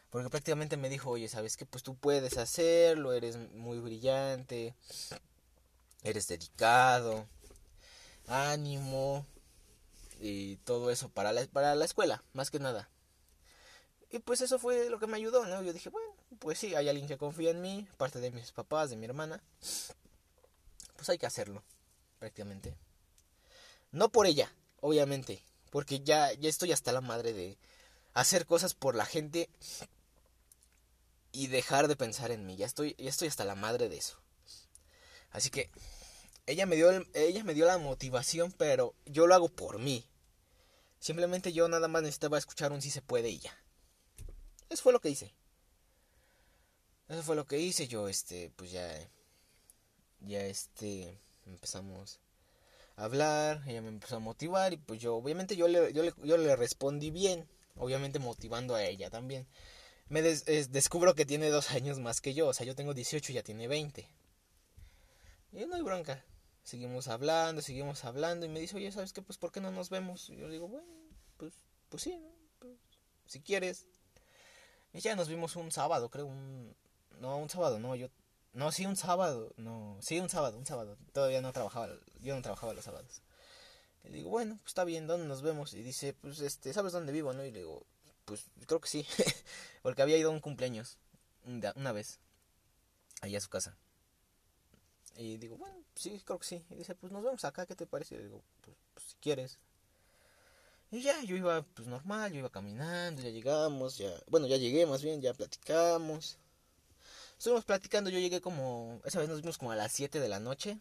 Porque 0.09 0.31
prácticamente 0.31 0.77
me 0.77 0.89
dijo, 0.89 1.11
oye, 1.11 1.29
¿sabes 1.29 1.57
qué? 1.57 1.67
Pues 1.67 1.83
tú 1.83 1.97
puedes 1.97 2.39
hacerlo, 2.39 3.13
eres 3.13 3.37
muy 3.55 3.81
brillante, 3.81 4.77
eres 6.03 6.29
dedicado, 6.29 7.27
ánimo 8.27 9.27
y 10.21 10.57
todo 10.59 10.91
eso 10.91 11.09
para 11.09 11.33
la, 11.33 11.45
para 11.47 11.75
la 11.75 11.85
escuela, 11.85 12.23
más 12.33 12.51
que 12.51 12.59
nada. 12.59 12.89
Y 14.11 14.19
pues 14.19 14.43
eso 14.43 14.59
fue 14.59 14.91
lo 14.91 14.99
que 14.99 15.07
me 15.07 15.17
ayudó, 15.17 15.47
¿no? 15.47 15.63
Yo 15.63 15.73
dije, 15.73 15.89
bueno, 15.89 16.15
pues 16.39 16.59
sí, 16.59 16.75
hay 16.75 16.89
alguien 16.89 17.09
que 17.09 17.17
confía 17.17 17.51
en 17.51 17.63
mí, 17.63 17.89
parte 17.97 18.21
de 18.21 18.31
mis 18.31 18.53
papás, 18.53 18.91
de 18.91 18.97
mi 18.97 19.07
hermana. 19.07 19.43
Pues 20.97 21.09
hay 21.09 21.19
que 21.19 21.27
hacerlo, 21.27 21.63
prácticamente. 22.19 22.77
No 23.91 24.11
por 24.11 24.27
ella, 24.27 24.53
obviamente, 24.81 25.43
porque 25.71 26.01
ya, 26.01 26.33
ya 26.35 26.51
estoy 26.51 26.73
hasta 26.73 26.93
la 26.93 27.01
madre 27.01 27.33
de 27.33 27.57
hacer 28.13 28.47
cosas 28.47 28.75
por 28.75 28.95
la 28.95 29.07
gente 29.07 29.49
y 31.33 31.47
dejar 31.47 31.89
de 31.89 31.97
pensar 31.97 32.31
en 32.31 32.45
mí. 32.45 32.57
Ya 32.57 32.67
estoy, 32.67 32.95
ya 32.99 33.09
estoy 33.09 33.29
hasta 33.29 33.47
la 33.47 33.55
madre 33.55 33.89
de 33.89 33.97
eso. 33.97 34.22
Así 35.33 35.51
que 35.51 35.71
ella 36.47 36.67
me 36.67 36.77
dio 36.77 36.91
ella 37.15 37.45
me 37.45 37.55
dio 37.55 37.67
la 37.67 37.79
motivación, 37.79 38.53
pero 38.53 38.95
yo 39.07 39.27
lo 39.27 39.35
hago 39.35 39.49
por 39.49 39.79
mí. 39.79 40.07
Simplemente 41.03 41.53
yo 41.53 41.67
nada 41.69 41.89
más 41.89 42.03
necesitaba 42.03 42.39
escuchar 42.39 42.71
un 42.71 42.81
si 42.81 42.91
se 42.91 43.03
puede 43.03 43.29
y 43.29 43.41
ya. 43.41 43.57
Eso 44.69 44.85
fue 44.85 44.93
lo 44.93 45.01
que 45.01 45.11
hice. 45.11 45.35
Eso 47.09 47.23
fue 47.23 47.37
lo 47.37 47.45
que 47.45 47.59
hice. 47.59 47.89
Yo, 47.89 48.09
este, 48.09 48.53
pues 48.57 48.71
ya. 48.71 48.89
Ya, 50.21 50.45
este. 50.45 51.19
Empezamos 51.45 52.21
a 52.97 53.05
hablar. 53.05 53.63
Ella 53.67 53.83
me 53.83 53.89
empezó 53.89 54.17
a 54.17 54.21
motivar. 54.21 54.73
Y 54.73 54.77
pues 54.77 55.01
yo, 55.01 55.17
obviamente, 55.17 55.57
yo 55.57 55.67
le, 55.67 55.93
yo 55.93 56.05
le, 56.05 56.15
yo 56.23 56.37
le 56.37 56.55
respondí 56.55 57.11
bien. 57.11 57.49
Obviamente, 57.77 58.19
motivando 58.19 58.75
a 58.75 58.85
ella 58.85 59.11
también. 59.11 59.47
Me 60.09 60.23
descubro 60.23 61.15
que 61.15 61.27
tiene 61.27 61.51
dos 61.51 61.73
años 61.73 61.99
más 61.99 62.21
que 62.21 62.33
yo. 62.33 62.47
O 62.47 62.55
sea, 62.55 62.65
yo 62.65 62.75
tengo 62.77 62.95
18 62.95 63.33
y 63.33 63.35
ya 63.35 63.43
tiene 63.43 63.67
20. 63.67 64.09
Y 65.53 65.67
no 65.67 65.77
hay 65.77 65.83
bronca. 65.83 66.25
Seguimos 66.63 67.09
hablando, 67.09 67.61
seguimos 67.61 68.05
hablando 68.05 68.47
y 68.47 68.49
me 68.49 68.61
dice, 68.61 68.77
oye, 68.77 68.91
¿sabes 68.93 69.13
qué? 69.13 69.21
Pues 69.21 69.37
¿por 69.37 69.53
qué 69.53 69.61
no 69.61 69.71
nos 69.71 69.91
vemos? 69.91 70.31
Y 70.31 70.37
yo 70.37 70.49
digo, 70.49 70.69
bueno, 70.69 70.89
pues, 71.37 71.53
pues 71.89 72.05
sí, 72.05 72.17
¿no? 72.17 72.29
Pues, 72.59 72.79
si 73.27 73.41
quieres. 73.41 73.87
Y 74.93 75.01
ya 75.01 75.17
nos 75.17 75.29
vimos 75.29 75.57
un 75.57 75.71
sábado, 75.71 76.09
creo, 76.11 76.27
un... 76.27 76.75
No, 77.21 77.37
un 77.37 77.51
sábado, 77.51 77.79
no, 77.79 77.95
yo... 77.95 78.09
No, 78.53 78.71
sí, 78.71 78.85
un 78.87 78.97
sábado, 78.97 79.55
no, 79.57 79.97
sí, 80.01 80.21
un 80.21 80.29
sábado, 80.29 80.59
un 80.59 80.67
sábado. 80.67 80.99
Todavía 81.13 81.41
no 81.41 81.53
trabajaba, 81.53 81.89
yo 82.21 82.35
no 82.35 82.43
trabajaba 82.43 82.75
los 82.75 82.85
sábados. 82.85 83.23
Y 84.05 84.11
digo, 84.11 84.31
bueno, 84.31 84.59
pues 84.59 84.71
está 84.71 84.85
bien, 84.85 85.07
¿dónde 85.07 85.27
nos 85.27 85.43
vemos? 85.43 85.73
Y 85.75 85.83
dice, 85.83 86.15
pues, 86.15 86.41
este, 86.41 86.73
¿sabes 86.73 86.93
dónde 86.93 87.13
vivo, 87.13 87.33
no? 87.33 87.45
Y 87.45 87.51
le 87.51 87.61
digo, 87.61 87.87
pues, 88.25 88.45
creo 88.67 88.81
que 88.81 88.89
sí. 88.89 89.07
Porque 89.83 90.03
había 90.03 90.19
ido 90.19 90.31
a 90.31 90.33
un 90.33 90.41
cumpleaños 90.41 90.99
una 91.45 91.93
vez, 91.93 92.21
allá 93.21 93.39
a 93.39 93.41
su 93.41 93.49
casa. 93.49 93.77
Y 95.17 95.37
digo, 95.37 95.57
bueno, 95.57 95.77
sí, 95.95 96.21
creo 96.25 96.39
que 96.39 96.47
sí. 96.47 96.65
Y 96.71 96.77
dice, 96.77 96.95
pues 96.95 97.13
nos 97.13 97.23
vemos 97.23 97.45
acá, 97.45 97.67
¿qué 97.67 97.75
te 97.75 97.87
parece? 97.87 98.15
Y 98.17 98.19
digo, 98.19 98.43
pues, 98.63 98.77
pues, 98.95 99.07
si 99.07 99.17
quieres. 99.17 99.59
Y 100.91 101.03
ya, 101.03 101.23
yo 101.23 101.37
iba 101.37 101.63
pues 101.63 101.89
normal, 101.89 102.33
yo 102.33 102.41
iba 102.41 102.51
caminando, 102.51 103.23
ya 103.23 103.31
llegamos, 103.31 103.97
ya, 103.97 104.13
bueno, 104.27 104.47
ya 104.47 104.59
llegué 104.59 104.85
más 104.85 105.03
bien, 105.03 105.23
ya 105.23 105.33
platicamos. 105.33 106.39
Estuvimos 107.39 107.65
platicando, 107.65 108.11
yo 108.11 108.19
llegué 108.19 108.41
como, 108.41 109.01
esa 109.05 109.19
vez 109.19 109.29
nos 109.29 109.41
vimos 109.41 109.59
como 109.59 109.73
a 109.73 109.77
las 109.77 109.91
7 109.93 110.21
de 110.21 110.29
la 110.29 110.39
noche. 110.39 110.79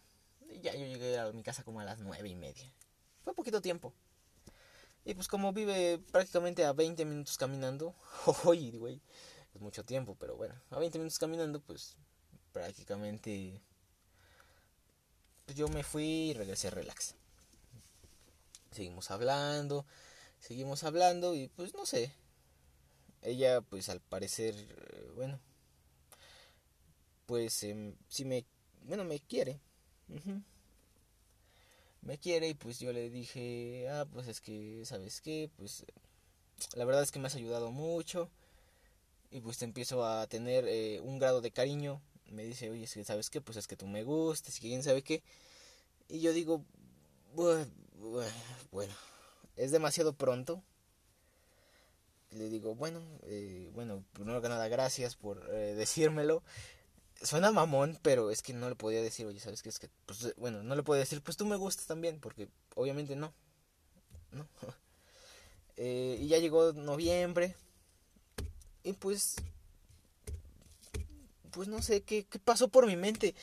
Y 0.50 0.60
ya 0.60 0.74
yo 0.74 0.86
llegué 0.86 1.18
a 1.18 1.32
mi 1.32 1.44
casa 1.44 1.64
como 1.64 1.80
a 1.80 1.86
las 1.86 2.00
nueve 2.00 2.28
y 2.28 2.36
media. 2.36 2.74
Fue 3.24 3.34
poquito 3.34 3.62
tiempo. 3.62 3.94
Y 5.06 5.14
pues 5.14 5.28
como 5.28 5.54
vive 5.54 6.00
prácticamente 6.12 6.66
a 6.66 6.74
20 6.74 7.06
minutos 7.06 7.38
caminando, 7.38 7.96
oye, 8.44 8.78
güey, 8.78 9.02
es 9.56 9.62
mucho 9.62 9.84
tiempo, 9.84 10.16
pero 10.20 10.36
bueno, 10.36 10.54
a 10.70 10.78
20 10.78 11.00
minutos 11.00 11.18
caminando, 11.18 11.62
pues 11.62 11.96
prácticamente 12.52 13.62
yo 15.62 15.68
me 15.68 15.84
fui 15.84 16.32
y 16.32 16.34
regresé 16.34 16.72
relax. 16.72 17.14
Seguimos 18.72 19.12
hablando, 19.12 19.86
seguimos 20.40 20.84
hablando 20.84 21.36
y 21.36 21.50
pues 21.50 21.76
no 21.76 21.86
sé. 21.86 22.12
Ella 23.22 23.62
pues 23.62 23.88
al 23.90 24.00
parecer, 24.00 24.56
bueno, 25.16 25.40
pues 27.28 27.62
eh, 27.62 27.94
sí 28.08 28.26
me, 28.26 28.44
bueno, 28.88 29.04
me 29.04 29.20
quiere. 29.20 29.60
Me 32.02 32.18
quiere 32.18 32.50
y 32.50 32.54
pues 32.56 32.80
yo 32.80 32.92
le 32.92 33.12
dije, 33.12 33.88
ah, 33.88 34.08
pues 34.12 34.28
es 34.28 34.42
que, 34.42 34.82
¿sabes 34.86 35.22
qué? 35.22 35.52
Pues 35.58 35.86
la 36.74 36.86
verdad 36.86 37.04
es 37.04 37.12
que 37.12 37.20
me 37.20 37.28
has 37.28 37.36
ayudado 37.36 37.70
mucho 37.70 38.32
y 39.30 39.42
pues 39.42 39.60
te 39.60 39.66
empiezo 39.66 40.04
a 40.04 40.26
tener 40.26 40.66
eh, 40.68 41.00
un 41.02 41.20
grado 41.20 41.40
de 41.40 41.52
cariño. 41.52 42.02
Me 42.32 42.46
dice, 42.46 42.72
oye, 42.72 42.86
es 42.86 42.94
que 42.96 43.06
sabes 43.06 43.30
qué, 43.30 43.42
pues 43.42 43.58
es 43.58 43.68
que 43.68 43.78
tú 43.78 43.86
me 43.86 44.04
gustas 44.04 44.58
y 44.58 44.62
quién 44.62 44.82
sabe 44.82 45.04
qué. 45.04 45.22
Y 46.12 46.20
yo 46.20 46.34
digo, 46.34 46.66
bueno, 47.34 48.94
es 49.56 49.72
demasiado 49.72 50.12
pronto. 50.12 50.62
Le 52.32 52.50
digo, 52.50 52.76
bueno, 52.76 53.02
eh, 53.24 53.70
bueno, 53.74 54.04
primero 54.12 54.42
que 54.42 54.50
nada, 54.50 54.68
gracias 54.68 55.16
por 55.16 55.50
eh, 55.54 55.74
decírmelo. 55.74 56.44
Suena 57.22 57.52
mamón, 57.52 57.98
pero 58.02 58.30
es 58.30 58.42
que 58.42 58.52
no 58.52 58.68
le 58.68 58.76
podía 58.76 59.02
decir, 59.02 59.26
oye, 59.26 59.40
¿sabes 59.40 59.62
qué? 59.62 59.70
Es 59.70 59.80
que, 59.80 59.90
pues, 60.06 60.36
bueno, 60.36 60.64
no 60.64 60.76
le 60.76 60.84
podía 60.84 61.00
decir, 61.00 61.22
pues 61.22 61.38
tú 61.38 61.46
me 61.46 61.56
gustas 61.56 61.88
también, 61.88 62.20
porque 62.20 62.50
obviamente 62.76 63.16
no. 63.16 63.34
¿No? 64.32 64.46
eh, 65.78 66.18
y 66.20 66.28
ya 66.28 66.40
llegó 66.40 66.74
noviembre. 66.74 67.56
Y 68.84 68.94
pues, 68.94 69.36
pues 71.52 71.70
no 71.70 71.82
sé 71.82 72.02
qué, 72.02 72.26
qué 72.26 72.38
pasó 72.38 72.68
por 72.68 72.86
mi 72.86 72.98
mente. 72.98 73.34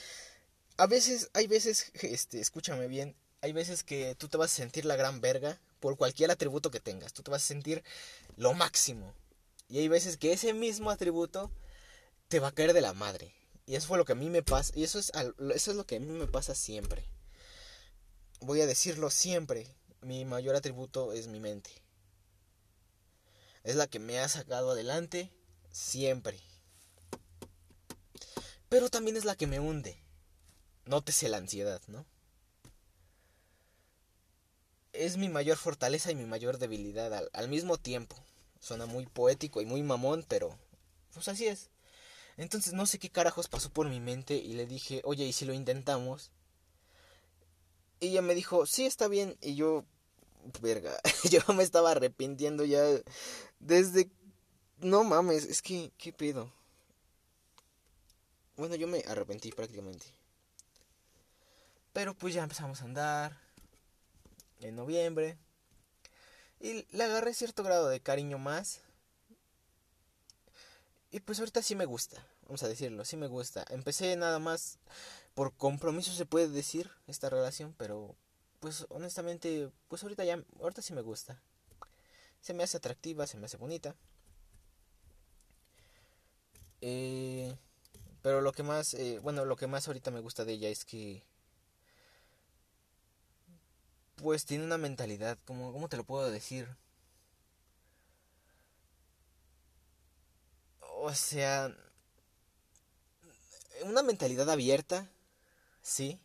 A 0.79 0.87
veces, 0.87 1.29
hay 1.35 1.49
veces, 1.49 1.91
este, 2.03 2.41
escúchame 2.41 2.87
bien, 2.87 3.16
hay 3.41 3.53
veces 3.53 3.83
que 3.83 4.14
tú 4.14 4.29
te 4.29 4.37
vas 4.37 4.53
a 4.53 4.57
sentir 4.57 4.85
la 4.85 4.95
gran 4.95 5.20
verga 5.20 5.61
por 5.81 5.97
cualquier 5.97 6.31
atributo 6.31 6.70
que 6.70 6.81
tengas. 6.81 7.12
Tú 7.12 7.22
te 7.22 7.33
vas 7.33 7.43
a 7.43 7.47
sentir 7.47 7.83
lo 8.37 8.55
máximo. 8.55 9.12
Y 9.68 9.79
hay 9.79 9.89
veces 9.89 10.16
que 10.16 10.33
ese 10.33 10.55
mismo 10.55 10.91
atributo 10.91 11.51
te 12.29 12.39
va 12.39 12.49
a 12.49 12.53
caer 12.53 12.72
de 12.72 12.81
la 12.81 12.95
madre. 12.95 13.35
Y 13.66 13.74
eso 13.74 13.89
fue 13.89 13.99
lo 13.99 14.05
que 14.05 14.12
a 14.12 14.16
mí 14.16 14.31
me 14.31 14.43
pasa. 14.45 14.72
Y 14.76 14.85
eso 14.85 15.01
es, 15.01 15.12
eso 15.55 15.70
es 15.72 15.76
lo 15.76 15.85
que 15.85 15.97
a 15.97 16.01
mí 16.01 16.07
me 16.07 16.29
pasa 16.29 16.55
siempre. 16.55 17.05
Voy 18.41 18.61
a 18.61 18.66
decirlo 18.66 19.11
siempre. 19.11 19.66
Mi 20.01 20.24
mayor 20.24 20.55
atributo 20.55 21.12
es 21.12 21.26
mi 21.26 21.41
mente. 21.41 21.70
Es 23.64 23.74
la 23.74 23.89
que 23.89 23.99
me 23.99 24.20
ha 24.20 24.29
sacado 24.29 24.70
adelante 24.70 25.33
siempre. 25.72 26.41
Pero 28.68 28.89
también 28.89 29.16
es 29.16 29.24
la 29.24 29.35
que 29.35 29.49
me 29.49 29.59
hunde. 29.59 30.01
Nótese 30.89 31.28
la 31.28 31.36
ansiedad, 31.36 31.80
¿no? 31.86 32.05
es 34.99 35.16
mi 35.16 35.28
mayor 35.28 35.57
fortaleza 35.57 36.11
y 36.11 36.14
mi 36.14 36.24
mayor 36.24 36.59
debilidad 36.59 37.28
al, 37.32 37.49
mismo 37.49 37.78
tiempo. 37.78 38.16
Suena 38.61 38.86
muy 38.86 39.07
poético 39.07 39.61
y 39.61 39.66
muy 39.66 39.82
mamón, 39.82 40.24
pero 40.28 40.59
pues 41.14 41.28
así 41.28 41.47
es. 41.47 41.70
Entonces 42.36 42.72
no 42.72 42.86
sé 42.86 42.99
qué 42.99 43.11
carajos 43.11 43.49
pasó 43.49 43.70
por 43.70 43.89
mi 43.89 44.01
mente 44.01 44.34
y 44.34 44.55
le 44.55 44.66
dije, 44.66 45.01
oye, 45.05 45.24
¿y 45.24 45.32
si 45.32 45.45
lo 45.45 45.53
intentamos? 45.53 46.30
Y 48.01 48.09
ella 48.09 48.22
me 48.22 48.34
dijo, 48.34 48.66
sí, 48.66 48.86
está 48.86 49.09
bien. 49.09 49.36
Y 49.41 49.55
yo, 49.55 49.84
verga, 50.61 50.97
yo 51.30 51.41
me 51.55 51.62
estaba 51.62 51.93
arrepintiendo 51.93 52.64
ya 52.64 52.82
desde... 53.61 54.11
No 54.78 55.03
mames, 55.03 55.45
es 55.45 55.61
que, 55.61 55.91
¿qué 55.99 56.12
pedo? 56.12 56.53
Bueno, 58.57 58.76
yo 58.76 58.86
me 58.86 59.03
arrepentí 59.09 59.51
prácticamente. 59.51 60.07
Pero 61.99 62.14
pues 62.14 62.32
ya 62.32 62.44
empezamos 62.44 62.80
a 62.80 62.84
andar 62.84 63.36
en 64.61 64.76
noviembre. 64.76 65.36
Y 66.61 66.86
le 66.96 67.03
agarré 67.03 67.34
cierto 67.34 67.64
grado 67.64 67.88
de 67.88 67.99
cariño 67.99 68.38
más. 68.38 68.82
Y 71.11 71.18
pues 71.18 71.40
ahorita 71.40 71.61
sí 71.61 71.74
me 71.74 71.86
gusta, 71.86 72.24
vamos 72.44 72.62
a 72.62 72.68
decirlo, 72.68 73.05
sí 73.05 73.16
me 73.16 73.26
gusta. 73.26 73.64
Empecé 73.70 74.14
nada 74.14 74.38
más 74.38 74.78
por 75.34 75.57
compromiso 75.57 76.12
se 76.12 76.24
puede 76.24 76.46
decir 76.46 76.88
esta 77.09 77.30
relación, 77.30 77.74
pero 77.76 78.14
pues 78.61 78.86
honestamente, 78.90 79.68
pues 79.88 80.05
ahorita 80.05 80.24
ya, 80.24 80.40
ahorita 80.61 80.82
sí 80.82 80.92
me 80.92 81.03
gusta. 81.03 81.42
Se 82.40 82.55
me 82.55 82.62
hace 82.62 82.76
atractiva, 82.76 83.26
se 83.26 83.38
me 83.38 83.46
hace 83.46 83.57
bonita. 83.57 83.96
Eh, 86.80 87.57
pero 88.22 88.40
lo 88.40 88.53
que 88.53 88.62
más, 88.62 88.94
eh, 88.94 89.18
bueno, 89.20 89.44
lo 89.44 89.57
que 89.57 89.66
más 89.66 89.88
ahorita 89.88 90.12
me 90.12 90.20
gusta 90.20 90.44
de 90.44 90.53
ella 90.53 90.68
es 90.68 90.84
que 90.84 91.26
pues 94.18 94.44
tiene 94.44 94.64
una 94.64 94.78
mentalidad, 94.78 95.38
como, 95.46 95.72
¿cómo 95.72 95.88
te 95.88 95.96
lo 95.96 96.04
puedo 96.04 96.30
decir? 96.30 96.68
O 100.80 101.14
sea, 101.14 101.72
una 103.84 104.02
mentalidad 104.02 104.50
abierta, 104.50 105.08
sí. 105.82 106.18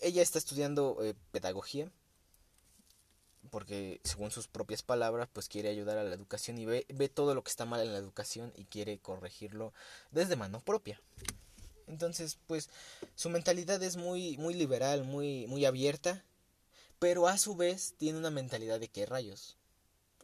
Ella 0.00 0.22
está 0.22 0.38
estudiando 0.38 0.98
eh, 1.02 1.14
pedagogía, 1.30 1.90
porque 3.50 4.00
según 4.04 4.30
sus 4.30 4.48
propias 4.48 4.82
palabras, 4.82 5.28
pues 5.32 5.48
quiere 5.48 5.70
ayudar 5.70 5.96
a 5.98 6.04
la 6.04 6.14
educación 6.14 6.58
y 6.58 6.66
ve, 6.66 6.86
ve 6.88 7.08
todo 7.08 7.34
lo 7.34 7.42
que 7.42 7.50
está 7.50 7.64
mal 7.64 7.80
en 7.80 7.92
la 7.92 7.98
educación 7.98 8.52
y 8.56 8.64
quiere 8.64 8.98
corregirlo 8.98 9.72
desde 10.10 10.36
mano 10.36 10.60
propia. 10.60 11.00
Entonces, 11.86 12.38
pues 12.46 12.68
su 13.14 13.30
mentalidad 13.30 13.82
es 13.82 13.96
muy 13.96 14.36
muy 14.38 14.54
liberal, 14.54 15.04
muy 15.04 15.46
muy 15.46 15.64
abierta, 15.64 16.24
pero 16.98 17.28
a 17.28 17.38
su 17.38 17.56
vez 17.56 17.94
tiene 17.98 18.18
una 18.18 18.30
mentalidad 18.30 18.80
de 18.80 18.88
que 18.88 19.06
rayos. 19.06 19.56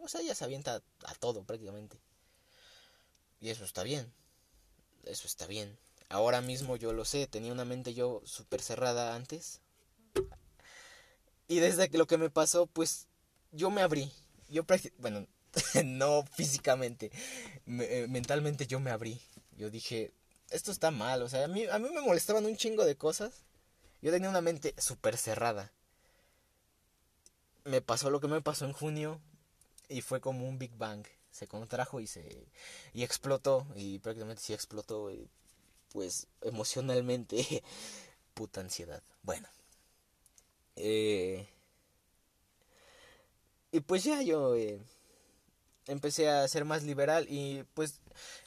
O 0.01 0.09
sea, 0.09 0.21
ella 0.21 0.35
se 0.35 0.45
avienta 0.45 0.83
a 1.05 1.15
todo 1.15 1.43
prácticamente. 1.45 1.99
Y 3.41 3.51
eso 3.51 3.65
está 3.65 3.83
bien. 3.83 4.13
Eso 5.05 5.27
está 5.27 5.47
bien. 5.47 5.77
Ahora 6.09 6.41
mismo 6.41 6.77
yo 6.77 6.93
lo 6.93 7.05
sé, 7.05 7.27
tenía 7.27 7.53
una 7.53 7.65
mente 7.65 7.95
yo 7.95 8.23
súper 8.25 8.63
cerrada 8.63 9.15
antes. 9.15 9.61
Y 11.49 11.61
desde 11.61 11.89
que 11.89 11.99
lo 11.99 12.07
que 12.07 12.19
me 12.19 12.31
pasó, 12.31 12.67
pues 12.67 13.07
yo 13.53 13.71
me 13.71 13.83
abrí. 13.83 14.13
Yo 14.49 14.65
bueno, 14.99 15.27
no 15.85 16.25
físicamente, 16.33 17.11
eh, 17.67 18.07
mentalmente 18.09 18.67
yo 18.67 18.81
me 18.81 18.91
abrí. 18.91 19.21
Yo 19.57 19.71
dije, 19.71 20.13
esto 20.51 20.71
está 20.71 20.91
mal, 20.91 21.23
o 21.23 21.29
sea, 21.29 21.45
a 21.45 21.49
mí, 21.49 21.67
a 21.67 21.79
mí 21.79 21.89
me 21.91 22.01
molestaban 22.01 22.47
un 22.47 22.57
chingo 22.57 22.85
de 22.85 22.97
cosas. 22.97 23.45
Yo 24.01 24.11
tenía 24.11 24.31
una 24.31 24.41
mente 24.41 24.75
súper 24.79 25.17
cerrada. 25.17 25.73
Me 27.65 27.81
pasó 27.81 28.11
lo 28.11 28.21
que 28.21 28.29
me 28.29 28.41
pasó 28.41 28.65
en 28.65 28.73
junio 28.73 29.21
y 29.89 30.01
fue 30.01 30.21
como 30.21 30.49
un 30.49 30.59
Big 30.59 30.77
Bang. 30.77 31.05
Se 31.31 31.47
contrajo 31.47 32.01
y 32.01 32.07
se 32.07 32.49
y 32.95 33.03
explotó 33.03 33.67
y 33.77 33.99
prácticamente 33.99 34.43
sí 34.43 34.55
explotó 34.55 35.11
pues 35.93 36.27
emocionalmente 36.43 37.63
puta 38.35 38.61
ansiedad. 38.61 39.03
Bueno. 39.23 39.49
Eh, 40.77 41.49
y 43.73 43.81
pues 43.81 44.05
ya 44.05 44.23
yo 44.23 44.55
eh, 44.57 44.81
empecé 45.89 46.29
a 46.29 46.47
ser 46.47 46.65
más 46.65 46.85
liberal 46.85 47.27
y 47.29 47.65
pues 47.75 48.01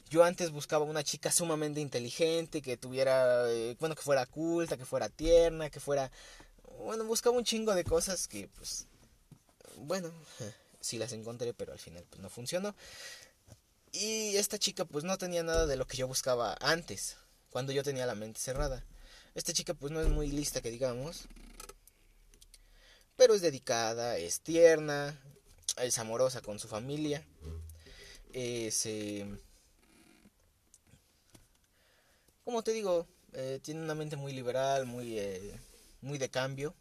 yo 0.08 0.24
antes 0.24 0.50
buscaba 0.50 0.84
una 0.84 1.02
chica 1.02 1.30
sumamente 1.30 1.80
inteligente, 1.80 2.62
que 2.62 2.76
tuviera, 2.76 3.50
eh, 3.50 3.76
bueno, 3.80 3.94
que 3.94 4.02
fuera 4.02 4.26
culta, 4.26 4.76
que 4.76 4.84
fuera 4.84 5.08
tierna, 5.08 5.68
que 5.70 5.80
fuera, 5.80 6.10
bueno, 6.78 7.04
buscaba 7.04 7.36
un 7.36 7.44
chingo 7.44 7.74
de 7.74 7.84
cosas 7.84 8.28
que 8.28 8.48
pues, 8.48 8.86
bueno, 9.76 10.12
sí 10.80 10.98
las 10.98 11.12
encontré, 11.12 11.52
pero 11.52 11.72
al 11.72 11.78
final 11.78 12.04
pues 12.08 12.22
no 12.22 12.30
funcionó. 12.30 12.74
Y 13.92 14.36
esta 14.36 14.58
chica 14.58 14.84
pues 14.84 15.04
no 15.04 15.18
tenía 15.18 15.42
nada 15.42 15.66
de 15.66 15.76
lo 15.76 15.86
que 15.86 15.98
yo 15.98 16.08
buscaba 16.08 16.56
antes, 16.60 17.16
cuando 17.50 17.72
yo 17.72 17.82
tenía 17.82 18.06
la 18.06 18.14
mente 18.14 18.40
cerrada. 18.40 18.84
Esta 19.34 19.52
chica 19.52 19.74
pues 19.74 19.92
no 19.92 20.00
es 20.00 20.08
muy 20.08 20.30
lista 20.30 20.60
que 20.60 20.70
digamos, 20.70 21.28
pero 23.16 23.34
es 23.34 23.42
dedicada, 23.42 24.16
es 24.18 24.40
tierna, 24.40 25.18
es 25.76 25.98
amorosa 25.98 26.40
con 26.40 26.58
su 26.58 26.68
familia. 26.68 27.26
Eh, 28.32 28.70
como 32.44 32.62
te 32.62 32.72
digo, 32.72 33.06
eh, 33.32 33.60
tiene 33.62 33.82
una 33.82 33.94
mente 33.94 34.16
muy 34.16 34.32
liberal, 34.32 34.86
muy, 34.86 35.18
eh, 35.18 35.58
muy 36.00 36.18
de 36.18 36.28
cambio. 36.28 36.74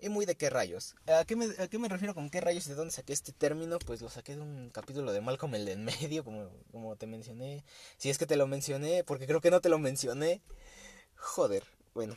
¿Y 0.00 0.08
muy 0.08 0.26
de 0.26 0.34
qué 0.34 0.50
rayos? 0.50 0.96
¿A 1.06 1.24
qué, 1.24 1.36
me, 1.36 1.46
¿A 1.58 1.68
qué 1.68 1.78
me 1.78 1.88
refiero 1.88 2.12
con 2.12 2.28
qué 2.28 2.40
rayos? 2.40 2.66
¿De 2.66 2.74
dónde 2.74 2.90
saqué 2.92 3.12
este 3.12 3.30
término? 3.30 3.78
Pues 3.78 4.00
lo 4.00 4.10
saqué 4.10 4.34
de 4.34 4.40
un 4.40 4.70
capítulo 4.70 5.12
de 5.12 5.20
Malcolm 5.20 5.54
el 5.54 5.64
de 5.64 5.72
en 5.72 5.84
medio, 5.84 6.24
como, 6.24 6.50
como 6.72 6.96
te 6.96 7.06
mencioné. 7.06 7.64
Si 7.98 8.10
es 8.10 8.18
que 8.18 8.26
te 8.26 8.34
lo 8.34 8.48
mencioné, 8.48 9.04
porque 9.04 9.28
creo 9.28 9.40
que 9.40 9.52
no 9.52 9.60
te 9.60 9.68
lo 9.68 9.78
mencioné. 9.78 10.42
Joder, 11.14 11.62
bueno. 11.94 12.16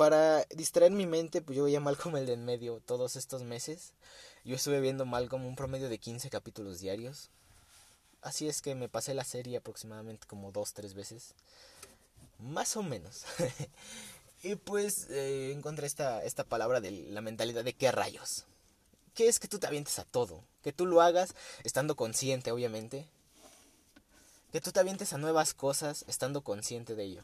Para 0.00 0.46
distraer 0.56 0.92
mi 0.92 1.04
mente, 1.04 1.42
pues 1.42 1.58
yo 1.58 1.64
veía 1.64 1.78
Malcolm 1.78 2.16
el 2.16 2.24
de 2.24 2.32
en 2.32 2.46
medio 2.46 2.80
todos 2.86 3.16
estos 3.16 3.42
meses. 3.42 3.92
Yo 4.46 4.56
estuve 4.56 4.80
viendo 4.80 5.04
Malcolm 5.04 5.44
un 5.44 5.56
promedio 5.56 5.90
de 5.90 5.98
15 5.98 6.30
capítulos 6.30 6.80
diarios. 6.80 7.28
Así 8.22 8.48
es 8.48 8.62
que 8.62 8.74
me 8.74 8.88
pasé 8.88 9.12
la 9.12 9.24
serie 9.24 9.58
aproximadamente 9.58 10.26
como 10.26 10.52
dos, 10.52 10.72
tres 10.72 10.94
veces. 10.94 11.34
Más 12.38 12.78
o 12.78 12.82
menos. 12.82 13.26
Y 14.42 14.54
pues 14.54 15.06
eh, 15.10 15.52
encontré 15.52 15.86
esta, 15.86 16.24
esta 16.24 16.44
palabra 16.44 16.80
de 16.80 16.92
la 16.92 17.20
mentalidad 17.20 17.62
de 17.62 17.74
qué 17.74 17.92
rayos. 17.92 18.46
¿Qué 19.12 19.28
es 19.28 19.38
que 19.38 19.48
tú 19.48 19.58
te 19.58 19.66
avientes 19.66 19.98
a 19.98 20.04
todo? 20.04 20.42
Que 20.62 20.72
tú 20.72 20.86
lo 20.86 21.02
hagas 21.02 21.34
estando 21.62 21.94
consciente, 21.94 22.52
obviamente. 22.52 23.06
Que 24.50 24.62
tú 24.62 24.72
te 24.72 24.80
avientes 24.80 25.12
a 25.12 25.18
nuevas 25.18 25.52
cosas 25.52 26.06
estando 26.08 26.40
consciente 26.40 26.94
de 26.94 27.04
ello. 27.04 27.22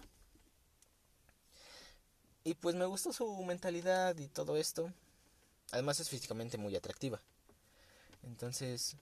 Y 2.46 2.54
pues 2.54 2.76
me 2.76 2.84
gustó 2.86 3.12
su 3.12 3.42
mentalidad 3.42 4.16
y 4.18 4.28
todo 4.28 4.56
esto. 4.56 4.92
Además 5.72 5.98
es 5.98 6.08
físicamente 6.08 6.56
muy 6.58 6.76
atractiva. 6.76 7.20
Entonces, 8.22 8.94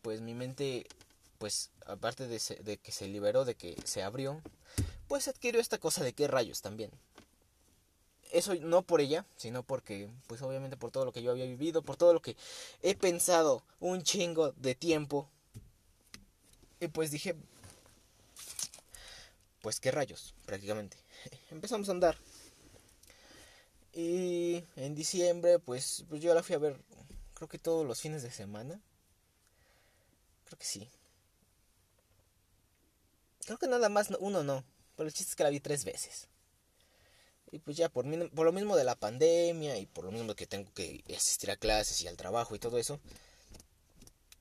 pues 0.00 0.20
mi 0.20 0.32
mente, 0.32 0.86
pues 1.38 1.72
aparte 1.86 2.28
de, 2.28 2.40
de 2.62 2.76
que 2.76 2.92
se 2.92 3.08
liberó, 3.08 3.44
de 3.44 3.56
que 3.56 3.74
se 3.82 4.04
abrió, 4.04 4.40
pues 5.08 5.26
adquirió 5.26 5.60
esta 5.60 5.78
cosa 5.78 6.04
de 6.04 6.12
qué 6.12 6.28
rayos 6.28 6.62
también. 6.62 6.92
Eso 8.30 8.54
no 8.54 8.82
por 8.82 9.00
ella, 9.00 9.26
sino 9.36 9.64
porque, 9.64 10.08
pues 10.28 10.40
obviamente 10.40 10.76
por 10.76 10.92
todo 10.92 11.04
lo 11.04 11.12
que 11.12 11.24
yo 11.24 11.32
había 11.32 11.46
vivido, 11.46 11.82
por 11.82 11.96
todo 11.96 12.12
lo 12.14 12.22
que 12.22 12.36
he 12.80 12.94
pensado 12.94 13.64
un 13.80 14.04
chingo 14.04 14.52
de 14.52 14.76
tiempo. 14.76 15.28
Y 16.78 16.86
pues 16.86 17.10
dije, 17.10 17.34
pues 19.62 19.80
qué 19.80 19.90
rayos, 19.90 20.32
prácticamente. 20.44 20.96
Empezamos 21.50 21.88
a 21.88 21.90
andar. 21.90 22.16
Y 23.98 24.62
en 24.76 24.94
diciembre, 24.94 25.58
pues, 25.58 26.04
pues 26.10 26.20
yo 26.20 26.34
la 26.34 26.42
fui 26.42 26.54
a 26.54 26.58
ver, 26.58 26.78
creo 27.32 27.48
que 27.48 27.56
todos 27.56 27.86
los 27.86 27.98
fines 27.98 28.22
de 28.22 28.30
semana. 28.30 28.78
Creo 30.44 30.58
que 30.58 30.66
sí. 30.66 30.90
Creo 33.46 33.56
que 33.56 33.66
nada 33.66 33.88
más 33.88 34.10
uno 34.20 34.44
no. 34.44 34.62
Pero 34.96 35.06
el 35.08 35.14
chiste 35.14 35.30
es 35.30 35.36
que 35.36 35.44
la 35.44 35.48
vi 35.48 35.60
tres 35.60 35.86
veces. 35.86 36.28
Y 37.50 37.58
pues 37.58 37.78
ya 37.78 37.88
por, 37.88 38.04
por 38.34 38.44
lo 38.44 38.52
mismo 38.52 38.76
de 38.76 38.84
la 38.84 38.96
pandemia 38.96 39.78
y 39.78 39.86
por 39.86 40.04
lo 40.04 40.12
mismo 40.12 40.34
que 40.34 40.46
tengo 40.46 40.70
que 40.74 41.02
asistir 41.16 41.50
a 41.50 41.56
clases 41.56 42.02
y 42.02 42.06
al 42.06 42.18
trabajo 42.18 42.54
y 42.54 42.58
todo 42.58 42.76
eso, 42.76 43.00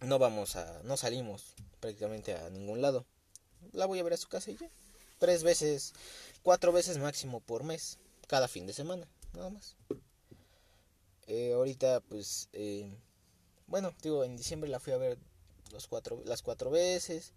no 0.02 0.20
vamos 0.20 0.58
a, 0.58 0.84
no 0.84 0.98
salimos 0.98 1.54
prácticamente 1.80 2.36
a 2.36 2.50
ningún 2.50 2.82
lado. 2.82 3.06
La 3.72 3.86
voy 3.86 4.00
a 4.00 4.04
ver 4.04 4.14
a 4.14 4.18
su 4.18 4.28
casa 4.28 4.52
y 4.52 4.58
ya. 4.58 4.70
Tres 5.18 5.44
veces, 5.44 5.94
cuatro 6.44 6.74
veces 6.74 6.98
máximo 6.98 7.40
por 7.40 7.64
mes, 7.64 8.00
cada 8.28 8.50
fin 8.50 8.68
de 8.68 8.74
semana, 8.74 9.08
nada 9.36 9.50
más. 9.50 9.76
Eh, 11.28 11.54
ahorita 11.54 12.02
pues, 12.02 12.50
eh, 12.54 12.92
bueno, 13.68 13.94
digo, 14.02 14.24
en 14.24 14.38
diciembre 14.38 14.70
la 14.70 14.80
fui 14.80 14.94
a 14.94 14.98
ver 14.98 15.18
los 15.72 15.88
cuatro, 15.88 16.22
las 16.26 16.42
cuatro 16.42 16.70
veces. 16.70 17.34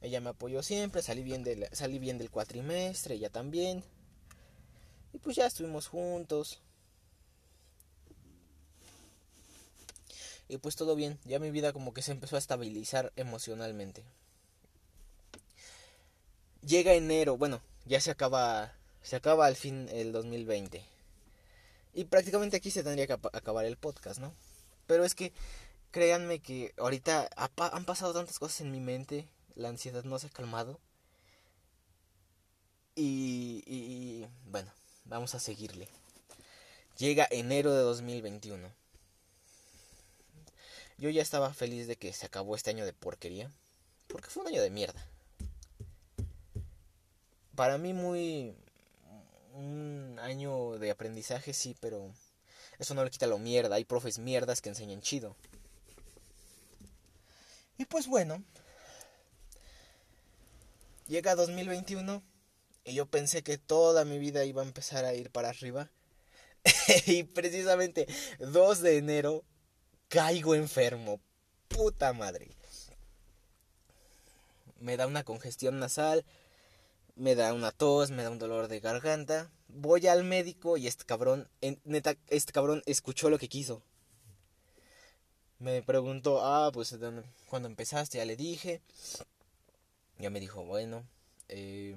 Ella 0.00 0.20
me 0.20 0.30
apoyó 0.30 0.62
siempre, 0.62 1.02
salí 1.02 1.22
bien, 1.22 1.42
del, 1.42 1.68
salí 1.72 1.98
bien 1.98 2.18
del 2.18 2.30
cuatrimestre, 2.30 3.14
ella 3.14 3.30
también. 3.30 3.82
Y 5.12 5.18
pues 5.18 5.36
ya 5.36 5.46
estuvimos 5.46 5.88
juntos. 5.88 6.60
Y 10.48 10.58
pues 10.58 10.74
todo 10.76 10.96
bien, 10.96 11.18
ya 11.24 11.38
mi 11.38 11.50
vida 11.50 11.72
como 11.72 11.94
que 11.94 12.02
se 12.02 12.12
empezó 12.12 12.36
a 12.36 12.40
estabilizar 12.40 13.12
emocionalmente. 13.16 14.02
Llega 16.62 16.92
enero, 16.94 17.36
bueno, 17.36 17.62
ya 17.86 18.00
se 18.00 18.10
acaba 18.10 18.74
se 19.02 19.16
acaba 19.16 19.46
al 19.46 19.56
fin 19.56 19.88
el 19.90 20.12
2020. 20.12 20.82
Y 21.92 22.04
prácticamente 22.04 22.56
aquí 22.56 22.70
se 22.70 22.82
tendría 22.82 23.06
que 23.06 23.14
acabar 23.32 23.64
el 23.64 23.76
podcast, 23.76 24.20
¿no? 24.20 24.34
Pero 24.86 25.04
es 25.04 25.14
que 25.14 25.32
créanme 25.90 26.40
que 26.40 26.72
ahorita 26.78 27.28
han 27.36 27.84
pasado 27.84 28.12
tantas 28.12 28.38
cosas 28.38 28.60
en 28.60 28.70
mi 28.70 28.80
mente, 28.80 29.28
la 29.54 29.68
ansiedad 29.68 30.04
no 30.04 30.18
se 30.18 30.28
ha 30.28 30.30
calmado. 30.30 30.78
Y, 32.94 33.62
y, 33.66 34.26
bueno, 34.50 34.72
vamos 35.04 35.34
a 35.34 35.40
seguirle. 35.40 35.88
Llega 36.98 37.26
enero 37.30 37.72
de 37.72 37.82
2021. 37.82 38.70
Yo 40.98 41.08
ya 41.08 41.22
estaba 41.22 41.54
feliz 41.54 41.86
de 41.86 41.96
que 41.96 42.12
se 42.12 42.26
acabó 42.26 42.54
este 42.54 42.70
año 42.70 42.84
de 42.84 42.92
porquería, 42.92 43.50
porque 44.06 44.28
fue 44.28 44.42
un 44.42 44.48
año 44.48 44.62
de 44.62 44.70
mierda. 44.70 45.02
Para 47.54 47.78
mí 47.78 47.94
muy 47.94 48.54
un 49.54 50.18
año 50.20 50.78
de 50.78 50.90
aprendizaje 50.90 51.52
sí, 51.52 51.76
pero 51.80 52.12
eso 52.78 52.94
no 52.94 53.04
le 53.04 53.10
quita 53.10 53.26
lo 53.26 53.38
mierda. 53.38 53.76
Hay 53.76 53.84
profes 53.84 54.18
mierdas 54.18 54.60
que 54.60 54.70
enseñan 54.70 55.02
chido. 55.02 55.36
Y 57.78 57.84
pues 57.86 58.06
bueno, 58.06 58.42
llega 61.08 61.34
2021 61.34 62.22
y 62.84 62.94
yo 62.94 63.06
pensé 63.06 63.42
que 63.42 63.58
toda 63.58 64.04
mi 64.04 64.18
vida 64.18 64.44
iba 64.44 64.62
a 64.62 64.66
empezar 64.66 65.04
a 65.04 65.14
ir 65.14 65.30
para 65.30 65.48
arriba. 65.48 65.90
y 67.06 67.22
precisamente 67.22 68.06
2 68.38 68.80
de 68.80 68.98
enero 68.98 69.44
caigo 70.08 70.54
enfermo. 70.54 71.20
Puta 71.68 72.12
madre. 72.12 72.50
Me 74.78 74.96
da 74.96 75.06
una 75.06 75.24
congestión 75.24 75.78
nasal, 75.78 76.24
me 77.20 77.34
da 77.34 77.52
una 77.54 77.70
tos, 77.70 78.10
me 78.10 78.22
da 78.24 78.30
un 78.30 78.38
dolor 78.38 78.68
de 78.68 78.80
garganta. 78.80 79.50
Voy 79.68 80.06
al 80.06 80.24
médico 80.24 80.76
y 80.76 80.86
este 80.86 81.04
cabrón, 81.04 81.48
neta, 81.84 82.16
este 82.28 82.52
cabrón 82.52 82.82
escuchó 82.86 83.30
lo 83.30 83.38
que 83.38 83.48
quiso 83.48 83.82
me 85.60 85.82
preguntó, 85.82 86.40
ah, 86.42 86.70
pues 86.72 86.96
cuando 87.48 87.68
empezaste, 87.68 88.18
ya 88.18 88.24
le 88.24 88.36
dije. 88.36 88.80
Ya 90.18 90.30
me 90.30 90.40
dijo, 90.40 90.64
bueno, 90.64 91.06
eh, 91.48 91.96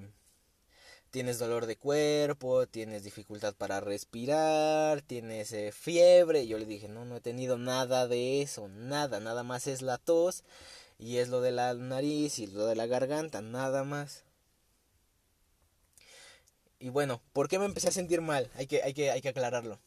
tienes 1.10 1.38
dolor 1.38 1.66
de 1.66 1.76
cuerpo, 1.76 2.66
tienes 2.66 3.04
dificultad 3.04 3.54
para 3.54 3.80
respirar, 3.80 5.02
tienes 5.02 5.52
eh, 5.52 5.72
fiebre. 5.72 6.46
yo 6.46 6.58
le 6.58 6.66
dije, 6.66 6.88
no, 6.88 7.04
no 7.04 7.16
he 7.16 7.20
tenido 7.20 7.58
nada 7.58 8.06
de 8.06 8.42
eso, 8.42 8.68
nada, 8.68 9.20
nada 9.20 9.42
más 9.42 9.66
es 9.66 9.82
la 9.82 9.98
tos 9.98 10.44
y 10.98 11.18
es 11.18 11.28
lo 11.28 11.40
de 11.40 11.52
la 11.52 11.74
nariz 11.74 12.38
y 12.38 12.46
lo 12.46 12.66
de 12.66 12.76
la 12.76 12.86
garganta, 12.86 13.40
nada 13.42 13.84
más. 13.84 14.23
Y 16.78 16.90
bueno, 16.90 17.22
¿por 17.32 17.48
qué 17.48 17.58
me 17.58 17.64
empecé 17.64 17.88
a 17.88 17.92
sentir 17.92 18.20
mal? 18.20 18.50
Hay 18.54 18.66
que, 18.66 18.82
hay 18.82 18.94
que, 18.94 19.10
hay 19.10 19.20
que 19.20 19.28
aclararlo. 19.28 19.80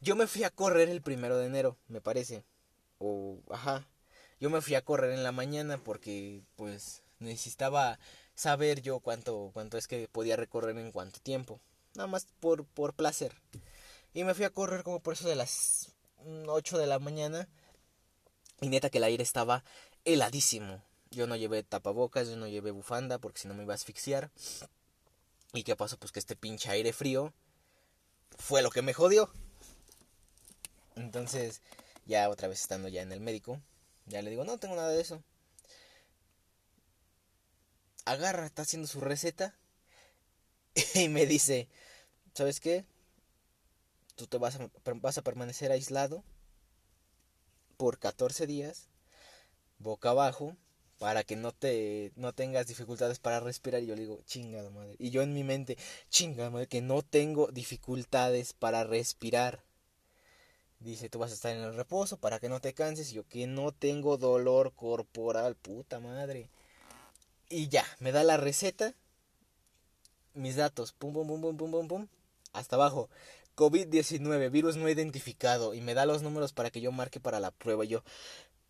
Yo 0.00 0.16
me 0.16 0.26
fui 0.26 0.44
a 0.44 0.50
correr 0.50 0.88
el 0.88 1.02
primero 1.02 1.38
de 1.38 1.46
enero, 1.46 1.76
me 1.88 2.00
parece. 2.00 2.44
O, 2.98 3.38
ajá. 3.50 3.86
Yo 4.38 4.50
me 4.50 4.60
fui 4.60 4.74
a 4.74 4.84
correr 4.84 5.12
en 5.12 5.22
la 5.22 5.32
mañana 5.32 5.78
porque, 5.82 6.42
pues, 6.56 7.02
necesitaba 7.18 7.98
saber 8.34 8.82
yo 8.82 9.00
cuánto, 9.00 9.50
cuánto 9.54 9.78
es 9.78 9.88
que 9.88 10.08
podía 10.08 10.36
recorrer 10.36 10.76
en 10.76 10.92
cuánto 10.92 11.20
tiempo. 11.20 11.60
Nada 11.94 12.06
más 12.06 12.26
por, 12.40 12.66
por 12.66 12.92
placer. 12.92 13.32
Y 14.12 14.24
me 14.24 14.34
fui 14.34 14.44
a 14.44 14.50
correr 14.50 14.82
como 14.82 15.00
por 15.00 15.14
eso 15.14 15.28
de 15.28 15.36
las 15.36 15.92
8 16.46 16.78
de 16.78 16.86
la 16.86 16.98
mañana. 16.98 17.48
Y 18.60 18.68
neta 18.68 18.90
que 18.90 18.98
el 18.98 19.04
aire 19.04 19.22
estaba 19.22 19.64
heladísimo. 20.04 20.82
Yo 21.10 21.26
no 21.26 21.36
llevé 21.36 21.62
tapabocas, 21.62 22.28
yo 22.28 22.36
no 22.36 22.46
llevé 22.46 22.70
bufanda 22.70 23.18
porque 23.18 23.40
si 23.40 23.48
no 23.48 23.54
me 23.54 23.62
iba 23.62 23.72
a 23.72 23.76
asfixiar. 23.76 24.30
¿Y 25.56 25.64
qué 25.64 25.74
pasó? 25.74 25.96
Pues 25.96 26.12
que 26.12 26.18
este 26.18 26.36
pinche 26.36 26.70
aire 26.70 26.92
frío 26.92 27.32
fue 28.38 28.60
lo 28.60 28.70
que 28.70 28.82
me 28.82 28.92
jodió. 28.92 29.30
Entonces, 30.96 31.62
Ya 32.04 32.28
otra 32.28 32.46
vez 32.46 32.60
estando 32.60 32.88
ya 32.88 33.02
en 33.02 33.10
el 33.10 33.20
médico, 33.20 33.60
ya 34.04 34.22
le 34.22 34.30
digo, 34.30 34.44
no 34.44 34.58
tengo 34.58 34.76
nada 34.76 34.90
de 34.90 35.00
eso. 35.00 35.24
Agarra, 38.04 38.46
está 38.46 38.62
haciendo 38.62 38.86
su 38.86 39.00
receta 39.00 39.56
y 40.94 41.08
me 41.08 41.26
dice, 41.26 41.68
¿sabes 42.34 42.60
qué? 42.60 42.84
Tú 44.14 44.26
te 44.26 44.38
vas 44.38 44.56
a, 44.56 44.70
vas 44.96 45.18
a 45.18 45.22
permanecer 45.22 45.72
aislado 45.72 46.22
por 47.76 47.98
14 47.98 48.46
días, 48.46 48.88
boca 49.78 50.10
abajo, 50.10 50.56
para 50.98 51.24
que 51.24 51.36
no 51.36 51.52
te 51.52 52.12
no 52.16 52.32
tengas 52.32 52.66
dificultades 52.66 53.18
para 53.18 53.40
respirar. 53.40 53.82
Y 53.82 53.86
yo 53.86 53.94
le 53.94 54.02
digo 54.02 54.20
chingada 54.26 54.70
madre 54.70 54.96
y 54.98 55.10
yo 55.10 55.22
en 55.22 55.34
mi 55.34 55.44
mente 55.44 55.76
chingada 56.10 56.50
madre 56.50 56.66
que 56.66 56.82
no 56.82 57.02
tengo 57.02 57.48
dificultades 57.48 58.52
para 58.52 58.84
respirar 58.84 59.64
dice 60.80 61.08
tú 61.08 61.18
vas 61.18 61.30
a 61.30 61.34
estar 61.34 61.56
en 61.56 61.62
el 61.62 61.74
reposo 61.74 62.18
para 62.18 62.38
que 62.38 62.48
no 62.48 62.60
te 62.60 62.74
canses 62.74 63.10
y 63.10 63.14
yo 63.14 63.26
que 63.28 63.46
no 63.46 63.72
tengo 63.72 64.18
dolor 64.18 64.72
corporal 64.74 65.56
puta 65.56 66.00
madre 66.00 66.50
y 67.48 67.68
ya 67.68 67.84
me 67.98 68.12
da 68.12 68.24
la 68.24 68.36
receta. 68.36 68.94
Mis 70.34 70.56
datos 70.56 70.92
pum 70.92 71.12
pum 71.14 71.26
pum 71.26 71.40
pum 71.40 71.56
pum 71.56 71.70
pum 71.70 71.88
pum 71.88 72.08
hasta 72.52 72.76
abajo. 72.76 73.08
COVID-19, 73.56 74.50
virus 74.50 74.76
no 74.76 74.88
identificado, 74.88 75.72
y 75.72 75.80
me 75.80 75.94
da 75.94 76.04
los 76.04 76.22
números 76.22 76.52
para 76.52 76.70
que 76.70 76.82
yo 76.82 76.92
marque 76.92 77.20
para 77.20 77.40
la 77.40 77.50
prueba. 77.50 77.84
Y 77.84 77.88
yo, 77.88 78.04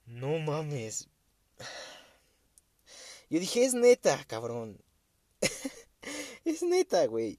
no 0.07 0.39
mames, 0.39 1.09
yo 3.29 3.41
dije, 3.41 3.65
es 3.65 3.75
neta, 3.75 4.25
cabrón. 4.27 4.79
es 6.45 6.63
neta, 6.63 7.07
güey. 7.07 7.39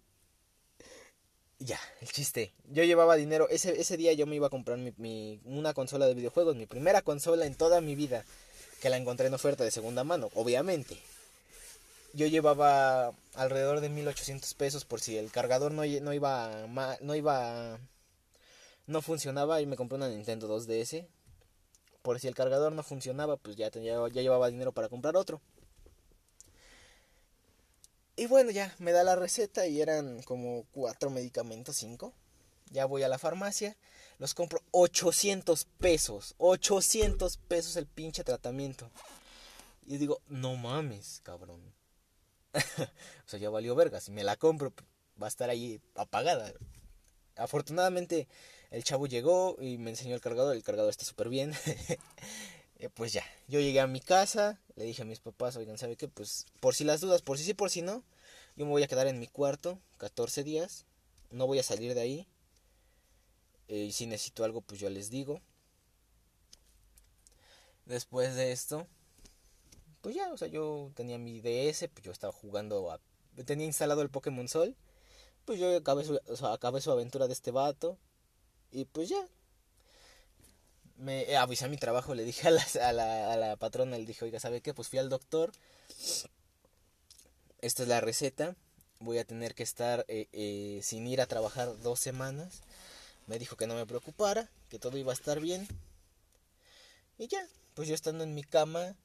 Ya, 1.60 1.80
el 2.02 2.10
chiste. 2.10 2.54
Yo 2.66 2.84
llevaba 2.84 3.16
dinero. 3.16 3.48
Ese, 3.50 3.80
ese 3.80 3.98
día 3.98 4.14
yo 4.14 4.28
me 4.28 4.36
iba 4.36 4.48
a 4.48 4.52
comprar 4.52 4.78
mi, 4.78 5.42
una 5.44 5.74
consola 5.74 6.06
de 6.06 6.14
videojuegos. 6.14 6.56
Mi 6.56 6.66
primera 6.68 7.02
consola 7.02 7.46
en 7.46 7.56
toda 7.56 7.82
mi 7.82 7.96
vida. 7.96 8.26
Que 8.82 8.90
la 8.90 8.98
encontré 8.98 9.28
en 9.28 9.34
oferta 9.34 9.64
de 9.64 9.72
segunda 9.72 10.04
mano, 10.04 10.30
obviamente. 10.36 10.98
Yo 12.14 12.28
llevaba 12.28 13.14
alrededor 13.34 13.80
de 13.80 13.90
1800 13.90 14.54
pesos 14.54 14.86
por 14.86 15.02
si 15.02 15.18
el 15.18 15.32
cargador 15.32 15.72
no, 15.72 15.84
no 15.84 16.14
iba. 16.14 16.68
No 17.02 17.16
iba. 17.16 17.80
No 18.86 19.02
funcionaba 19.02 19.62
y 19.62 19.66
me 19.66 19.76
compré 19.76 19.96
una 19.96 20.10
Nintendo 20.10 20.48
2DS. 20.48 21.08
Por 22.04 22.20
si 22.20 22.28
el 22.28 22.36
cargador 22.36 22.72
no 22.72 22.84
funcionaba, 22.84 23.38
pues 23.38 23.56
ya, 23.58 23.72
tenía, 23.72 23.98
ya 24.10 24.22
llevaba 24.22 24.50
dinero 24.50 24.72
para 24.74 24.90
comprar 24.90 25.18
otro. 25.18 25.42
Y 28.20 28.26
bueno, 28.26 28.50
ya 28.50 28.74
me 28.80 28.92
da 28.92 29.04
la 29.04 29.16
receta 29.16 29.68
y 29.68 29.80
eran 29.80 30.24
como 30.24 30.66
cuatro 30.72 31.12
medicamentos, 31.12 31.78
cinco. 31.78 32.14
Ya 32.72 32.86
voy 32.86 33.04
a 33.04 33.08
la 33.08 33.20
farmacia, 33.20 33.78
los 34.18 34.34
compro 34.34 34.60
800 34.72 35.66
pesos. 35.78 36.34
800 36.40 37.38
pesos 37.38 37.76
el 37.76 37.86
pinche 37.86 38.24
tratamiento. 38.24 38.90
Y 39.86 39.98
digo, 39.98 40.20
no 40.28 40.56
mames, 40.56 41.22
cabrón. 41.24 41.62
o 42.56 43.30
sea, 43.30 43.40
ya 43.40 43.52
valió 43.52 43.76
verga. 43.76 44.02
Si 44.02 44.12
me 44.12 44.24
la 44.24 44.36
compro, 44.36 44.74
va 45.22 45.28
a 45.28 45.30
estar 45.30 45.52
ahí 45.52 45.80
apagada. 45.94 46.52
Afortunadamente, 47.36 48.28
el 48.72 48.84
chavo 48.84 49.06
llegó 49.06 49.58
y 49.62 49.78
me 49.78 49.92
enseñó 49.92 50.16
el 50.16 50.22
cargador. 50.22 50.56
El 50.56 50.64
cargador 50.64 50.90
está 50.90 51.06
súper 51.06 51.30
bien. 51.30 51.54
Eh, 52.80 52.90
pues 52.90 53.12
ya, 53.14 53.24
yo 53.48 53.60
llegué 53.60 53.80
a 53.80 53.88
mi 53.88 54.02
casa, 54.02 54.60
le 54.76 54.86
dije 54.86 55.02
a 55.02 55.06
mis 55.06 55.20
papás, 55.20 55.56
oigan, 55.56 55.78
¿sabe 55.78 55.96
qué? 55.96 56.08
Pues 56.08 56.46
por 56.60 56.76
si 56.76 56.84
las 56.84 57.02
dudas, 57.02 57.22
por 57.24 57.38
si 57.38 57.44
sí, 57.44 57.54
por 57.54 57.72
si 57.72 57.82
no, 57.82 58.04
yo 58.56 58.66
me 58.66 58.72
voy 58.72 58.84
a 58.84 58.88
quedar 58.88 59.08
en 59.08 59.20
mi 59.20 59.28
cuarto 59.28 59.80
14 59.98 60.44
días, 60.44 60.86
no 61.32 61.48
voy 61.48 61.60
a 61.60 61.64
salir 61.64 61.96
de 61.96 62.02
ahí. 62.02 62.28
Eh, 63.68 63.86
y 63.86 63.92
si 63.92 64.06
necesito 64.06 64.44
algo, 64.44 64.62
pues 64.62 64.80
yo 64.80 64.90
les 64.90 65.10
digo. 65.10 65.42
Después 67.86 68.36
de 68.36 68.52
esto, 68.52 68.86
pues 70.02 70.16
ya, 70.16 70.32
o 70.32 70.38
sea, 70.38 70.48
yo 70.48 70.92
tenía 70.96 71.18
mi 71.18 71.42
DS, 71.42 71.88
pues 71.90 72.04
yo 72.04 72.12
estaba 72.12 72.34
jugando, 72.34 73.00
tenía 73.46 73.66
instalado 73.66 74.02
el 74.02 74.10
Pokémon 74.10 74.48
Sol, 74.48 74.76
pues 75.46 75.60
yo 75.60 75.76
acabé 75.76 76.04
su, 76.04 76.20
o 76.28 76.36
sea, 76.36 76.54
acabé 76.54 76.82
su 76.82 76.92
aventura 76.92 77.28
de 77.28 77.34
este 77.34 77.52
vato, 77.52 77.98
y 78.72 78.86
pues 78.86 79.10
ya, 79.10 79.28
me 80.98 81.36
avisé 81.38 81.66
a 81.66 81.70
mi 81.70 81.78
trabajo, 81.78 82.16
le 82.16 82.24
dije 82.24 82.48
a 82.48 82.52
la, 82.52 82.66
a 82.82 82.92
la, 82.92 83.34
a 83.34 83.38
la 83.38 83.56
patrona, 83.56 83.98
le 83.98 84.06
dije, 84.06 84.26
oiga, 84.26 84.40
¿sabe 84.40 84.62
qué? 84.62 84.74
Pues 84.74 84.90
fui 84.90 85.00
al 85.00 85.10
doctor, 85.10 85.52
esta 87.62 87.84
es 87.84 87.90
la 87.90 88.02
receta, 88.02 88.56
voy 89.00 89.18
a 89.18 89.26
tener 89.26 89.56
que 89.56 89.64
estar 89.64 90.06
eh, 90.08 90.28
eh, 90.32 90.80
sin 90.84 91.08
ir 91.08 91.22
a 91.22 91.28
trabajar 91.28 91.80
dos 91.82 92.00
semanas. 92.00 92.62
Me 93.28 93.40
dijo 93.40 93.58
que 93.58 93.68
no 93.68 93.76
me 93.76 93.86
preocupara, 93.86 94.50
que 94.70 94.80
todo 94.80 94.98
iba 94.98 95.12
a 95.12 95.16
estar 95.16 95.40
bien. 95.40 95.68
Y 97.18 97.28
ya, 97.28 97.46
pues 97.74 97.88
yo 97.88 97.96
estando 97.96 98.24
en 98.24 98.34
mi 98.34 98.44
cama, 98.44 98.96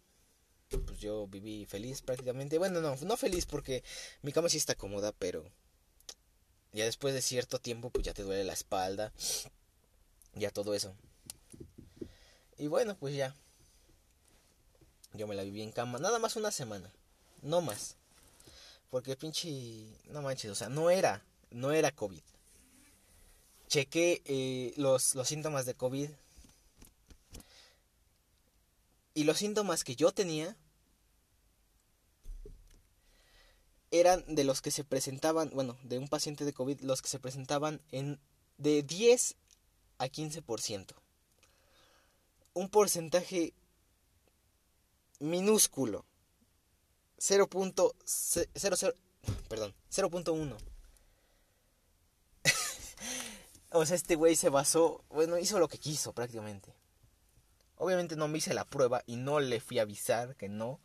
pues 0.68 1.00
yo 1.00 1.26
viví 1.26 1.66
feliz 1.66 2.02
prácticamente. 2.02 2.58
Bueno, 2.58 2.80
no, 2.80 2.96
no 2.96 3.16
feliz 3.16 3.46
porque 3.46 3.82
mi 4.22 4.32
cama 4.32 4.48
sí 4.48 4.58
está 4.58 4.74
cómoda, 4.74 5.12
pero 5.12 5.44
ya 6.72 6.84
después 6.84 7.14
de 7.14 7.22
cierto 7.22 7.58
tiempo, 7.58 7.90
pues 7.90 8.04
ya 8.04 8.14
te 8.14 8.22
duele 8.22 8.44
la 8.44 8.52
espalda, 8.52 9.12
ya 10.34 10.50
todo 10.50 10.74
eso. 10.74 10.94
Y 12.62 12.68
bueno, 12.68 12.96
pues 12.96 13.16
ya. 13.16 13.34
Yo 15.14 15.26
me 15.26 15.34
la 15.34 15.42
viví 15.42 15.62
en 15.62 15.72
cama, 15.72 15.98
nada 15.98 16.20
más 16.20 16.36
una 16.36 16.52
semana, 16.52 16.92
no 17.42 17.60
más. 17.60 17.96
Porque 18.88 19.16
pinche, 19.16 19.88
no 20.10 20.22
manches, 20.22 20.52
o 20.52 20.54
sea, 20.54 20.68
no 20.68 20.88
era, 20.88 21.24
no 21.50 21.72
era 21.72 21.90
COVID. 21.90 22.22
Chequé 23.66 24.22
eh, 24.26 24.74
los, 24.76 25.16
los 25.16 25.26
síntomas 25.26 25.66
de 25.66 25.74
COVID. 25.74 26.08
Y 29.14 29.24
los 29.24 29.38
síntomas 29.38 29.82
que 29.82 29.96
yo 29.96 30.12
tenía 30.12 30.56
eran 33.90 34.22
de 34.28 34.44
los 34.44 34.62
que 34.62 34.70
se 34.70 34.84
presentaban, 34.84 35.50
bueno, 35.52 35.76
de 35.82 35.98
un 35.98 36.06
paciente 36.06 36.44
de 36.44 36.52
COVID, 36.52 36.82
los 36.82 37.02
que 37.02 37.08
se 37.08 37.18
presentaban 37.18 37.80
en 37.90 38.20
de 38.56 38.84
10 38.84 39.34
a 39.98 40.06
15% 40.06 41.01
un 42.54 42.68
porcentaje 42.68 43.54
minúsculo. 45.20 46.04
0.00 47.18 48.94
perdón, 49.48 49.74
0.1. 49.90 50.56
o 53.72 53.86
sea, 53.86 53.96
este 53.96 54.16
güey 54.16 54.34
se 54.34 54.48
basó, 54.48 55.04
bueno, 55.08 55.38
hizo 55.38 55.58
lo 55.58 55.68
que 55.68 55.78
quiso 55.78 56.12
prácticamente. 56.12 56.74
Obviamente 57.76 58.16
no 58.16 58.28
me 58.28 58.38
hice 58.38 58.54
la 58.54 58.64
prueba 58.64 59.02
y 59.06 59.16
no 59.16 59.40
le 59.40 59.60
fui 59.60 59.78
a 59.78 59.82
avisar 59.82 60.36
que 60.36 60.48
no. 60.48 60.80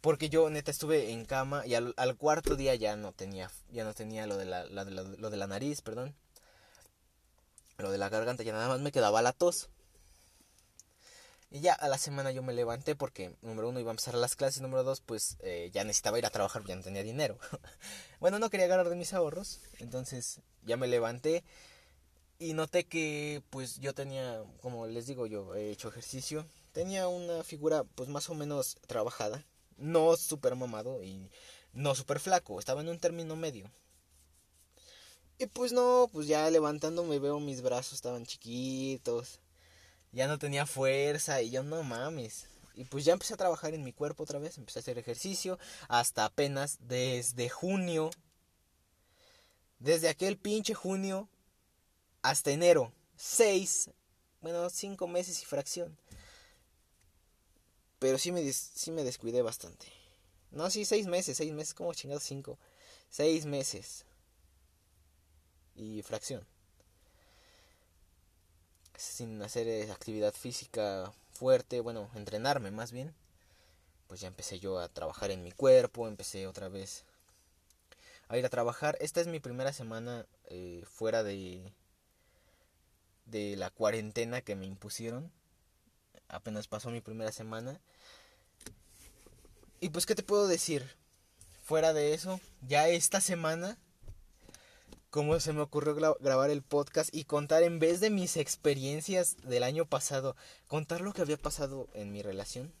Porque 0.00 0.28
yo 0.28 0.50
neta 0.50 0.70
estuve 0.70 1.12
en 1.12 1.24
cama 1.24 1.66
y 1.66 1.74
al, 1.74 1.94
cuarto 2.18 2.56
día 2.56 2.74
ya 2.74 2.94
no 2.94 3.12
tenía 3.12 3.50
ya 3.70 3.84
no 3.84 3.94
tenía 3.94 4.26
lo 4.26 4.36
de 4.36 4.44
la, 4.44 4.66
lo 4.66 5.30
de 5.30 5.36
la 5.36 5.46
nariz, 5.46 5.80
perdón. 5.80 6.14
Lo 7.78 7.90
de 7.90 7.96
la 7.96 8.10
garganta 8.10 8.42
ya 8.42 8.52
nada 8.52 8.68
más 8.68 8.80
me 8.80 8.92
quedaba 8.92 9.22
la 9.22 9.32
tos. 9.32 9.70
Y 11.54 11.60
ya 11.60 11.72
a 11.72 11.86
la 11.86 11.98
semana 11.98 12.32
yo 12.32 12.42
me 12.42 12.52
levanté 12.52 12.96
porque, 12.96 13.36
número 13.40 13.68
uno, 13.68 13.78
iba 13.78 13.88
a 13.88 13.92
empezar 13.92 14.16
las 14.16 14.34
clases, 14.34 14.60
número 14.60 14.82
dos, 14.82 15.00
pues 15.00 15.36
eh, 15.38 15.70
ya 15.72 15.84
necesitaba 15.84 16.18
ir 16.18 16.26
a 16.26 16.30
trabajar, 16.30 16.64
ya 16.64 16.74
no 16.74 16.82
tenía 16.82 17.04
dinero. 17.04 17.38
bueno, 18.18 18.40
no 18.40 18.50
quería 18.50 18.66
agarrar 18.66 18.88
de 18.88 18.96
mis 18.96 19.14
ahorros, 19.14 19.60
entonces 19.78 20.40
ya 20.64 20.76
me 20.76 20.88
levanté 20.88 21.44
y 22.40 22.54
noté 22.54 22.82
que, 22.82 23.40
pues 23.50 23.78
yo 23.78 23.94
tenía, 23.94 24.42
como 24.62 24.88
les 24.88 25.06
digo, 25.06 25.28
yo 25.28 25.54
he 25.54 25.70
hecho 25.70 25.86
ejercicio, 25.86 26.44
tenía 26.72 27.06
una 27.06 27.44
figura, 27.44 27.84
pues 27.84 28.08
más 28.08 28.28
o 28.30 28.34
menos 28.34 28.76
trabajada, 28.88 29.46
no 29.76 30.16
súper 30.16 30.56
mamado 30.56 31.04
y 31.04 31.30
no 31.72 31.94
súper 31.94 32.18
flaco, 32.18 32.58
estaba 32.58 32.80
en 32.80 32.88
un 32.88 32.98
término 32.98 33.36
medio. 33.36 33.70
Y 35.38 35.46
pues 35.46 35.72
no, 35.72 36.10
pues 36.12 36.26
ya 36.26 36.50
levantándome 36.50 37.20
veo 37.20 37.38
mis 37.38 37.62
brazos 37.62 37.94
estaban 37.94 38.26
chiquitos 38.26 39.38
ya 40.14 40.28
no 40.28 40.38
tenía 40.38 40.64
fuerza 40.64 41.42
y 41.42 41.50
yo 41.50 41.62
no 41.62 41.82
mames. 41.82 42.46
Y 42.74 42.84
pues 42.84 43.04
ya 43.04 43.12
empecé 43.12 43.34
a 43.34 43.36
trabajar 43.36 43.74
en 43.74 43.84
mi 43.84 43.92
cuerpo 43.92 44.22
otra 44.22 44.38
vez, 44.38 44.58
empecé 44.58 44.78
a 44.78 44.82
hacer 44.82 44.98
ejercicio 44.98 45.58
hasta 45.88 46.24
apenas 46.24 46.78
desde 46.80 47.48
junio. 47.48 48.10
Desde 49.78 50.08
aquel 50.08 50.38
pinche 50.38 50.74
junio 50.74 51.28
hasta 52.22 52.50
enero. 52.50 52.92
Seis, 53.16 53.90
bueno, 54.40 54.70
cinco 54.70 55.06
meses 55.06 55.42
y 55.42 55.44
fracción. 55.44 55.96
Pero 57.98 58.18
sí 58.18 58.32
me, 58.32 58.52
sí 58.52 58.90
me 58.90 59.04
descuidé 59.04 59.42
bastante. 59.42 59.86
No, 60.50 60.70
sí, 60.70 60.84
seis 60.84 61.06
meses, 61.06 61.36
seis 61.36 61.52
meses, 61.52 61.74
como 61.74 61.94
chingados 61.94 62.22
cinco. 62.22 62.58
Seis 63.08 63.46
meses. 63.46 64.04
Y 65.74 66.02
fracción 66.02 66.53
sin 68.96 69.42
hacer 69.42 69.68
eh, 69.68 69.90
actividad 69.90 70.34
física 70.34 71.12
fuerte, 71.32 71.80
bueno, 71.80 72.10
entrenarme 72.14 72.70
más 72.70 72.92
bien, 72.92 73.14
pues 74.08 74.20
ya 74.20 74.28
empecé 74.28 74.58
yo 74.60 74.78
a 74.78 74.88
trabajar 74.88 75.30
en 75.30 75.42
mi 75.42 75.52
cuerpo, 75.52 76.08
empecé 76.08 76.46
otra 76.46 76.68
vez 76.68 77.04
a 78.28 78.38
ir 78.38 78.46
a 78.46 78.50
trabajar. 78.50 78.96
Esta 79.00 79.20
es 79.20 79.26
mi 79.26 79.40
primera 79.40 79.72
semana 79.72 80.26
eh, 80.46 80.84
fuera 80.86 81.22
de 81.22 81.72
de 83.26 83.56
la 83.56 83.70
cuarentena 83.70 84.42
que 84.42 84.56
me 84.56 84.66
impusieron. 84.66 85.30
Apenas 86.28 86.68
pasó 86.68 86.90
mi 86.90 87.00
primera 87.00 87.32
semana. 87.32 87.80
Y 89.80 89.90
pues, 89.90 90.06
¿qué 90.06 90.14
te 90.14 90.22
puedo 90.22 90.46
decir? 90.46 90.96
Fuera 91.64 91.92
de 91.92 92.14
eso, 92.14 92.40
ya 92.68 92.88
esta 92.88 93.20
semana, 93.20 93.78
como 95.14 95.38
se 95.38 95.52
me 95.52 95.60
ocurrió 95.60 95.94
grabar 96.18 96.50
el 96.50 96.62
podcast 96.62 97.14
y 97.14 97.22
contar 97.22 97.62
en 97.62 97.78
vez 97.78 98.00
de 98.00 98.10
mis 98.10 98.36
experiencias 98.36 99.36
del 99.44 99.62
año 99.62 99.86
pasado, 99.86 100.34
contar 100.66 101.02
lo 101.02 101.12
que 101.12 101.22
había 101.22 101.36
pasado 101.36 101.86
en 101.94 102.10
mi 102.10 102.20
relación. 102.20 102.72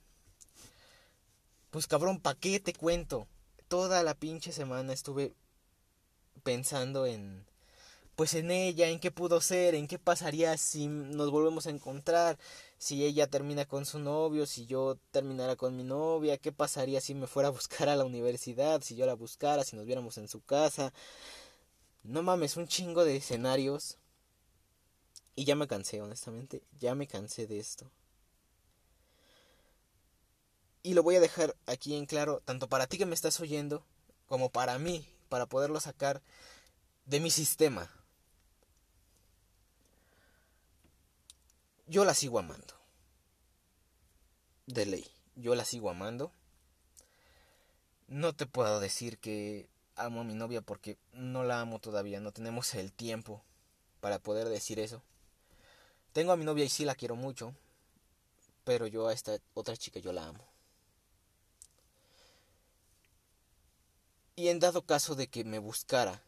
Pues 1.70 1.86
cabrón, 1.86 2.18
¿pa' 2.18 2.34
qué 2.34 2.58
te 2.58 2.72
cuento? 2.72 3.28
Toda 3.68 4.02
la 4.02 4.14
pinche 4.14 4.50
semana 4.50 4.92
estuve 4.92 5.32
pensando 6.42 7.06
en 7.06 7.46
pues 8.16 8.34
en 8.34 8.50
ella, 8.50 8.88
en 8.88 8.98
qué 8.98 9.12
pudo 9.12 9.40
ser, 9.40 9.76
en 9.76 9.86
qué 9.86 10.00
pasaría 10.00 10.56
si 10.56 10.88
nos 10.88 11.30
volvemos 11.30 11.68
a 11.68 11.70
encontrar, 11.70 12.36
si 12.78 13.04
ella 13.04 13.28
termina 13.28 13.64
con 13.64 13.86
su 13.86 14.00
novio, 14.00 14.46
si 14.46 14.66
yo 14.66 14.98
terminara 15.12 15.54
con 15.54 15.76
mi 15.76 15.84
novia, 15.84 16.38
qué 16.38 16.50
pasaría 16.50 17.00
si 17.00 17.14
me 17.14 17.28
fuera 17.28 17.48
a 17.48 17.52
buscar 17.52 17.88
a 17.88 17.94
la 17.96 18.04
universidad, 18.04 18.82
si 18.82 18.96
yo 18.96 19.06
la 19.06 19.14
buscara, 19.14 19.62
si 19.62 19.76
nos 19.76 19.86
viéramos 19.86 20.18
en 20.18 20.26
su 20.26 20.40
casa. 20.40 20.92
No 22.04 22.22
mames, 22.22 22.56
un 22.56 22.68
chingo 22.68 23.04
de 23.04 23.16
escenarios. 23.16 23.98
Y 25.34 25.44
ya 25.44 25.56
me 25.56 25.66
cansé, 25.66 26.00
honestamente, 26.00 26.62
ya 26.78 26.94
me 26.94 27.08
cansé 27.08 27.48
de 27.48 27.58
esto. 27.58 27.90
Y 30.84 30.94
lo 30.94 31.02
voy 31.02 31.16
a 31.16 31.20
dejar 31.20 31.56
aquí 31.66 31.96
en 31.96 32.06
claro, 32.06 32.40
tanto 32.44 32.68
para 32.68 32.86
ti 32.86 32.98
que 32.98 33.06
me 33.06 33.14
estás 33.14 33.40
oyendo, 33.40 33.84
como 34.26 34.50
para 34.50 34.78
mí, 34.78 35.08
para 35.28 35.46
poderlo 35.46 35.80
sacar 35.80 36.22
de 37.06 37.18
mi 37.18 37.30
sistema. 37.30 37.90
yo 41.86 42.04
la 42.04 42.14
sigo 42.14 42.38
amando. 42.38 42.74
De 44.66 44.86
ley, 44.86 45.06
yo 45.36 45.54
la 45.54 45.64
sigo 45.64 45.90
amando. 45.90 46.32
No 48.08 48.34
te 48.34 48.46
puedo 48.46 48.80
decir 48.80 49.18
que 49.18 49.68
amo 49.96 50.20
a 50.20 50.24
mi 50.24 50.34
novia 50.34 50.60
porque 50.60 50.98
no 51.12 51.44
la 51.44 51.60
amo 51.60 51.78
todavía, 51.78 52.20
no 52.20 52.32
tenemos 52.32 52.74
el 52.74 52.92
tiempo 52.92 53.42
para 54.00 54.18
poder 54.18 54.48
decir 54.48 54.78
eso. 54.78 55.02
Tengo 56.12 56.32
a 56.32 56.36
mi 56.36 56.44
novia 56.44 56.64
y 56.64 56.68
sí 56.68 56.84
la 56.84 56.94
quiero 56.94 57.16
mucho, 57.16 57.54
pero 58.64 58.86
yo 58.86 59.08
a 59.08 59.12
esta 59.12 59.38
otra 59.54 59.76
chica 59.76 60.00
yo 60.00 60.12
la 60.12 60.26
amo. 60.26 60.44
Y 64.36 64.48
en 64.48 64.58
dado 64.58 64.82
caso 64.82 65.14
de 65.14 65.28
que 65.28 65.44
me 65.44 65.58
buscara, 65.58 66.20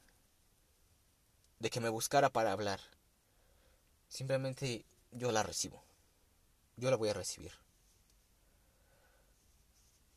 de 1.59 1.71
que 1.71 1.81
me 1.81 1.89
buscara 1.89 2.31
para 2.31 2.53
hablar, 2.53 2.81
simplemente 4.09 4.85
yo 5.12 5.33
la 5.33 5.43
recibo. 5.43 5.83
Yo 6.77 6.91
la 6.91 6.97
voy 6.97 7.09
a 7.09 7.14
recibir. 7.14 7.53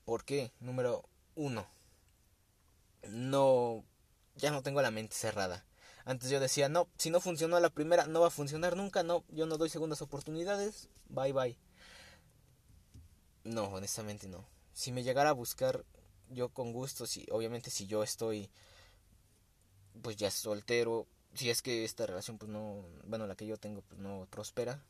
¿Por 0.05 0.25
qué? 0.25 0.51
Número 0.59 1.03
uno. 1.35 1.78
No. 3.07 3.83
Ya 4.35 4.51
no 4.51 4.61
tengo 4.61 4.81
la 4.81 4.91
mente 4.91 5.15
cerrada. 5.15 5.65
Antes 6.05 6.29
yo 6.29 6.39
decía, 6.39 6.69
no, 6.69 6.87
si 6.97 7.09
no 7.11 7.19
funcionó 7.19 7.59
la 7.59 7.69
primera, 7.69 8.07
no 8.07 8.21
va 8.21 8.27
a 8.27 8.31
funcionar 8.31 8.75
nunca, 8.75 9.03
no, 9.03 9.23
yo 9.29 9.45
no 9.45 9.57
doy 9.57 9.69
segundas 9.69 10.01
oportunidades, 10.01 10.89
bye 11.07 11.33
bye. 11.33 11.57
No, 13.43 13.65
honestamente 13.65 14.27
no. 14.27 14.43
Si 14.73 14.91
me 14.91 15.03
llegara 15.03 15.29
a 15.29 15.33
buscar, 15.33 15.85
yo 16.29 16.49
con 16.49 16.73
gusto, 16.73 17.05
si, 17.05 17.27
obviamente 17.31 17.69
si 17.69 17.85
yo 17.85 18.01
estoy, 18.01 18.49
pues 20.01 20.15
ya 20.15 20.31
soltero, 20.31 21.05
si 21.33 21.49
es 21.49 21.61
que 21.61 21.85
esta 21.85 22.05
relación 22.05 22.37
pues 22.37 22.49
no, 22.49 22.83
bueno, 23.03 23.27
la 23.27 23.35
que 23.35 23.45
yo 23.45 23.57
tengo 23.57 23.81
pues 23.81 23.99
no 23.99 24.27
prospera. 24.31 24.81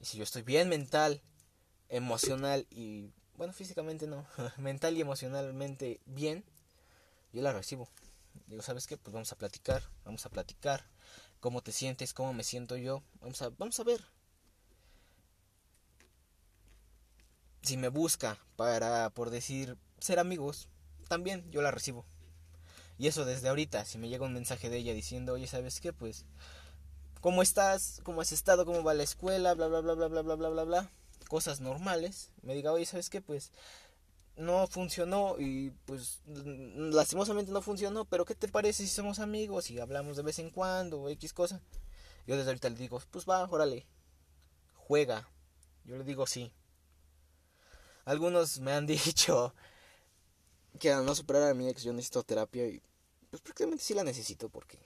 Y 0.00 0.04
si 0.04 0.18
yo 0.18 0.24
estoy 0.24 0.42
bien 0.42 0.68
mental, 0.68 1.22
emocional 1.88 2.66
y, 2.70 3.10
bueno, 3.36 3.52
físicamente 3.52 4.06
no, 4.06 4.26
mental 4.58 4.96
y 4.96 5.00
emocionalmente 5.00 6.00
bien, 6.04 6.44
yo 7.32 7.42
la 7.42 7.52
recibo. 7.52 7.88
Digo, 8.46 8.62
¿sabes 8.62 8.86
qué? 8.86 8.96
Pues 8.96 9.12
vamos 9.12 9.32
a 9.32 9.36
platicar, 9.36 9.82
vamos 10.04 10.24
a 10.26 10.30
platicar. 10.30 10.84
¿Cómo 11.40 11.62
te 11.62 11.72
sientes? 11.72 12.14
¿Cómo 12.14 12.32
me 12.32 12.44
siento 12.44 12.76
yo? 12.76 13.02
Vamos 13.20 13.42
a, 13.42 13.50
vamos 13.50 13.78
a 13.78 13.84
ver. 13.84 14.04
Si 17.62 17.76
me 17.76 17.88
busca 17.88 18.38
para, 18.56 19.10
por 19.10 19.30
decir, 19.30 19.76
ser 19.98 20.18
amigos, 20.18 20.68
también 21.08 21.50
yo 21.50 21.62
la 21.62 21.70
recibo. 21.70 22.04
Y 22.98 23.06
eso 23.06 23.24
desde 23.24 23.48
ahorita, 23.48 23.84
si 23.84 23.98
me 23.98 24.08
llega 24.08 24.26
un 24.26 24.32
mensaje 24.32 24.70
de 24.70 24.78
ella 24.78 24.92
diciendo, 24.92 25.34
oye, 25.34 25.46
¿sabes 25.46 25.80
qué? 25.80 25.92
Pues, 25.92 26.24
¿cómo 27.20 27.42
estás? 27.42 28.00
¿Cómo 28.02 28.20
has 28.20 28.32
estado? 28.32 28.64
¿Cómo 28.64 28.82
va 28.82 28.94
la 28.94 29.04
escuela? 29.04 29.54
Bla, 29.54 29.68
bla, 29.68 29.80
bla, 29.80 29.94
bla, 29.94 30.08
bla, 30.08 30.22
bla, 30.22 30.34
bla, 30.34 30.48
bla, 30.48 30.64
bla. 30.64 30.90
Cosas 31.28 31.60
normales. 31.60 32.32
Me 32.42 32.54
diga, 32.54 32.72
oye, 32.72 32.86
¿sabes 32.86 33.08
qué? 33.10 33.20
Pues, 33.20 33.52
no 34.38 34.68
funcionó 34.68 35.34
y 35.38 35.70
pues 35.84 36.20
lastimosamente 36.24 37.50
no 37.50 37.60
funcionó, 37.60 38.04
pero 38.04 38.24
¿qué 38.24 38.36
te 38.36 38.48
parece 38.48 38.84
si 38.84 38.88
somos 38.88 39.18
amigos 39.18 39.70
y 39.70 39.80
hablamos 39.80 40.16
de 40.16 40.22
vez 40.22 40.38
en 40.38 40.50
cuando 40.50 41.02
o 41.02 41.08
X 41.10 41.32
cosa? 41.32 41.60
Yo 42.26 42.36
desde 42.36 42.50
ahorita 42.50 42.70
le 42.70 42.76
digo, 42.76 43.02
pues 43.10 43.28
va, 43.28 43.44
órale, 43.50 43.86
juega. 44.76 45.28
Yo 45.84 45.96
le 45.96 46.04
digo 46.04 46.26
sí. 46.26 46.52
Algunos 48.04 48.60
me 48.60 48.72
han 48.72 48.86
dicho 48.86 49.54
que 50.78 50.92
al 50.92 51.04
no 51.04 51.14
superar 51.14 51.50
a 51.50 51.54
mi 51.54 51.68
ex 51.68 51.82
yo 51.82 51.92
necesito 51.92 52.22
terapia 52.22 52.66
y 52.68 52.80
pues 53.30 53.42
prácticamente 53.42 53.82
sí 53.82 53.94
la 53.94 54.04
necesito 54.04 54.48
porque 54.48 54.78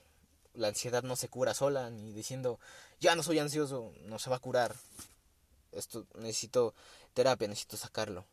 la 0.55 0.69
ansiedad 0.69 1.03
no 1.03 1.15
se 1.15 1.29
cura 1.29 1.53
sola, 1.53 1.91
ni 1.91 2.11
diciendo 2.11 2.59
ya 2.99 3.15
no 3.15 3.21
soy 3.21 3.37
ansioso, 3.37 3.93
no 4.01 4.17
se 4.17 4.31
va 4.31 4.37
a 4.37 4.39
curar. 4.39 4.75
Esto 5.71 6.07
necesito 6.15 6.73
terapia, 7.13 7.47
necesito 7.47 7.77
sacarlo. 7.77 8.25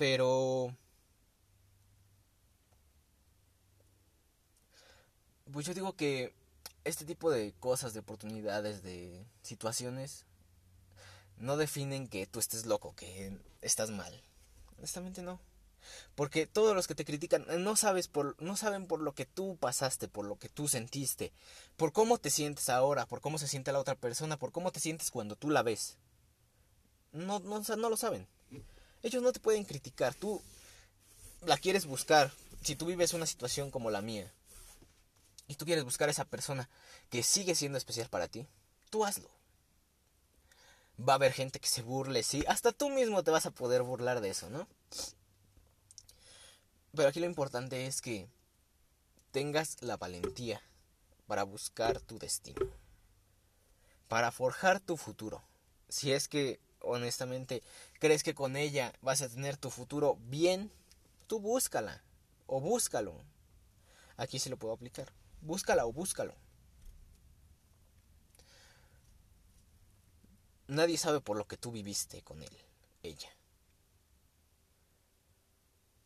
Pero 0.00 0.74
pues 5.52 5.66
yo 5.66 5.74
digo 5.74 5.94
que 5.94 6.32
este 6.84 7.04
tipo 7.04 7.30
de 7.30 7.52
cosas, 7.60 7.92
de 7.92 8.00
oportunidades, 8.00 8.82
de 8.82 9.26
situaciones 9.42 10.24
no 11.36 11.58
definen 11.58 12.08
que 12.08 12.26
tú 12.26 12.38
estés 12.38 12.64
loco, 12.64 12.94
que 12.96 13.36
estás 13.60 13.90
mal. 13.90 14.22
Honestamente 14.78 15.20
no. 15.20 15.38
Porque 16.14 16.46
todos 16.46 16.74
los 16.74 16.86
que 16.86 16.94
te 16.94 17.04
critican 17.04 17.44
eh, 17.50 17.58
no 17.58 17.76
sabes 17.76 18.08
por 18.08 18.40
no 18.40 18.56
saben 18.56 18.86
por 18.86 19.02
lo 19.02 19.12
que 19.12 19.26
tú 19.26 19.58
pasaste, 19.60 20.08
por 20.08 20.24
lo 20.24 20.36
que 20.38 20.48
tú 20.48 20.66
sentiste, 20.66 21.30
por 21.76 21.92
cómo 21.92 22.16
te 22.16 22.30
sientes 22.30 22.70
ahora, 22.70 23.04
por 23.04 23.20
cómo 23.20 23.36
se 23.36 23.48
siente 23.48 23.70
la 23.70 23.80
otra 23.80 23.96
persona, 23.96 24.38
por 24.38 24.50
cómo 24.50 24.72
te 24.72 24.80
sientes 24.80 25.10
cuando 25.10 25.36
tú 25.36 25.50
la 25.50 25.62
ves. 25.62 25.98
No 27.12 27.38
no, 27.40 27.60
no 27.60 27.90
lo 27.90 27.98
saben. 27.98 28.26
Ellos 29.02 29.22
no 29.22 29.32
te 29.32 29.40
pueden 29.40 29.64
criticar, 29.64 30.14
tú 30.14 30.42
la 31.42 31.56
quieres 31.56 31.86
buscar. 31.86 32.32
Si 32.62 32.76
tú 32.76 32.86
vives 32.86 33.14
una 33.14 33.26
situación 33.26 33.70
como 33.70 33.90
la 33.90 34.02
mía 34.02 34.30
y 35.48 35.54
tú 35.54 35.64
quieres 35.64 35.84
buscar 35.84 36.08
a 36.08 36.12
esa 36.12 36.26
persona 36.26 36.68
que 37.08 37.22
sigue 37.22 37.54
siendo 37.54 37.78
especial 37.78 38.08
para 38.08 38.28
ti, 38.28 38.46
tú 38.90 39.04
hazlo. 39.04 39.30
Va 40.98 41.14
a 41.14 41.16
haber 41.16 41.32
gente 41.32 41.60
que 41.60 41.68
se 41.68 41.80
burle, 41.80 42.22
sí, 42.22 42.44
hasta 42.46 42.72
tú 42.72 42.90
mismo 42.90 43.24
te 43.24 43.30
vas 43.30 43.46
a 43.46 43.50
poder 43.50 43.82
burlar 43.82 44.20
de 44.20 44.28
eso, 44.28 44.50
¿no? 44.50 44.68
Pero 46.94 47.08
aquí 47.08 47.20
lo 47.20 47.26
importante 47.26 47.86
es 47.86 48.02
que 48.02 48.28
tengas 49.32 49.80
la 49.80 49.96
valentía 49.96 50.60
para 51.26 51.44
buscar 51.44 52.00
tu 52.00 52.18
destino, 52.18 52.66
para 54.08 54.30
forjar 54.32 54.80
tu 54.80 54.96
futuro. 54.96 55.42
Si 55.88 56.12
es 56.12 56.28
que 56.28 56.60
honestamente 56.80 57.62
crees 57.98 58.22
que 58.22 58.34
con 58.34 58.56
ella 58.56 58.92
vas 59.02 59.22
a 59.22 59.28
tener 59.28 59.56
tu 59.56 59.70
futuro 59.70 60.18
bien, 60.28 60.70
tú 61.26 61.40
búscala 61.40 62.02
o 62.46 62.60
búscalo. 62.60 63.14
Aquí 64.16 64.38
se 64.38 64.50
lo 64.50 64.56
puedo 64.56 64.74
aplicar. 64.74 65.12
Búscala 65.40 65.86
o 65.86 65.92
búscalo. 65.92 66.34
Nadie 70.66 70.98
sabe 70.98 71.20
por 71.20 71.36
lo 71.36 71.46
que 71.46 71.56
tú 71.56 71.72
viviste 71.72 72.22
con 72.22 72.42
él, 72.42 72.56
ella. 73.02 73.28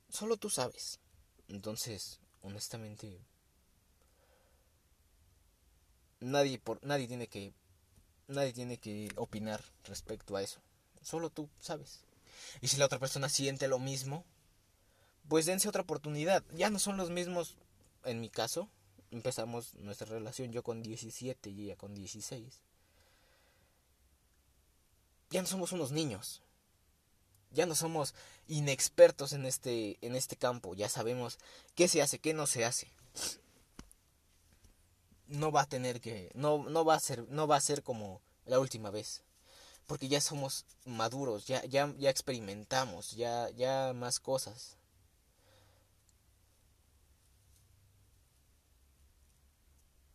Solo 0.09 0.37
tú 0.37 0.49
sabes. 0.49 1.01
Entonces, 1.49 2.21
honestamente, 2.41 3.21
nadie 6.21 6.59
por 6.59 6.83
nadie 6.83 7.07
tiene 7.09 7.27
que 7.27 7.53
nadie 8.29 8.53
tiene 8.53 8.79
que 8.79 9.13
opinar 9.17 9.63
respecto 9.85 10.37
a 10.37 10.43
eso. 10.43 10.61
Solo 11.03 11.31
tú 11.31 11.49
sabes. 11.61 12.01
Y 12.61 12.69
si 12.69 12.77
la 12.77 12.87
otra 12.87 12.99
persona 12.99 13.29
siente 13.29 13.69
lo 13.69 13.79
mismo, 13.79 14.25
pues 15.29 15.47
dense 15.47 15.69
otra 15.69 15.83
oportunidad. 15.83 16.45
Ya 16.55 16.71
no 16.71 16.79
son 16.79 16.97
los 16.97 17.11
mismos 17.11 17.57
en 18.05 18.21
mi 18.21 18.31
caso. 18.31 18.69
Empezamos 19.11 19.75
nuestra 19.75 20.07
relación 20.07 20.53
yo 20.53 20.63
con 20.63 20.83
17 20.83 21.51
y 21.51 21.65
ella 21.65 21.77
con 21.77 21.95
16. 21.95 22.61
Ya 25.31 25.41
no 25.41 25.49
somos 25.49 25.73
unos 25.73 25.93
niños 25.93 26.43
ya 27.55 27.67
no 27.67 27.75
somos 27.75 28.15
inexpertos 28.49 29.33
en 29.33 29.47
este, 29.47 29.97
en 30.03 30.17
este 30.17 30.37
campo, 30.37 30.75
ya 30.75 30.89
sabemos 30.89 31.39
qué 31.75 31.89
se 31.89 32.03
hace, 32.03 32.19
qué 32.19 32.35
no 32.35 32.47
se 32.47 32.65
hace. 32.65 32.89
No 35.29 35.53
va 35.53 35.63
a 35.63 35.69
tener 35.69 36.01
que 36.01 36.31
no 36.35 36.65
no 36.69 36.85
va 36.85 36.95
a 36.95 37.01
ser 37.01 37.27
no 37.29 37.47
va 37.47 37.57
a 37.57 37.61
ser 37.61 37.83
como 37.83 38.21
la 38.47 38.59
última 38.61 38.91
vez. 38.91 39.23
Porque 39.87 40.09
ya 40.09 40.21
somos 40.21 40.65
maduros 40.85 41.47
ya 41.47 41.65
ya 41.65 41.93
ya 41.99 42.11
experimentamos 42.11 43.13
ya 43.13 43.51
ya 43.51 43.93
más 43.95 44.21
cosas. 44.21 44.77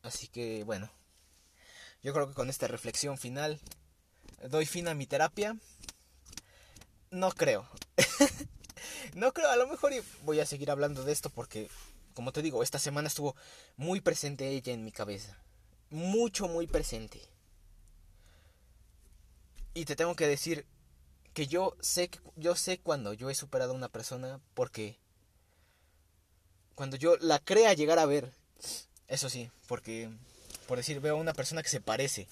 Así 0.02 0.28
que 0.28 0.64
bueno 0.64 0.90
yo 2.02 2.14
creo 2.14 2.28
que 2.28 2.34
con 2.34 2.50
esta 2.50 2.68
reflexión 2.68 3.18
final 3.18 3.60
doy 4.50 4.66
fin 4.66 4.88
a 4.88 4.94
mi 4.94 5.06
terapia. 5.06 5.58
No 7.12 7.32
creo. 7.32 7.68
No 9.16 9.34
creo 9.34 9.50
a 9.50 9.56
lo 9.56 9.68
mejor 9.68 9.92
voy 10.24 10.40
a 10.40 10.46
seguir 10.46 10.72
hablando 10.72 11.04
de 11.04 11.12
esto 11.12 11.30
porque 11.30 11.70
como 12.20 12.34
te 12.34 12.42
digo, 12.42 12.64
esta 12.64 12.80
semana 12.80 13.08
estuvo 13.08 13.34
muy 13.78 14.02
presente 14.02 14.50
ella 14.50 14.74
en 14.74 14.84
mi 14.84 14.92
cabeza. 14.92 15.42
Mucho, 15.90 16.50
muy 16.50 16.68
presente. 16.68 17.22
Y 19.74 19.86
te 19.86 19.96
tengo 19.96 20.18
que 20.18 20.28
decir 20.28 20.66
que 21.34 21.48
yo 21.48 21.78
sé, 21.80 22.12
yo 22.36 22.58
sé 22.58 22.78
cuando 22.78 23.14
yo 23.14 23.30
he 23.30 23.36
superado 23.36 23.72
a 23.72 23.76
una 23.78 23.88
persona 23.88 24.42
porque 24.54 25.00
cuando 26.76 26.98
yo 26.98 27.16
la 27.22 27.40
crea 27.40 27.74
llegar 27.74 28.00
a 28.00 28.06
ver, 28.06 28.34
eso 29.08 29.30
sí, 29.30 29.50
porque 29.70 30.10
por 30.68 30.78
decir 30.78 31.00
veo 31.00 31.16
a 31.16 31.22
una 31.22 31.32
persona 31.32 31.64
que 31.64 31.70
se 31.70 31.80
parece 31.80 32.28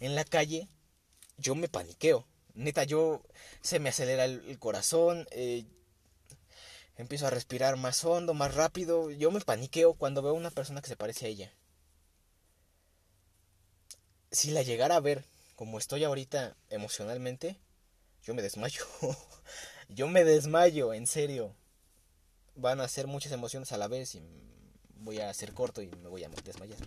en 0.00 0.14
la 0.14 0.24
calle, 0.24 0.66
yo 1.36 1.54
me 1.54 1.68
paniqueo. 1.68 2.26
Neta, 2.54 2.84
yo 2.84 3.20
se 3.60 3.80
me 3.80 3.90
acelera 3.90 4.24
el, 4.24 4.58
corazón, 4.58 5.28
eh, 5.30 5.66
empiezo 6.96 7.26
a 7.26 7.30
respirar 7.30 7.76
más 7.76 8.04
hondo, 8.04 8.34
más 8.34 8.54
rápido. 8.54 9.10
Yo 9.10 9.30
me 9.30 9.40
paniqueo 9.40 9.94
cuando 9.94 10.22
veo 10.22 10.32
a 10.32 10.36
una 10.36 10.50
persona 10.50 10.80
que 10.82 10.88
se 10.88 10.96
parece 10.96 11.26
a 11.26 11.28
ella. 11.28 11.52
Si 14.30 14.50
la 14.50 14.62
llegara 14.62 14.96
a 14.96 15.00
ver 15.00 15.24
como 15.54 15.78
estoy 15.78 16.04
ahorita 16.04 16.56
emocionalmente, 16.70 17.56
yo 18.22 18.34
me 18.34 18.42
desmayo. 18.42 18.84
yo 19.88 20.08
me 20.08 20.24
desmayo, 20.24 20.92
en 20.92 21.06
serio. 21.06 21.54
Van 22.54 22.80
a 22.80 22.88
ser 22.88 23.06
muchas 23.06 23.32
emociones 23.32 23.72
a 23.72 23.78
la 23.78 23.88
vez 23.88 24.14
y 24.14 24.22
voy 24.96 25.20
a 25.20 25.30
hacer 25.30 25.52
corto 25.52 25.82
y 25.82 25.88
me 25.88 26.08
voy 26.08 26.24
a 26.24 26.28
desmayar. 26.28 26.78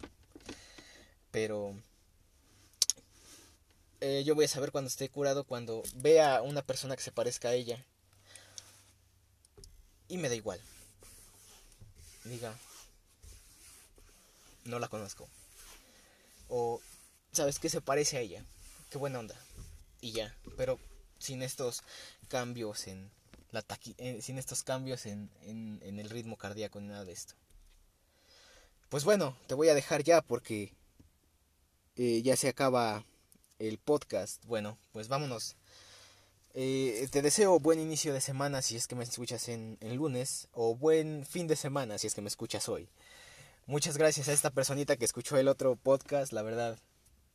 Pero 1.31 1.75
eh, 4.01 4.23
yo 4.25 4.33
voy 4.33 4.45
a 4.45 4.49
saber 4.49 4.71
cuando 4.71 4.87
esté 4.87 5.09
curado, 5.09 5.43
cuando 5.43 5.83
vea 5.95 6.37
a 6.37 6.41
una 6.41 6.63
persona 6.63 6.95
que 6.95 7.03
se 7.03 7.11
parezca 7.11 7.49
a 7.49 7.53
ella 7.53 7.85
y 10.09 10.17
me 10.17 10.27
da 10.27 10.35
igual. 10.35 10.59
Diga, 12.25 12.53
no 14.65 14.79
la 14.79 14.89
conozco. 14.89 15.29
O, 16.49 16.81
¿sabes 17.31 17.59
qué 17.59 17.69
se 17.69 17.79
parece 17.79 18.17
a 18.17 18.21
ella? 18.21 18.43
Qué 18.89 18.97
buena 18.97 19.19
onda. 19.19 19.35
Y 20.01 20.11
ya, 20.11 20.35
pero 20.57 20.79
sin 21.19 21.41
estos 21.41 21.83
cambios 22.27 22.87
en 22.87 23.09
la 23.51 23.61
taqui 23.61 23.95
eh, 23.97 24.21
sin 24.21 24.37
estos 24.37 24.63
cambios 24.63 25.05
en, 25.05 25.29
en, 25.41 25.79
en 25.83 25.99
el 25.99 26.09
ritmo 26.09 26.37
cardíaco 26.37 26.79
ni 26.79 26.87
nada 26.87 27.05
de 27.05 27.13
esto. 27.13 27.35
Pues 28.89 29.03
bueno, 29.03 29.37
te 29.47 29.53
voy 29.53 29.69
a 29.69 29.75
dejar 29.75 30.03
ya 30.03 30.21
porque 30.21 30.73
eh, 31.95 32.21
ya 32.23 32.35
se 32.35 32.49
acaba 32.49 33.05
el 33.59 33.77
podcast. 33.77 34.43
Bueno, 34.45 34.77
pues 34.91 35.07
vámonos 35.07 35.55
eh, 36.53 37.07
te 37.11 37.21
deseo 37.21 37.59
buen 37.59 37.79
inicio 37.79 38.13
de 38.13 38.21
semana 38.21 38.61
si 38.61 38.75
es 38.75 38.87
que 38.87 38.95
me 38.95 39.03
escuchas 39.03 39.49
en, 39.49 39.77
lunes 39.81 40.47
o 40.51 40.75
buen 40.75 41.25
fin 41.25 41.47
de 41.47 41.55
semana 41.55 41.97
si 41.97 42.07
es 42.07 42.15
que 42.15 42.21
me 42.21 42.27
escuchas 42.27 42.67
hoy. 42.69 42.89
Muchas 43.67 43.97
gracias 43.97 44.29
a 44.29 44.33
esta 44.33 44.49
personita 44.49 44.97
que 44.97 45.05
escuchó 45.05 45.37
el 45.37 45.47
otro 45.47 45.75
podcast, 45.75 46.33
la 46.33 46.41
verdad. 46.41 46.79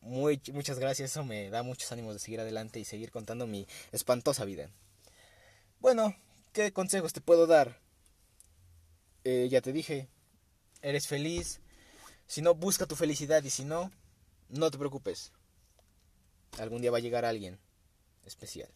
Muy, 0.00 0.40
muchas 0.52 0.78
gracias, 0.78 1.12
eso 1.12 1.24
me 1.24 1.48
da 1.48 1.62
muchos 1.62 1.92
ánimos 1.92 2.14
de 2.14 2.20
seguir 2.20 2.40
adelante 2.40 2.80
y 2.80 2.84
seguir 2.84 3.10
contando 3.12 3.46
mi 3.46 3.66
espantosa 3.92 4.44
vida. 4.44 4.68
Bueno, 5.80 6.16
¿qué 6.52 6.72
consejos 6.72 7.12
te 7.12 7.20
puedo 7.20 7.46
dar? 7.46 7.78
Eh, 9.22 9.48
ya 9.50 9.60
te 9.60 9.72
dije, 9.72 10.08
eres 10.82 11.06
feliz. 11.06 11.60
Si 12.26 12.42
no, 12.42 12.54
busca 12.54 12.86
tu 12.86 12.96
felicidad 12.96 13.42
y 13.44 13.50
si 13.50 13.64
no, 13.64 13.92
no 14.48 14.70
te 14.70 14.78
preocupes. 14.78 15.32
Algún 16.58 16.82
día 16.82 16.90
va 16.90 16.98
a 16.98 17.00
llegar 17.00 17.24
alguien 17.24 17.58
especial. 18.24 18.70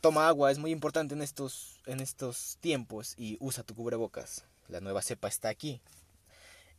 Toma 0.00 0.28
agua, 0.28 0.50
es 0.50 0.58
muy 0.58 0.70
importante 0.70 1.14
en 1.14 1.20
estos, 1.20 1.78
en 1.84 2.00
estos 2.00 2.56
tiempos 2.60 3.14
y 3.18 3.36
usa 3.38 3.64
tu 3.64 3.74
cubrebocas. 3.74 4.44
La 4.68 4.80
nueva 4.80 5.02
cepa 5.02 5.28
está 5.28 5.50
aquí. 5.50 5.82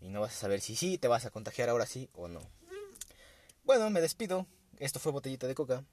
Y 0.02 0.10
no 0.10 0.22
vas 0.22 0.34
a 0.34 0.40
saber 0.40 0.60
si 0.62 0.76
sí 0.76 0.98
te 0.98 1.08
vas 1.08 1.26
a 1.26 1.30
contagiar 1.30 1.70
ahora 1.70 1.86
sí 1.86 2.10
o 2.14 2.28
no. 2.28 2.42
Bueno, 3.64 3.90
me 3.92 4.02
despido. 4.02 4.48
Esto 4.80 5.00
fue 5.00 5.12
Botellita 5.12 5.48
de 5.48 5.54
Coca. 5.54 5.84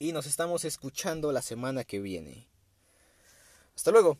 Y 0.00 0.10
nos 0.10 0.26
estamos 0.26 0.64
escuchando 0.64 1.30
la 1.30 1.42
semana 1.42 1.84
que 1.84 2.00
viene. 2.00 2.48
Hasta 3.76 3.92
luego. 3.92 4.18